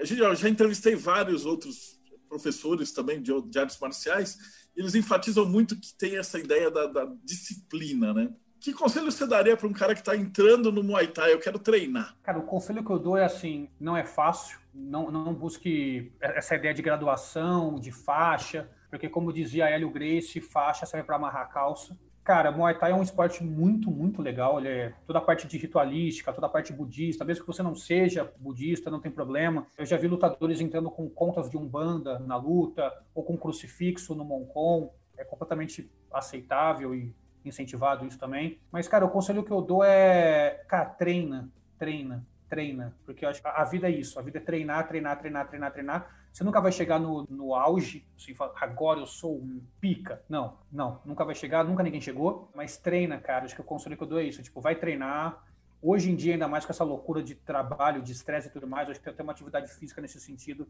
a 0.00 0.04
gente 0.04 0.18
já, 0.18 0.34
já 0.34 0.48
entrevistei 0.48 0.96
vários 0.96 1.44
outros 1.44 2.00
professores 2.30 2.92
também 2.92 3.20
de, 3.20 3.30
de 3.42 3.58
artes 3.58 3.78
marciais 3.78 4.38
eles 4.76 4.94
enfatizam 4.94 5.46
muito 5.46 5.78
que 5.78 5.92
tem 5.94 6.16
essa 6.16 6.38
ideia 6.38 6.70
da, 6.70 6.86
da 6.86 7.08
disciplina, 7.24 8.12
né? 8.12 8.30
Que 8.60 8.74
conselho 8.74 9.10
você 9.10 9.26
daria 9.26 9.56
para 9.56 9.66
um 9.66 9.72
cara 9.72 9.94
que 9.94 10.00
está 10.00 10.14
entrando 10.14 10.70
no 10.70 10.82
Muay 10.82 11.06
Thai? 11.08 11.32
Eu 11.32 11.40
quero 11.40 11.58
treinar. 11.58 12.14
Cara, 12.22 12.38
o 12.38 12.42
conselho 12.42 12.84
que 12.84 12.90
eu 12.90 12.98
dou 12.98 13.16
é 13.16 13.24
assim: 13.24 13.70
não 13.80 13.96
é 13.96 14.04
fácil, 14.04 14.58
não, 14.74 15.10
não 15.10 15.32
busque 15.32 16.12
essa 16.20 16.54
ideia 16.54 16.74
de 16.74 16.82
graduação, 16.82 17.76
de 17.76 17.90
faixa, 17.90 18.68
porque, 18.90 19.08
como 19.08 19.32
dizia 19.32 19.68
Hélio 19.68 19.88
Grace, 19.90 20.40
faixa 20.40 20.84
serve 20.84 21.06
para 21.06 21.16
amarrar 21.16 21.50
calça. 21.50 21.96
Cara, 22.22 22.52
Muay 22.52 22.78
Thai 22.78 22.92
é 22.92 22.94
um 22.94 23.02
esporte 23.02 23.42
muito, 23.42 23.90
muito 23.90 24.20
legal. 24.22 24.58
Ele 24.58 24.68
é 24.68 24.94
toda 25.06 25.18
a 25.18 25.22
parte 25.22 25.46
de 25.46 25.56
ritualística, 25.56 26.32
toda 26.32 26.46
a 26.46 26.50
parte 26.50 26.72
budista. 26.72 27.24
Mesmo 27.24 27.44
que 27.44 27.46
você 27.46 27.62
não 27.62 27.74
seja 27.74 28.32
budista, 28.38 28.90
não 28.90 29.00
tem 29.00 29.10
problema. 29.10 29.66
Eu 29.76 29.86
já 29.86 29.96
vi 29.96 30.06
lutadores 30.06 30.60
entrando 30.60 30.90
com 30.90 31.08
contas 31.08 31.50
de 31.50 31.56
umbanda 31.56 32.18
na 32.18 32.36
luta, 32.36 32.92
ou 33.14 33.24
com 33.24 33.36
crucifixo 33.36 34.14
no 34.14 34.24
Moncon. 34.24 34.92
É 35.16 35.24
completamente 35.24 35.90
aceitável 36.12 36.94
e 36.94 37.14
incentivado 37.44 38.06
isso 38.06 38.18
também. 38.18 38.58
Mas, 38.70 38.86
cara, 38.86 39.04
o 39.04 39.10
conselho 39.10 39.42
que 39.42 39.50
eu 39.50 39.62
dou 39.62 39.82
é, 39.82 40.62
cara, 40.68 40.84
treina, 40.84 41.48
treina, 41.78 42.26
treina. 42.50 42.94
Porque 43.06 43.24
acho 43.24 43.40
a 43.44 43.64
vida 43.64 43.88
é 43.88 43.90
isso. 43.92 44.18
A 44.18 44.22
vida 44.22 44.38
é 44.38 44.40
treinar, 44.42 44.86
treinar, 44.86 45.18
treinar, 45.18 45.48
treinar, 45.48 45.72
treinar 45.72 46.20
você 46.32 46.44
nunca 46.44 46.60
vai 46.60 46.70
chegar 46.70 46.98
no, 46.98 47.26
no 47.28 47.54
auge, 47.54 48.06
assim, 48.16 48.34
agora 48.60 49.00
eu 49.00 49.06
sou 49.06 49.36
um 49.36 49.60
pica. 49.80 50.22
Não, 50.28 50.58
não, 50.70 51.00
nunca 51.04 51.24
vai 51.24 51.34
chegar, 51.34 51.64
nunca 51.64 51.82
ninguém 51.82 52.00
chegou. 52.00 52.50
Mas 52.54 52.76
treina, 52.76 53.18
cara. 53.18 53.44
Acho 53.44 53.54
que 53.54 53.60
o 53.60 53.64
conselho 53.64 53.96
que 53.96 54.02
eu 54.02 54.06
dou 54.06 54.20
é 54.20 54.24
isso. 54.24 54.42
Tipo, 54.42 54.60
vai 54.60 54.76
treinar. 54.76 55.44
Hoje 55.82 56.10
em 56.10 56.14
dia, 56.14 56.34
ainda 56.34 56.46
mais 56.46 56.64
com 56.64 56.72
essa 56.72 56.84
loucura 56.84 57.22
de 57.22 57.34
trabalho, 57.34 58.02
de 58.02 58.12
estresse 58.12 58.48
e 58.48 58.50
tudo 58.50 58.66
mais, 58.66 58.88
acho 58.88 59.00
que 59.00 59.04
tem 59.04 59.12
até 59.12 59.22
uma 59.22 59.32
atividade 59.32 59.72
física 59.72 60.00
nesse 60.00 60.20
sentido, 60.20 60.68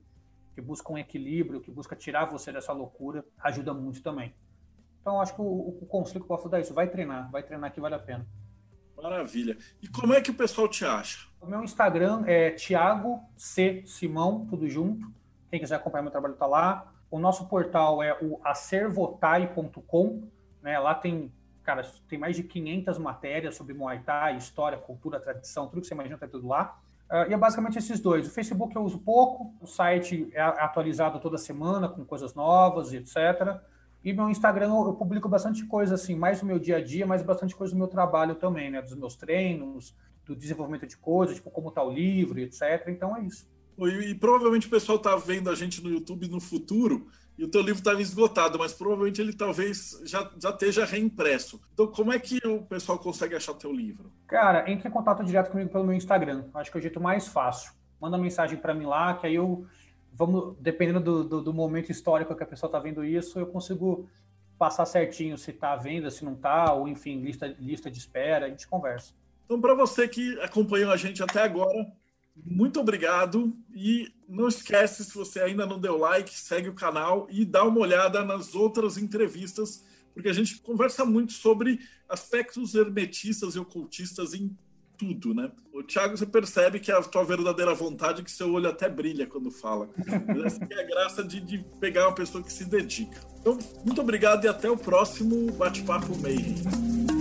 que 0.55 0.61
busca 0.61 0.93
um 0.93 0.97
equilíbrio, 0.97 1.61
que 1.61 1.71
busca 1.71 1.97
tirar 1.97 2.27
você 2.27 2.53
dessa 2.53 2.73
loucura, 2.73 3.25
ajuda 3.41 3.75
muito 3.75 4.01
também. 4.03 4.33
Então, 5.01 5.21
acho 5.21 5.35
que 5.35 5.41
o, 5.41 5.79
o 5.81 5.87
conselho 5.87 6.21
que 6.21 6.25
eu 6.25 6.29
posso 6.29 6.49
dar 6.49 6.59
é 6.59 6.61
isso. 6.61 6.73
Vai 6.73 6.89
treinar, 6.89 7.31
vai 7.31 7.43
treinar 7.43 7.73
que 7.73 7.81
vale 7.81 7.97
a 7.97 7.99
pena. 7.99 8.27
Maravilha. 9.03 9.57
E 9.83 9.89
como 9.89 10.15
é 10.15 10.21
que 10.21 10.31
o 10.31 10.35
pessoal 10.35 10.69
te 10.69 10.85
acha? 10.85 11.27
O 11.41 11.47
meu 11.47 11.63
Instagram 11.65 12.25
é 12.27 12.51
Thiago 12.51 13.21
C. 13.37 13.83
Simão, 13.87 14.47
tudo 14.47 14.69
junto. 14.69 15.11
Quem 15.51 15.59
quiser 15.59 15.77
acompanhar 15.77 16.03
meu 16.03 16.13
trabalho 16.13 16.35
está 16.35 16.47
lá. 16.47 16.93
O 17.11 17.19
nosso 17.19 17.49
portal 17.49 18.03
é 18.03 18.17
o 18.23 18.41
acervotai.com. 18.45 20.29
Né? 20.63 20.79
Lá 20.79 20.95
tem, 20.95 21.33
cara, 21.63 21.83
tem 22.09 22.19
mais 22.19 22.37
de 22.37 22.43
500 22.43 22.99
matérias 22.99 23.57
sobre 23.57 23.75
Muay 23.75 24.01
Thai, 24.01 24.37
história, 24.37 24.79
cultura, 24.79 25.19
tradição, 25.19 25.67
tudo 25.67 25.81
que 25.81 25.87
você 25.87 25.95
imagina 25.95 26.15
está 26.15 26.29
tudo 26.29 26.47
lá. 26.47 26.79
Uh, 27.11 27.29
e 27.29 27.35
é 27.35 27.37
basicamente 27.37 27.79
esses 27.79 27.99
dois. 27.99 28.29
O 28.29 28.31
Facebook 28.31 28.77
eu 28.77 28.83
uso 28.83 28.99
pouco, 28.99 29.53
o 29.61 29.67
site 29.67 30.31
é 30.33 30.41
atualizado 30.41 31.19
toda 31.19 31.37
semana 31.37 31.89
com 31.89 32.05
coisas 32.05 32.35
novas 32.35 32.93
e 32.93 32.99
etc. 32.99 33.61
E 34.03 34.13
meu 34.13 34.31
Instagram 34.31 34.69
eu 34.69 34.95
publico 34.95 35.29
bastante 35.29 35.65
coisa, 35.67 35.95
assim, 35.95 36.15
mais 36.15 36.41
do 36.41 36.47
meu 36.47 36.59
dia 36.59 36.79
a 36.79 36.83
dia, 36.83 37.07
mas 37.07 37.23
bastante 37.23 37.55
coisa 37.55 37.73
do 37.75 37.79
meu 37.79 37.89
trabalho 37.89 38.35
também, 38.35 38.71
né? 38.71 38.81
Dos 38.81 38.95
meus 38.95 39.15
treinos, 39.15 39.95
do 40.25 40.35
desenvolvimento 40.35 40.87
de 40.87 40.97
coisas, 40.97 41.37
tipo 41.37 41.51
como 41.51 41.69
está 41.69 41.83
o 41.83 41.93
livro, 41.93 42.39
etc. 42.41 42.89
Então 42.89 43.17
é 43.17 43.23
isso. 43.23 43.49
E, 43.79 44.11
e 44.11 44.15
provavelmente 44.15 44.67
o 44.67 44.71
pessoal 44.71 44.97
está 44.97 45.17
vendo 45.17 45.51
a 45.51 45.55
gente 45.55 45.83
no 45.83 45.91
YouTube 45.91 46.29
no 46.29 46.41
futuro 46.41 47.09
e 47.41 47.45
o 47.45 47.49
teu 47.49 47.63
livro 47.63 47.79
estava 47.79 48.03
esgotado, 48.03 48.59
mas 48.59 48.75
provavelmente 48.75 49.21
ele 49.21 49.33
talvez 49.33 49.99
já, 50.05 50.31
já 50.39 50.51
esteja 50.51 50.85
reimpresso. 50.85 51.59
Então, 51.73 51.87
como 51.87 52.13
é 52.13 52.19
que 52.19 52.37
o 52.47 52.63
pessoal 52.63 52.99
consegue 52.99 53.35
achar 53.35 53.53
o 53.53 53.55
teu 53.55 53.73
livro? 53.73 54.13
Cara, 54.27 54.71
entre 54.71 54.89
em 54.89 54.93
contato 54.93 55.25
direto 55.25 55.51
comigo 55.51 55.71
pelo 55.71 55.85
meu 55.85 55.95
Instagram. 55.95 56.45
Acho 56.53 56.71
que 56.71 56.77
é 56.77 56.81
o 56.81 56.83
jeito 56.83 57.01
mais 57.01 57.29
fácil. 57.29 57.73
Manda 57.99 58.19
mensagem 58.19 58.59
para 58.59 58.75
mim 58.75 58.85
lá, 58.85 59.15
que 59.15 59.27
aí 59.27 59.37
eu, 59.37 59.67
vamos, 60.13 60.57
dependendo 60.59 61.01
do, 61.01 61.25
do, 61.25 61.43
do 61.43 61.55
momento 61.55 61.91
histórico 61.91 62.35
que 62.35 62.43
a 62.43 62.47
pessoa 62.47 62.69
está 62.69 62.79
vendo 62.79 63.05
isso, 63.05 63.39
eu 63.39 63.47
consigo 63.47 64.09
passar 64.59 64.85
certinho 64.85 65.39
se 65.39 65.51
está 65.51 65.73
à 65.73 65.77
venda, 65.77 66.11
se 66.11 66.25
não 66.25 66.35
está, 66.35 66.73
ou 66.75 66.87
enfim, 66.87 67.21
lista, 67.21 67.47
lista 67.59 67.91
de 67.91 67.99
espera, 67.99 68.47
a 68.47 68.49
gente 68.49 68.69
conversa. 68.69 69.15
Então, 69.45 69.61
para 69.61 69.75
você 69.75 70.07
que 70.07 70.39
acompanhou 70.41 70.93
a 70.93 70.97
gente 70.97 71.23
até 71.23 71.43
agora, 71.43 71.91
muito 72.37 72.79
obrigado 72.79 73.53
e 73.75 74.13
não 74.29 74.49
esquece, 74.49 75.05
se 75.05 75.15
você 75.15 75.41
ainda 75.41 75.67
não 75.67 75.79
deu 75.79 75.97
like, 75.97 76.31
segue 76.31 76.69
o 76.69 76.75
canal 76.75 77.27
e 77.31 77.45
dá 77.45 77.65
uma 77.65 77.81
olhada 77.81 78.25
nas 78.25 78.55
outras 78.55 78.97
entrevistas, 78.97 79.85
porque 80.13 80.29
a 80.29 80.33
gente 80.33 80.61
conversa 80.61 81.05
muito 81.05 81.33
sobre 81.33 81.81
aspectos 82.09 82.75
hermetistas 82.75 83.55
e 83.55 83.59
ocultistas 83.59 84.35
em 84.35 84.57
tudo, 85.01 85.35
né? 85.35 85.51
O 85.73 85.83
Thiago, 85.83 86.15
você 86.15 86.27
percebe 86.27 86.79
que 86.79 86.93
a 86.93 87.01
tua 87.01 87.25
verdadeira 87.25 87.75
vontade 87.75 88.21
é 88.21 88.25
que 88.25 88.31
seu 88.31 88.53
olho 88.53 88.69
até 88.69 88.87
brilha 88.87 89.27
quando 89.27 89.51
fala. 89.51 89.89
Essa 90.45 90.63
é 90.71 90.81
a 90.81 90.87
graça 90.87 91.25
de, 91.25 91.41
de 91.41 91.65
pegar 91.81 92.07
uma 92.07 92.15
pessoa 92.15 92.45
que 92.45 92.53
se 92.53 92.67
dedica. 92.67 93.19
Então, 93.41 93.57
muito 93.83 94.03
obrigado 94.03 94.45
e 94.45 94.49
até 94.49 94.71
o 94.71 94.77
próximo 94.77 95.51
Bate-Papo 95.53 96.15
Mayhem. 96.19 97.20